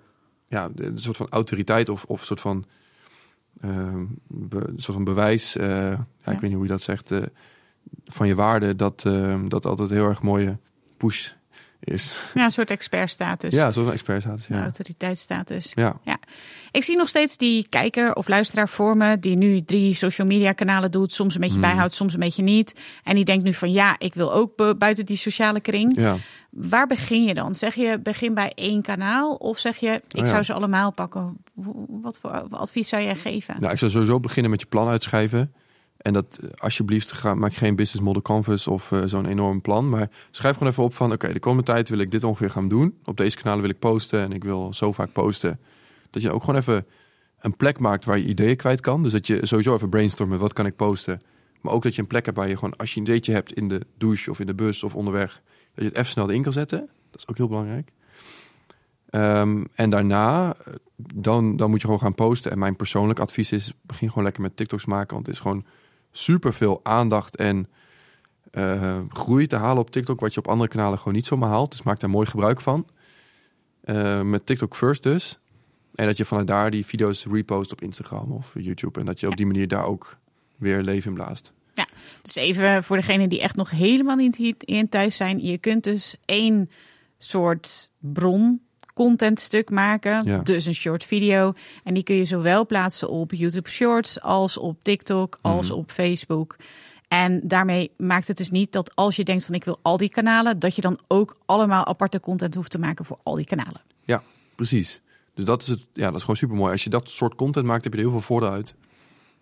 [0.49, 2.65] ja, een soort van autoriteit of, of soort van,
[3.65, 6.33] uh, be, een soort van bewijs, uh, ja, ja.
[6.33, 7.23] ik weet niet hoe je dat zegt, uh,
[8.05, 10.59] van je waarde, dat, uh, dat altijd heel erg mooie
[10.97, 11.31] push
[11.81, 12.13] is.
[12.35, 13.55] Ja, een soort expertstatus.
[13.55, 14.47] Ja, zo'n expertstatus.
[14.47, 14.63] Ja.
[14.63, 15.73] Autoriteitsstatus.
[15.75, 15.97] Ja.
[16.05, 16.19] ja.
[16.71, 20.53] Ik zie nog steeds die kijker of luisteraar voor me die nu drie social media
[20.53, 21.67] kanalen doet, soms een beetje Hmm.
[21.69, 22.81] bijhoudt, soms een beetje niet.
[23.05, 25.93] En die denkt nu van ja, ik wil ook buiten die sociale kring.
[25.97, 26.17] Ja.
[26.51, 27.55] Waar begin je dan?
[27.55, 30.27] Zeg je begin bij één kanaal of zeg je ik Oh ja.
[30.27, 31.37] zou ze allemaal pakken?
[31.89, 33.57] Wat voor advies zou jij geven?
[33.61, 35.53] Nou, ik zou sowieso beginnen met je plan uitschrijven.
[35.99, 39.89] En dat eh, alsjeblieft, ga, maak geen business model canvas of uh, zo'n enorm plan.
[39.89, 42.69] Maar schrijf gewoon even op van, oké, de komende tijd wil ik dit ongeveer gaan
[42.69, 42.99] doen.
[43.05, 45.61] Op deze kanalen wil ik posten en ik wil zo vaak posten.
[46.11, 46.87] Dat je ook gewoon even
[47.41, 49.03] een plek maakt waar je ideeën kwijt kan.
[49.03, 51.23] Dus dat je sowieso even brainstormen, wat kan ik posten?
[51.61, 53.53] Maar ook dat je een plek hebt waar je gewoon, als je een ideetje hebt
[53.53, 55.43] in de douche of in de bus of onderweg,
[55.75, 56.89] dat je het even snel erin kan zetten.
[57.11, 57.91] Dat is ook heel belangrijk.
[59.11, 60.57] Um, en daarna,
[60.97, 62.51] dan, dan moet je gewoon gaan posten.
[62.51, 65.15] En mijn persoonlijk advies is, begin gewoon lekker met TikToks maken.
[65.15, 65.65] Want het is gewoon
[66.19, 67.69] super veel aandacht en
[68.53, 71.71] uh, groei te halen op TikTok, wat je op andere kanalen gewoon niet zomaar haalt.
[71.71, 72.87] Dus maak daar mooi gebruik van.
[73.85, 75.39] Uh, met TikTok first dus.
[75.95, 79.01] En dat je vanuit daar die video's repost op Instagram of YouTube.
[79.01, 80.19] En dat je op die manier daar ook
[80.57, 81.53] weer leven in blaast.
[81.73, 81.87] Ja,
[82.23, 85.45] dus even voor degenen die echt nog helemaal niet hierin thuis zijn.
[85.45, 86.71] Je kunt dus één
[87.19, 88.61] soort bron
[88.99, 90.39] contentstuk maken, Ja.
[90.39, 91.53] dus een short video.
[91.85, 95.79] En die kun je zowel plaatsen op YouTube Shorts als op TikTok, als Mhm.
[95.79, 96.57] op Facebook.
[97.09, 100.09] En daarmee maakt het dus niet dat als je denkt van ik wil al die
[100.09, 103.81] kanalen, dat je dan ook allemaal aparte content hoeft te maken voor al die kanalen.
[104.05, 104.23] Ja,
[104.55, 105.01] precies.
[105.35, 106.73] Dus dat is, het, ja, dat is gewoon super mooi.
[106.73, 108.75] Als je dat soort content maakt, heb je er heel veel voordeel uit.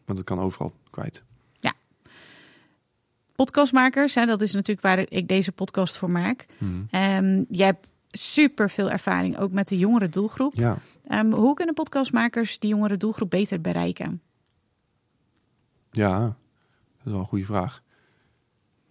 [0.04, 1.22] Want het kan overal kwijt.
[3.34, 6.46] Podcastmakers, hè, dat is natuurlijk waar ik deze podcast voor maak.
[6.90, 10.54] Ehm, jij hebt super veel ervaring ook met de jongere doelgroep.
[10.54, 10.78] Ja.
[11.07, 14.22] Ehm, hoe kunnen podcastmakers die jongere doelgroep beter bereiken?
[15.90, 16.34] Ja, dat
[17.04, 17.82] is wel een goede vraag.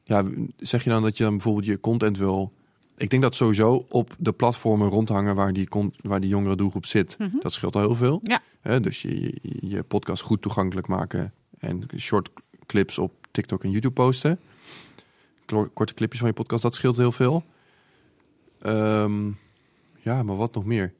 [0.03, 0.23] Ja,
[0.57, 2.53] zeg je dan dat je dan bijvoorbeeld je content wil...
[2.97, 5.67] Ik denk dat sowieso op de platformen rondhangen waar die,
[6.01, 7.15] waar die jongere doelgroep zit.
[7.19, 7.37] Mhm.
[7.39, 8.21] Dat scheelt al heel veel.
[8.21, 8.79] Ja.
[8.79, 11.33] Dus je, je, je podcast goed toegankelijk maken.
[11.59, 12.29] En short
[12.65, 14.39] clips op TikTok en YouTube posten.
[15.73, 17.43] Korte clipjes van je podcast, dat scheelt heel veel.
[18.65, 19.25] Ehm,
[20.01, 20.93] ja, maar wat nog meer?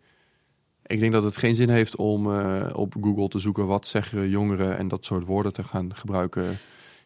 [0.85, 4.29] Ik denk dat het geen zin heeft om eh, op Google te zoeken wat zeggen
[4.29, 6.57] jongeren en dat soort woorden te gaan gebruiken.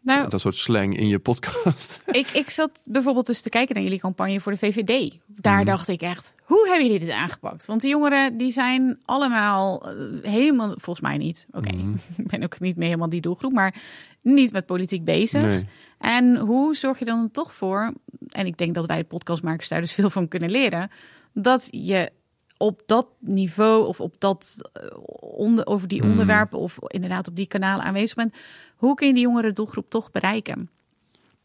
[0.02, 2.02] Nou, Dat soort slang in je podcast.
[2.22, 5.18] ik, ik zat bijvoorbeeld dus te kijken naar jullie campagne voor de VVD.
[5.26, 5.66] Daar Mhm.
[5.66, 7.66] dacht ik echt, hoe hebben jullie dit aangepakt?
[7.66, 9.96] Want de jongeren die zijn allemaal eh,
[10.32, 11.48] helemaal, volgens mij niet.
[11.52, 11.94] Oké, Mhm.
[12.18, 13.76] ik ben ook niet meer helemaal die doelgroep, maar
[14.22, 15.42] niet met politiek bezig.
[15.42, 15.66] Nee.
[15.98, 17.94] En hoe zorg je dan toch voor,
[18.28, 20.90] en ik denk dat wij podcastmakers daar dus veel van kunnen leren,
[21.34, 22.10] dat je
[22.58, 24.84] op dat niveau of op dat eh,
[25.20, 26.10] onder, over die Hmm.
[26.12, 28.36] onderwerpen of inderdaad op die kanalen aanwezig bent,
[28.76, 30.70] hoe kun je die jongere doelgroep toch bereiken?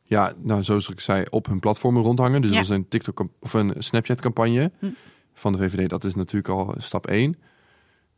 [0.05, 2.41] Ja, nou zoals ik zei, op hun platformen rondhangen.
[2.41, 2.57] Dus Ja.
[2.57, 4.87] dat is een TikTok of een Snapchat campagne Hm.
[5.35, 5.89] van de VVD.
[5.89, 7.37] Dat is natuurlijk al stap 1.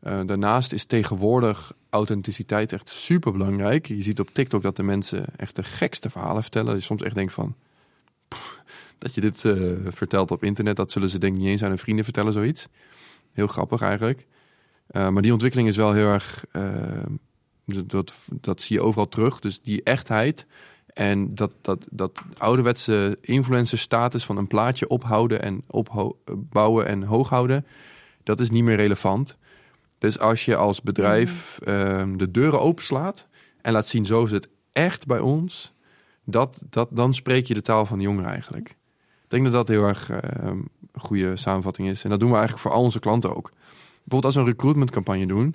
[0.01, 3.87] Daarnaast is tegenwoordig authenticiteit echt super belangrijk.
[3.87, 6.75] Je ziet op TikTok dat de mensen echt de gekste verhalen vertellen.
[6.75, 7.55] Je soms echt denkt van
[8.99, 11.69] dat je dit eh, vertelt op internet, dat zullen ze denk ik niet eens aan
[11.69, 12.69] hun vrienden vertellen, zoiets.
[13.33, 14.27] Heel grappig eigenlijk.
[14.87, 16.45] Eh, maar die ontwikkeling is wel heel erg.
[16.53, 16.63] eh,
[17.65, 19.41] dat, dat zie je overal terug.
[19.41, 20.47] Dus die echtheid
[20.87, 27.29] en dat, dat, dat ouderwetse influencer status van een plaatje ophouden en opbouwen en hoog
[27.29, 27.67] houden,
[28.23, 29.37] dat is niet meer relevant.
[29.99, 33.29] Dus als je als bedrijf ehm, de deuren openslaat
[33.61, 35.75] en laat zien, zo is het echt bij ons,
[36.25, 38.69] dat, dat, dan spreek je de taal van de jongeren eigenlijk.
[38.69, 40.47] Ik denk dat dat heel erg ehm,
[40.93, 42.05] een goede samenvatting is.
[42.05, 43.53] En dat doen we eigenlijk voor al onze klanten ook.
[44.07, 45.55] Bijvoorbeeld als we een recruitmentcampagne doen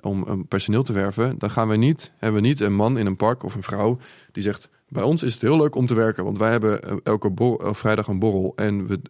[0.00, 3.06] om een personeel te werven, dan gaan we niet, hebben we niet een man in
[3.06, 3.98] een park of een vrouw
[4.32, 6.96] die zegt: bij ons is het heel leuk om te werken, want wij hebben eh,
[7.02, 9.00] elke bor- vrijdag een borrel en we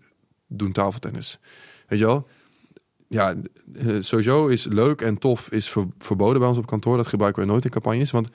[0.47, 1.39] doen tafeltennis.
[1.87, 2.29] Weet je wel?
[3.09, 3.35] Ja,
[3.75, 6.97] eh, sowieso is leuk en tof is ver- verboden bij ons op kantoor.
[6.97, 8.29] Dat gebruiken we nooit in campagnes, want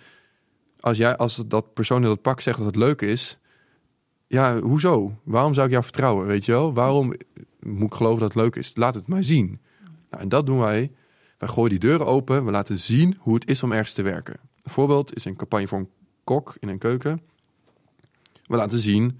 [0.80, 3.38] als jij als dat persoon in dat pak zegt dat het leuk is,
[4.28, 5.17] ja, hoezo?
[5.24, 6.26] Waarom zou ik jou vertrouwen?
[6.26, 6.74] Weet je wel?
[6.74, 7.13] Waarom
[7.59, 8.72] moet ik geloven dat het leuk is?
[8.76, 9.59] Laat het mij zien.
[10.09, 10.91] Nou, en dat doen wij.
[11.38, 12.45] Wij gooien die deuren open.
[12.45, 14.39] We laten zien hoe het is om ergens te werken.
[14.61, 15.89] Een voorbeeld is een campagne voor een
[16.24, 17.22] kok in een keuken.
[18.45, 19.20] We laten zien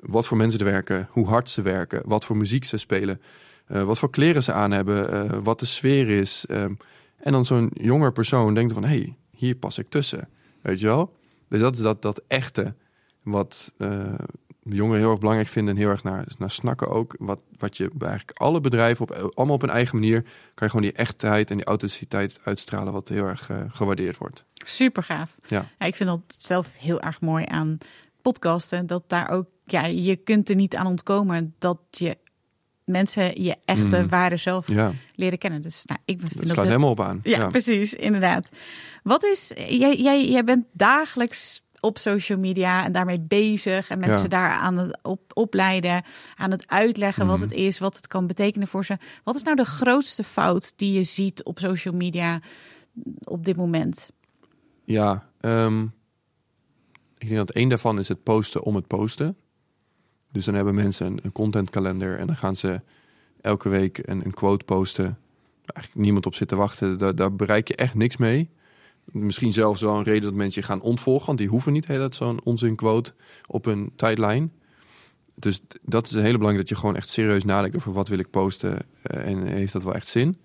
[0.00, 3.20] wat voor mensen er werken, hoe hard ze werken, wat voor muziek ze spelen,
[3.66, 6.44] eh, wat voor kleren ze aan hebben, eh, wat de sfeer is.
[6.48, 6.74] ehm.
[7.16, 10.28] en dan zo'n jonger persoon denkt van, hé, hey, hier pas ik tussen.
[10.62, 11.16] Weet je wel?
[11.48, 12.74] Dus dat is dat, dat echte,
[13.22, 14.14] wat uh,
[14.62, 17.14] jongeren heel erg belangrijk vinden en heel erg naar, naar snakken ook.
[17.18, 20.68] Wat, wat je bij eigenlijk alle bedrijven, op, allemaal op een eigen manier, kan je
[20.68, 24.44] gewoon die echtheid en die authenticiteit uitstralen, wat heel erg gewaardeerd wordt.
[24.54, 25.38] Super gaaf.
[25.46, 25.66] Ja.
[25.78, 25.86] ja.
[25.86, 27.78] ik vind dat zelf heel erg mooi aan
[28.22, 28.86] podcasten.
[28.86, 32.16] Dat daar ook, ja, je kunt er niet aan ontkomen dat je
[32.86, 34.08] mensen je echte Mm.
[34.08, 35.60] ware zelf Ja, leren kennen.
[35.62, 37.20] Dus nou, ik vind dat dat slaat helemaal op aan.
[37.22, 38.48] Ja, precies, inderdaad.
[39.02, 44.22] Wat is, jij, jij, jij bent dagelijks op social media en daarmee bezig en mensen
[44.22, 44.28] Ja.
[44.28, 46.02] daar aan het op, opleiden,
[46.36, 47.48] aan het uitleggen wat Mhm.
[47.48, 48.96] het is, wat het kan betekenen voor ze.
[49.24, 52.40] Wat is nou de grootste fout die je ziet op social media
[53.24, 54.10] op dit moment?
[54.84, 55.82] Ja, ehm,
[57.18, 59.36] ik denk dat één daarvan is het posten om het posten.
[60.32, 62.80] Dus dan hebben mensen een, contentkalender en dan gaan ze
[63.40, 65.18] elke week een, quote posten.
[65.64, 66.98] Eigenlijk niemand op zit te wachten.
[66.98, 68.48] Daar, daar bereik je echt niks mee.
[69.04, 72.12] Misschien zelfs wel een reden dat mensen je gaan ontvolgen, want die hoeven niet heel
[72.12, 73.14] zo'n onzin quote
[73.46, 74.52] op hun tijdlijn.
[75.34, 78.30] Dus dat is hele belangrijk dat je gewoon echt serieus nadenkt over wat wil ik
[78.30, 80.38] posten eh, en heeft dat wel echt zin.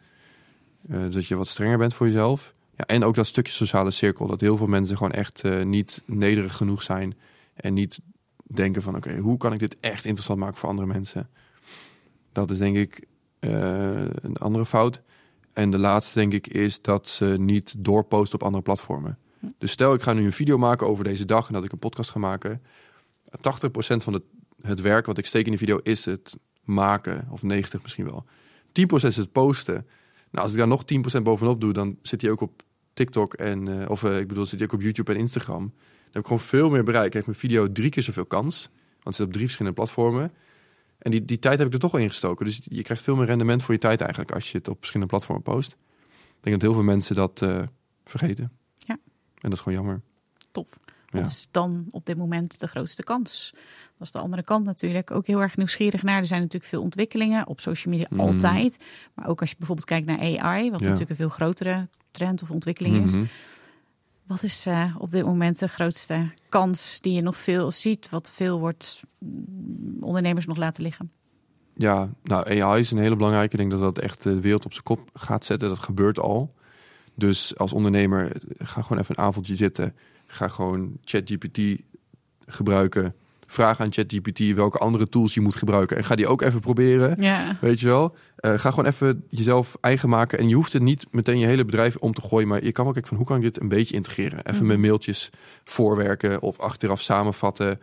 [0.90, 2.54] Eh, dat je wat strenger bent voor jezelf.
[2.78, 4.28] Ja, en ook dat stukje sociale cirkel.
[4.28, 7.18] Dat heel veel mensen gewoon echt eh, niet nederig genoeg zijn.
[7.54, 8.02] En niet
[8.54, 11.30] denken van oké, hoe kan ik dit echt interessant maken voor andere mensen?
[12.32, 13.06] Dat is denk ik
[13.40, 15.02] eh, een andere fout.
[15.54, 19.18] En de laatste denk ik is dat ze niet doorposten op andere platformen.
[19.58, 21.80] Dus stel ik ga nu een video maken over deze dag en dat ik een
[21.80, 22.62] podcast ga maken.
[23.32, 23.38] 80%
[23.98, 24.24] van het,
[24.62, 27.28] het werk wat ik steek in die video is het maken.
[27.32, 28.26] Of 90 misschien wel.
[28.68, 28.72] 10%
[29.08, 29.88] is het posten.
[30.32, 30.84] Nou, als ik daar nog
[31.20, 34.46] 10% bovenop doe, dan zit hij ook op TikTok en, eh, of eh, ik bedoel,
[34.46, 35.74] zit hij ook op YouTube en Instagram.
[36.12, 37.14] Heb ik gewoon veel meer bereik.
[37.14, 40.32] Heeft mijn video drie keer zoveel kans, want het zit op drie verschillende platformen.
[40.98, 42.46] En die, die tijd heb ik er toch wel ingestoken.
[42.46, 45.12] Dus je krijgt veel meer rendement voor je tijd eigenlijk als je het op verschillende
[45.12, 45.72] platformen post.
[46.12, 47.62] Ik denk dat heel veel mensen dat eh,
[48.06, 48.52] vergeten.
[48.76, 48.94] Ja.
[48.94, 50.02] En dat is gewoon jammer.
[50.52, 50.70] Tof.
[51.10, 51.28] Wat Ja.
[51.28, 53.50] is dan op dit moment de grootste kans?
[53.98, 55.12] Dat is de andere kant natuurlijk.
[55.12, 56.20] Ook heel erg nieuwsgierig naar.
[56.20, 58.20] Er zijn natuurlijk veel ontwikkelingen op social media Mhm.
[58.22, 58.78] altijd.
[59.14, 60.86] Maar ook als je bijvoorbeeld kijkt naar AI, wat Ja.
[60.86, 63.14] natuurlijk een veel grotere trend of ontwikkeling is.
[64.32, 68.32] Wat is eh, op dit moment de grootste kans die je nog veel ziet, wat
[68.32, 71.12] veel wordt mm, ondernemers nog laten liggen?
[71.74, 73.52] Ja, nou AI is een hele belangrijke.
[73.52, 75.70] Ik denk dat dat echt de wereld op zijn kop gaat zetten.
[75.70, 76.54] Dat gebeurt al.
[77.16, 79.96] Dus als ondernemer, ga gewoon even een avondje zitten.
[80.28, 81.60] Ga gewoon ChatGPT
[82.46, 83.16] gebruiken.
[83.52, 85.98] Vraag aan ChatGPT welke andere tools je moet gebruiken.
[85.98, 87.22] En ga die ook even proberen.
[87.24, 87.58] Ja.
[87.62, 88.16] Weet je wel?
[88.36, 90.40] Eh, ga gewoon even jezelf eigen maken.
[90.40, 92.48] En je hoeft het niet meteen je hele bedrijf om te gooien.
[92.48, 94.40] Maar je kan ook kijken van hoe kan ik dit een beetje integreren.
[94.46, 94.66] Even Mhm.
[94.68, 95.30] met mailtjes
[95.64, 96.42] voorwerken.
[96.42, 97.80] Of achteraf samenvatten.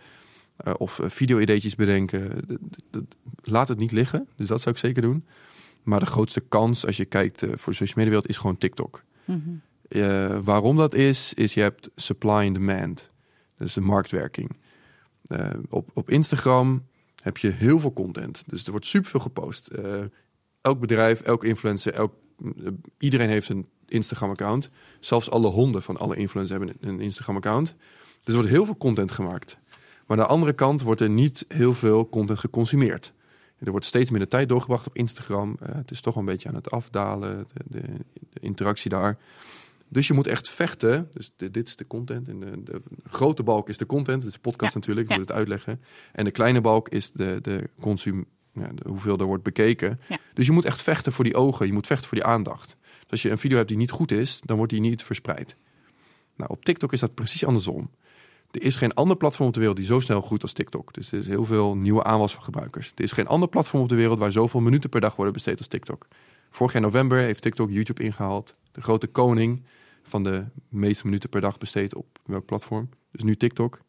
[0.59, 2.31] eh, of eh, video-ideetjes bedenken.
[3.43, 4.29] Laat het niet liggen.
[4.37, 5.25] Dus dat zou ik zeker doen.
[5.83, 9.03] Maar de grootste kans als je kijkt voor de social media wereld is gewoon TikTok.
[9.25, 10.43] Mhm.
[10.45, 13.11] Waarom dat is, is je hebt supply and demand.
[13.59, 14.57] Dus de marktwerking.
[15.29, 16.87] Eh, op, op Instagram
[17.22, 18.45] heb je heel veel content.
[18.47, 19.66] Dus er wordt superveel gepost.
[19.66, 20.01] Eh,
[20.61, 22.66] elk bedrijf, elk influencer, elk, eh,
[22.99, 24.70] iedereen heeft een Instagram-account.
[25.01, 27.76] Zelfs alle honden van alle influencers hebben een Instagram-account.
[28.20, 29.59] Dus er wordt heel veel content gemaakt.
[30.07, 33.12] Maar aan de andere kant wordt er niet heel veel content geconsumeerd.
[33.59, 35.57] Er wordt steeds minder tijd doorgebracht op Instagram.
[35.64, 37.83] Het is toch een beetje aan het afdalen, de,
[38.31, 39.18] de interactie daar.
[39.89, 41.11] Dus je moet echt vechten.
[41.14, 42.28] Dus di- dit is de content.
[42.28, 42.80] En de, de
[43.11, 44.18] grote balk is de content.
[44.22, 45.80] Het is de podcast Ja, natuurlijk, ik moet het uitleggen.
[46.12, 50.01] En de kleine balk is de, de consum, ja, de, hoeveel er wordt bekeken.
[50.09, 50.18] Ja.
[50.34, 51.66] Dus je moet echt vechten voor die ogen.
[51.66, 52.76] Je moet vechten voor die aandacht.
[53.01, 55.57] Dus als je een video hebt die niet goed is, dan wordt die niet verspreid.
[56.36, 57.91] Nou, op TikTok is dat precies andersom.
[58.51, 60.95] Er is geen ander platform op de wereld die zo snel groeit als TikTok.
[60.95, 62.93] Dus er is heel veel nieuwe aanwas van gebruikers.
[62.95, 65.59] Er is geen ander platform op de wereld waar zoveel minuten per dag worden besteed
[65.59, 66.07] als TikTok.
[66.51, 68.57] Vorig jaar november heeft TikTok YouTube ingehaald.
[68.72, 69.62] De grote koning
[70.09, 72.88] van de meeste minuten per dag besteed op welk platform.
[73.11, 73.80] Dus nu TikTok.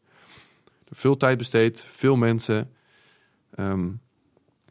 [0.90, 2.70] Veel tijd besteed, veel mensen.
[3.54, 3.88] Ehm,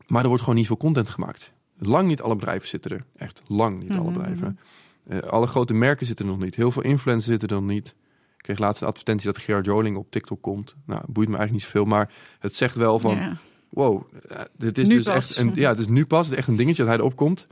[0.07, 1.51] maar er wordt gewoon niet veel content gemaakt.
[1.77, 3.05] Lang niet alle bedrijven zitten er.
[3.15, 4.59] Echt lang niet alle Mhm, bedrijven.
[5.07, 6.55] Eh, alle grote merken zitten er nog niet.
[6.55, 7.87] Heel veel influencers zitten er nog niet.
[8.37, 10.75] Ik kreeg laatst een advertentie dat Gerard Joling op TikTok komt.
[10.85, 11.85] Nou, boeit me eigenlijk niet zoveel.
[11.85, 13.15] Maar het zegt wel van...
[13.15, 13.37] Ja.
[13.69, 15.15] Wow, eh, dit is Nu dus pas.
[15.15, 17.47] echt een, ja, het is nu pas echt een dingetje dat hij erop komt.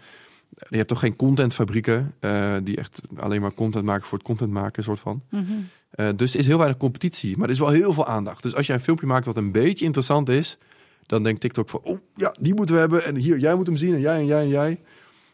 [0.69, 4.51] Je hebt toch geen contentfabrieken eh, die echt alleen maar content maken voor het content
[4.51, 5.21] maken, soort van.
[5.29, 5.43] Mhm.
[5.89, 8.43] Eh, dus er is heel weinig competitie, maar er is wel heel veel aandacht.
[8.43, 10.57] Dus als jij een filmpje maakt wat een beetje interessant is,
[11.05, 13.77] dan denkt TikTok van, oh ja, die moeten we hebben en hier, jij moet hem
[13.77, 14.81] zien en jij en jij en jij.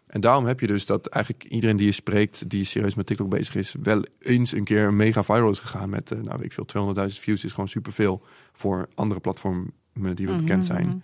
[0.07, 3.30] En daarom heb je dus dat eigenlijk iedereen die je spreekt, die serieus met TikTok
[3.30, 6.45] bezig is, wel eens een keer een mega viral is gegaan met, eh, nou weet
[6.45, 8.22] ik veel, 200.000 views is gewoon superveel
[8.53, 10.88] voor andere platformen die we bekend Mhm, zijn.
[10.88, 10.97] mhm.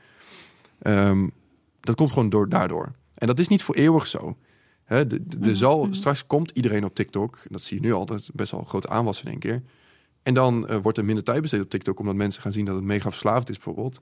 [0.79, 1.27] Ehm,
[1.79, 2.91] dat komt gewoon door, daardoor.
[3.19, 4.37] En dat is niet voor eeuwig zo.
[4.83, 5.93] Hè, de, de, de Mhm, zal, mhm.
[5.93, 7.39] Straks komt iedereen op TikTok.
[7.49, 8.05] Dat zie je nu al.
[8.05, 9.61] Dat is best wel een grote aanwas in één keer.
[10.23, 12.75] En dan eh, wordt er minder tijd besteed op TikTok, omdat mensen gaan zien dat
[12.75, 14.01] het mega verslavend is, bijvoorbeeld.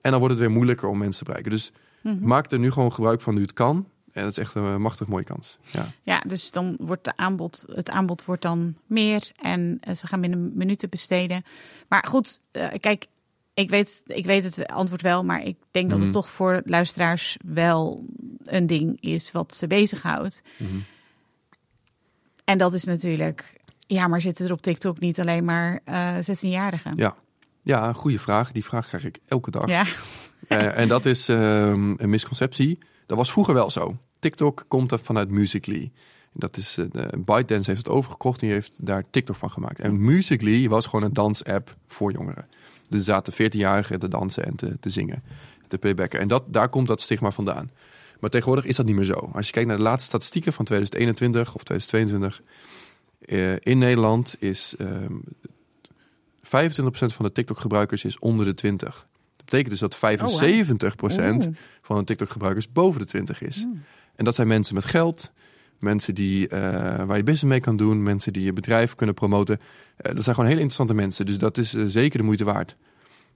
[0.00, 1.50] En dan wordt het weer moeilijker om mensen te bereiken.
[1.52, 2.26] Dus Mhm.
[2.26, 3.88] maak er nu gewoon gebruik van nu het kan.
[4.12, 5.58] En dat is echt een machtig mooie kans.
[5.70, 5.86] Ja.
[6.02, 10.20] Ja, dus dan wordt de aanbod, het aanbod wordt dan meer en eh, ze gaan
[10.20, 11.42] minder minuten besteden.
[11.88, 13.06] Maar goed, eh, kijk,
[13.54, 16.16] ik weet, ik weet het antwoord wel, maar ik denk dat het Mhm.
[16.16, 18.04] toch voor luisteraars wel
[18.44, 20.42] een ding is wat ze bezighoudt.
[20.56, 20.76] Mhm.
[22.44, 26.92] En dat is natuurlijk, ja, maar zitten er op TikTok niet alleen maar eh 16-jarigen?
[26.96, 27.16] Ja.
[27.62, 28.52] ja, een goede vraag.
[28.52, 29.68] Die vraag krijg ik elke dag.
[29.68, 29.86] Ja.
[30.48, 32.78] Eh, en dat is ehm, een misconceptie.
[33.06, 33.96] Dat was vroeger wel zo.
[34.18, 35.90] TikTok komt er vanuit Musical.ly.
[36.32, 39.78] Dat is, de ByteDance heeft het overgekocht en die heeft daar TikTok van gemaakt.
[39.80, 42.46] En Musical.ly was gewoon een dansapp voor jongeren.
[42.92, 45.22] Er zaten 14-jarigen te dansen en te, te zingen,
[45.68, 46.20] te playbacken.
[46.20, 47.70] En dat, daar komt dat stigma vandaan.
[48.20, 49.30] Maar tegenwoordig is dat niet meer zo.
[49.32, 52.42] Als je kijkt naar de laatste statistieken van 2021 of 2022...
[53.18, 55.14] eh, in Nederland is ehm
[56.42, 56.48] 25%
[56.90, 59.06] van de TikTok-gebruikers is onder de 20.
[59.36, 59.98] Dat betekent dus dat 75%
[61.00, 61.46] Oeh.
[61.82, 63.66] van de TikTok-gebruikers boven de 20 is.
[64.14, 65.32] En dat zijn mensen met geld,
[65.82, 66.60] mensen die, eh,
[67.04, 69.60] waar je business mee kan doen, mensen die je bedrijf kunnen promoten.
[69.96, 71.26] Eh, dat zijn gewoon hele interessante mensen.
[71.26, 72.76] Dus dat is eh, zeker de moeite waard.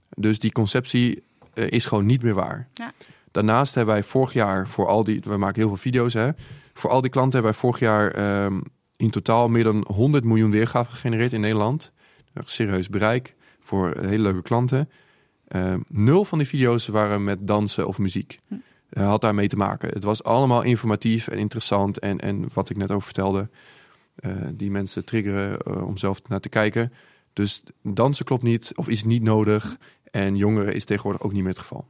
[0.09, 1.23] Dus die conceptie
[1.53, 2.67] is gewoon niet meer waar.
[2.73, 2.93] Ja.
[3.31, 6.29] Daarnaast hebben wij vorig jaar voor al die, we maken heel veel video's hè.
[6.73, 8.59] Voor al die klanten hebben wij vorig jaar ehm,
[8.95, 11.91] in totaal meer dan 100 miljoen weergaven gegenereerd in Nederland.
[12.33, 14.89] Echt serieus bereik voor hele leuke klanten.
[15.47, 18.39] Ehm, nul van die video's waren met dansen of muziek.
[18.49, 18.57] Eh,
[18.89, 19.89] had daarmee te maken.
[19.89, 21.99] Het was allemaal informatief en interessant.
[21.99, 23.49] En, en wat ik net over vertelde,
[24.15, 26.93] eh, die mensen triggeren eh, om zelf naar te kijken.
[27.33, 29.77] Dus dansen klopt niet of is niet nodig.
[30.11, 31.87] En jongeren is tegenwoordig ook niet meer het geval.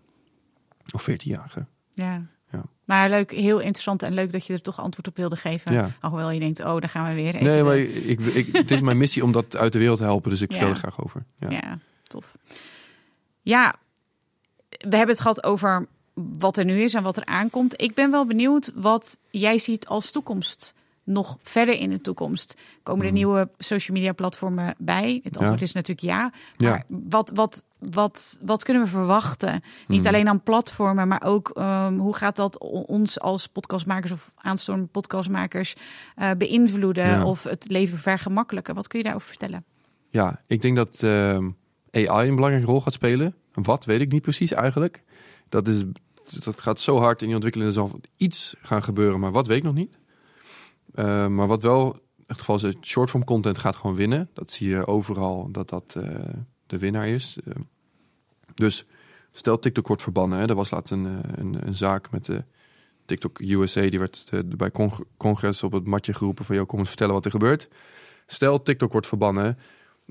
[0.94, 1.68] Of 14-jarigen.
[1.94, 2.22] Ja.
[2.52, 2.64] Ja.
[2.86, 5.74] Maar leuk, heel interessant en leuk dat je er toch antwoord op wilde geven.
[5.74, 5.90] Ja.
[6.02, 7.36] Alhoewel je denkt, oh, daar gaan we weer.
[7.36, 9.98] Even Nee, de- maar ik, ik, het is mijn missie om dat uit de wereld
[9.98, 10.30] te helpen.
[10.30, 11.26] Dus ik vertel er graag over.
[11.40, 11.50] Ja.
[11.50, 11.80] Ja.
[12.04, 12.36] tof.
[13.42, 13.76] Ja,
[14.70, 15.86] we hebben het gehad over
[16.40, 17.82] wat er nu is en wat er aankomt.
[17.82, 20.74] Ik ben wel benieuwd wat jij ziet als toekomst.
[21.04, 22.56] Nog verder in de toekomst.
[22.84, 23.18] Komen er Hmm.
[23.18, 25.20] nieuwe social media platformen bij?
[25.24, 26.32] Het antwoord is natuurlijk ja.
[26.58, 26.70] Ja.
[26.70, 29.62] Maar wat, wat, wat, wat kunnen we verwachten?
[29.88, 30.08] Niet Hmm.
[30.08, 32.58] alleen aan platformen, maar ook ehm, hoe gaat dat
[32.88, 35.76] ons als podcastmakers of aanstormende podcastmakers
[36.16, 37.26] eh, beïnvloeden Ja.
[37.26, 38.76] of het leven vergemakkelijken?
[38.76, 39.64] Wat kun je daarover vertellen?
[40.10, 41.50] Ja, ik denk dat ehm,
[41.92, 43.36] AI een belangrijke rol gaat spelen.
[43.54, 45.04] Wat weet ik niet precies eigenlijk.
[45.50, 45.84] Dat, is,
[46.44, 47.70] dat gaat zo hard in die ontwikkeling.
[47.70, 49.98] Er zal iets gaan gebeuren, maar wat weet ik nog niet.
[50.94, 54.30] Eh, maar wat wel het geval is, shortform content gaat gewoon winnen.
[54.34, 56.20] Dat zie je overal dat dat eh,
[56.68, 57.38] de winnaar is.
[57.46, 57.54] Eh,
[58.54, 58.86] dus
[59.32, 60.40] stel TikTok wordt verbannen.
[60.40, 60.48] Hè.
[60.48, 62.44] Er was laatst een, een, een zaak met de
[63.06, 63.90] TikTok USA.
[63.90, 66.56] Die werd bij cong- congres op het matje geroepen van...
[66.56, 67.70] joh, kom eens vertellen wat er gebeurt.
[68.26, 69.58] Stel TikTok wordt verbannen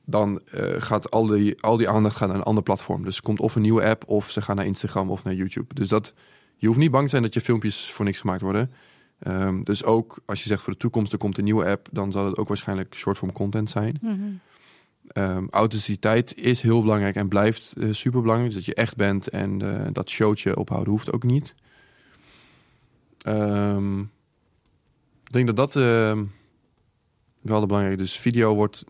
[0.07, 3.05] dan eh, gaat al die, al die aandacht gaan naar een ander platform.
[3.05, 5.75] Dus komt of een nieuwe app, of ze gaan naar Instagram of naar YouTube.
[5.75, 6.15] Dus dat,
[6.57, 8.73] je hoeft niet bang te zijn dat je filmpjes voor niks gemaakt worden.
[9.19, 12.13] Ehm, dus ook als je zegt voor de toekomst er komt een nieuwe app, dan
[12.13, 14.01] zal het ook waarschijnlijk short-form content zijn.
[15.07, 18.55] Ehm, authenticiteit is heel belangrijk en blijft eh, super belangrijk.
[18.55, 21.55] Dus dat je echt bent en eh, dat showtje ophouden hoeft ook niet.
[23.19, 24.01] Ehm,
[25.25, 25.75] ik denk dat dat
[27.43, 28.03] wel de belangrijke.
[28.03, 28.85] Dus video wordt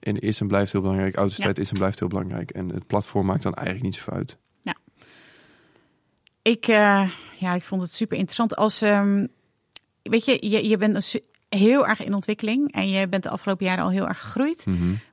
[0.00, 1.14] en is en blijft heel belangrijk.
[1.14, 2.50] Authenticiteit is en blijft heel belangrijk.
[2.50, 4.38] En het platform maakt dan eigenlijk niet zoveel uit.
[6.42, 8.56] Ik, eh, ja, ik vond het super interessant.
[8.56, 9.26] Als, ehm,
[10.02, 13.84] weet je, je, je bent heel erg in ontwikkeling en je bent de afgelopen jaren
[13.84, 14.64] al heel erg gegroeid.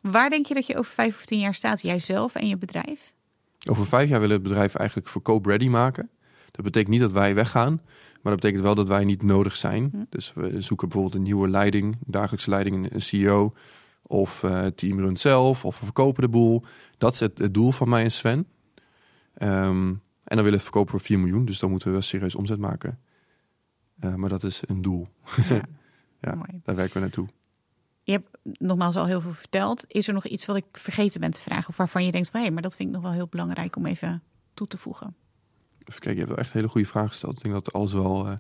[0.02, 3.14] Waar denk je dat je over vijf of tien jaar staat, jijzelf en je bedrijf?
[3.70, 6.10] Over vijf jaar willen we het bedrijf eigenlijk verkoop-ready maken.
[6.52, 7.82] Dat betekent niet dat wij weggaan,
[8.22, 10.08] maar dat betekent wel dat wij niet nodig zijn.
[10.10, 13.54] Dus we zoeken bijvoorbeeld een nieuwe leiding, dagelijkse leiding, een CEO
[14.08, 16.64] of eh team run zelf of we verkopen de boel.
[16.98, 18.48] Dat is het, het doel van mij en Sven.
[19.34, 19.88] Ehm,
[20.24, 22.60] en dan willen we verkopen voor 4 miljoen, dus dan moeten we wel serieus omzet
[22.60, 23.00] maken.
[24.00, 25.08] Eh, maar dat is een doel.
[25.50, 25.62] Ja.
[26.64, 27.28] Daar werken we naartoe.
[28.04, 29.86] Je hebt nogmaals al heel veel verteld.
[29.88, 32.42] Is er nog iets wat ik vergeten ben te vragen of waarvan je denkt van
[32.42, 34.24] hé, maar dat vind ik nog wel heel belangrijk om even
[34.54, 35.16] toe te voegen?
[35.80, 37.36] Even kijken, je hebt wel echt hele goede vragen gesteld.
[37.36, 38.40] Ik denk dat alles wel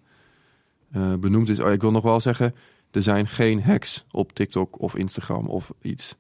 [0.91, 1.59] eh, benoemd is.
[1.59, 2.55] Oh, ik wil nog wel zeggen,
[2.97, 6.15] er zijn geen hacks op TikTok of Instagram of iets.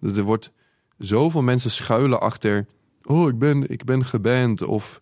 [0.00, 0.52] Dus er wordt
[0.98, 2.66] zoveel mensen schuilen achter.
[3.02, 4.62] Oh, ik ben, ik ben geband.
[4.62, 5.00] Of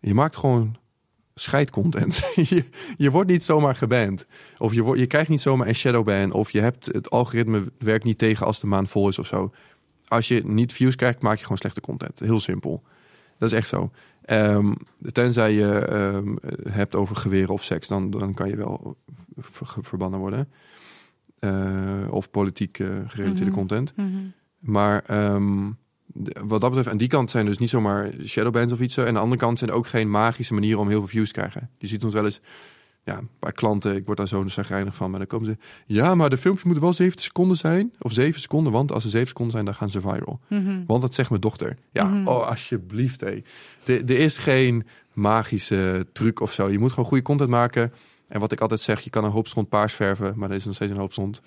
[0.00, 0.76] je maakt gewoon
[1.34, 2.22] scheidcontent.
[2.50, 2.64] je,
[2.96, 4.26] je wordt niet zomaar geband.
[4.58, 6.32] Of je, wordt, je krijgt niet zomaar een shadowban.
[6.32, 9.52] Of je hebt het algoritme werkt niet tegen als de maan vol is of zo.
[10.08, 12.18] Als je niet views krijgt, maak je gewoon slechte content.
[12.18, 12.82] Heel simpel.
[13.38, 13.90] Dat is echt zo.
[14.26, 14.72] Ehm,
[15.12, 16.34] tenzij je ehm,
[16.68, 18.96] hebt over geweren of seks, dan, dan kan je wel
[19.36, 20.48] ver- verbannen worden.
[21.38, 21.52] Eh,
[22.10, 23.58] of politiek eh, gerelateerde Mhm.
[23.58, 23.94] content.
[24.58, 25.70] Maar ehm,
[26.06, 29.00] de- wat dat betreft, aan die kant zijn dus niet zomaar shadowbands of iets zo.
[29.00, 31.26] En aan de andere kant zijn er ook geen magische manieren om heel veel views
[31.32, 31.70] te krijgen.
[31.78, 32.40] Je ziet ons wel eens,
[33.06, 35.56] ja, bij klanten, ik word daar zo zagrijnig van, maar dan komen ze,
[35.86, 39.08] ja, maar de filmpjes moeten wel 7 seconden zijn, of 7 seconden, want als ze
[39.08, 40.40] 7 seconden zijn, dan gaan ze viral.
[40.48, 40.84] Mhm.
[40.86, 41.76] Want dat zegt mijn dochter.
[41.90, 42.28] Ja, Mhm.
[42.28, 43.42] oh, alsjeblieft, hé.
[43.84, 46.68] Er is geen magische truc of zo.
[46.68, 47.92] Je moet gewoon goede content maken.
[48.28, 50.64] En wat ik altijd zeg, je kan een hoop stond paars verven, maar er is
[50.64, 51.40] nog steeds een hoop stond.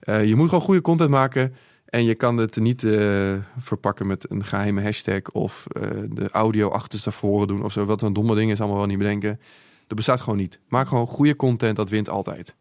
[0.00, 1.54] Eh, je moet gewoon goede content maken.
[1.84, 6.68] En je kan het niet eh, verpakken met een geheime hashtag of eh, de audio
[6.68, 7.84] achterstevoren doen of zo.
[7.84, 9.40] Wat een domme ding is, allemaal wel niet bedenken.
[9.88, 10.60] Dat bestaat gewoon niet.
[10.68, 12.54] Maak gewoon goede content, dat wint altijd.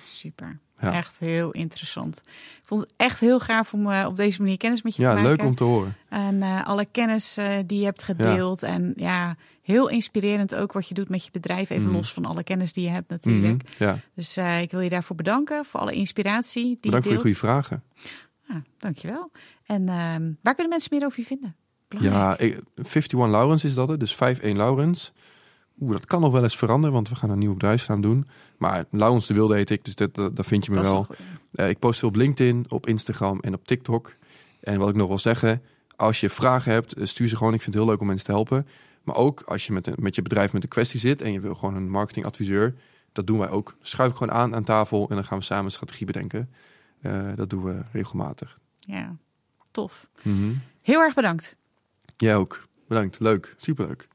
[0.00, 0.58] Super.
[0.80, 0.92] Ja.
[0.92, 2.20] Echt heel interessant.
[2.26, 5.08] Ik vond het echt heel gaaf om eh, op deze manier kennis met je Ja,
[5.08, 5.30] te maken.
[5.30, 5.96] leuk om te horen.
[6.08, 8.62] En eh, alle kennis eh, die je hebt gedeeld.
[8.62, 11.70] En ja, heel inspirerend ook wat je doet met je bedrijf.
[11.70, 11.94] Even Mhm.
[11.94, 13.62] los van alle kennis die je hebt natuurlijk.
[13.78, 15.64] Ja, Dus ik wil je daarvoor bedanken.
[15.64, 17.38] Voor alle inspiratie die bedankt voor je je deelt.
[17.38, 17.82] goede vragen.
[18.48, 19.30] Ja, dankjewel.
[19.66, 21.56] En ehm, waar kunnen mensen meer over je vinden?
[21.88, 22.40] Belangrijk.
[22.40, 24.00] Ja, ik- 51 Laurens is dat het.
[24.00, 25.12] Dus 51 Laurens.
[25.84, 28.26] Oeh, dat kan nog wel eens veranderen, want we gaan een nieuwe bedrijfsnaam doen.
[28.58, 31.06] Maar Laurens de Wilde heet ik, dus dat, dat, vind je me Dat wel.
[31.52, 34.14] Eh, ik post veel op LinkedIn, op Instagram en op TikTok.
[34.60, 35.62] En wat ik nog wil zeggen,
[35.96, 37.54] als je vragen hebt, eh, stuur ze gewoon.
[37.54, 38.66] Ik vind het heel leuk om mensen te helpen.
[39.02, 41.40] Maar ook als je met, een, met je bedrijf met een kwestie zit en je
[41.40, 42.74] wil gewoon een marketingadviseur,
[43.12, 43.76] dat doen wij ook.
[43.80, 46.50] Schuif ik gewoon aan aan tafel en dan gaan we samen een strategie bedenken.
[47.00, 48.58] Eh, dat doen we regelmatig.
[48.78, 49.16] Ja,
[49.70, 50.08] tof.
[50.22, 50.52] Mhm.
[50.82, 51.56] Heel erg bedankt.
[52.16, 52.66] Jij ook.
[52.88, 53.20] Bedankt.
[53.20, 53.54] Leuk.
[53.56, 54.08] Superleuk.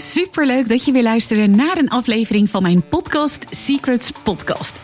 [0.00, 4.80] Superleuk dat je weer luisterde naar een aflevering van mijn podcast Secrets Podcast.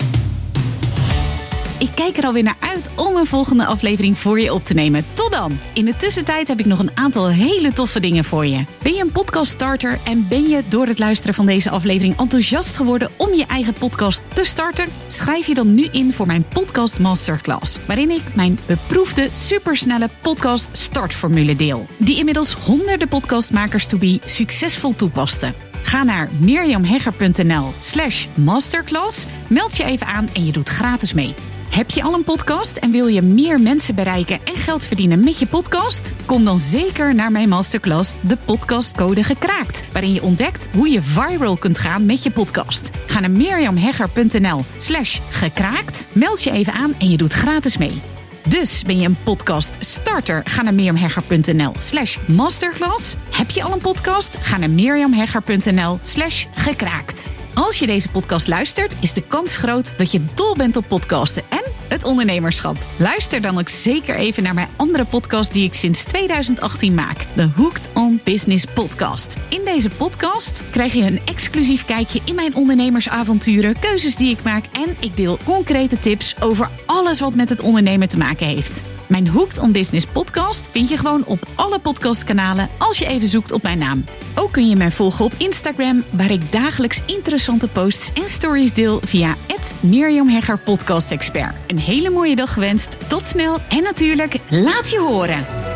[1.79, 5.05] Ik kijk er alweer naar uit om een volgende aflevering voor je op te nemen.
[5.13, 5.59] Tot dan!
[5.73, 8.65] In de tussentijd heb ik nog een aantal hele toffe dingen voor je.
[8.83, 13.11] Ben je een podcaststarter en ben je door het luisteren van deze aflevering enthousiast geworden
[13.17, 14.85] om je eigen podcast te starten?
[15.07, 20.69] Schrijf je dan nu in voor mijn podcast masterclass, waarin ik mijn beproefde supersnelle podcast
[20.73, 25.55] startformule deel, die inmiddels honderden podcastmakers to be succesvol toepasten.
[25.83, 31.35] Ga naar mirjamhegger.nl slash masterclass, meld je even aan en je doet gratis mee.
[31.71, 35.39] Heb je al een podcast en wil je meer mensen bereiken en geld verdienen met
[35.39, 36.13] je podcast?
[36.25, 41.57] Kom dan zeker naar mijn masterclass De Podcastcode Gekraakt, waarin je ontdekt hoe je viral
[41.57, 42.91] kunt gaan met je podcast.
[43.07, 48.03] Ga naar mirjamhegger.nl slash gekraakt, meld je even aan en je doet gratis mee.
[48.49, 50.43] Dus ben je een podcast starter?
[50.45, 53.15] Ga naar mirjamhegger.nl slash masterclass.
[53.31, 54.37] Heb je al een podcast?
[54.41, 57.29] Ga naar mirjamhegger.nl slash gekraakt.
[57.57, 61.43] Als je deze podcast luistert, is de kans groot dat je dol bent op podcasten
[61.49, 62.77] en het ondernemerschap.
[62.97, 67.27] Luister dan ook zeker even naar mijn andere podcast die ik sinds 2018 maak.
[67.35, 69.37] De Hooked on Business podcast.
[69.49, 74.65] In deze podcast krijg je een exclusief kijkje in mijn ondernemersavonturen, keuzes die ik maak
[74.73, 78.83] en ik deel concrete tips over alles wat met het ondernemen te maken heeft.
[79.09, 83.53] Mijn Hooked on Business podcast vind je gewoon op alle podcastkanalen als je even zoekt
[83.53, 84.05] op mijn naam.
[84.35, 89.01] Ook kun je mij volgen op Instagram, waar ik dagelijks interessante posts en stories deel
[89.05, 89.35] via
[89.81, 91.55] Mirjam Hegger Podcast Expert.
[91.67, 95.76] Een hele mooie dag gewenst, tot snel en natuurlijk laat je horen.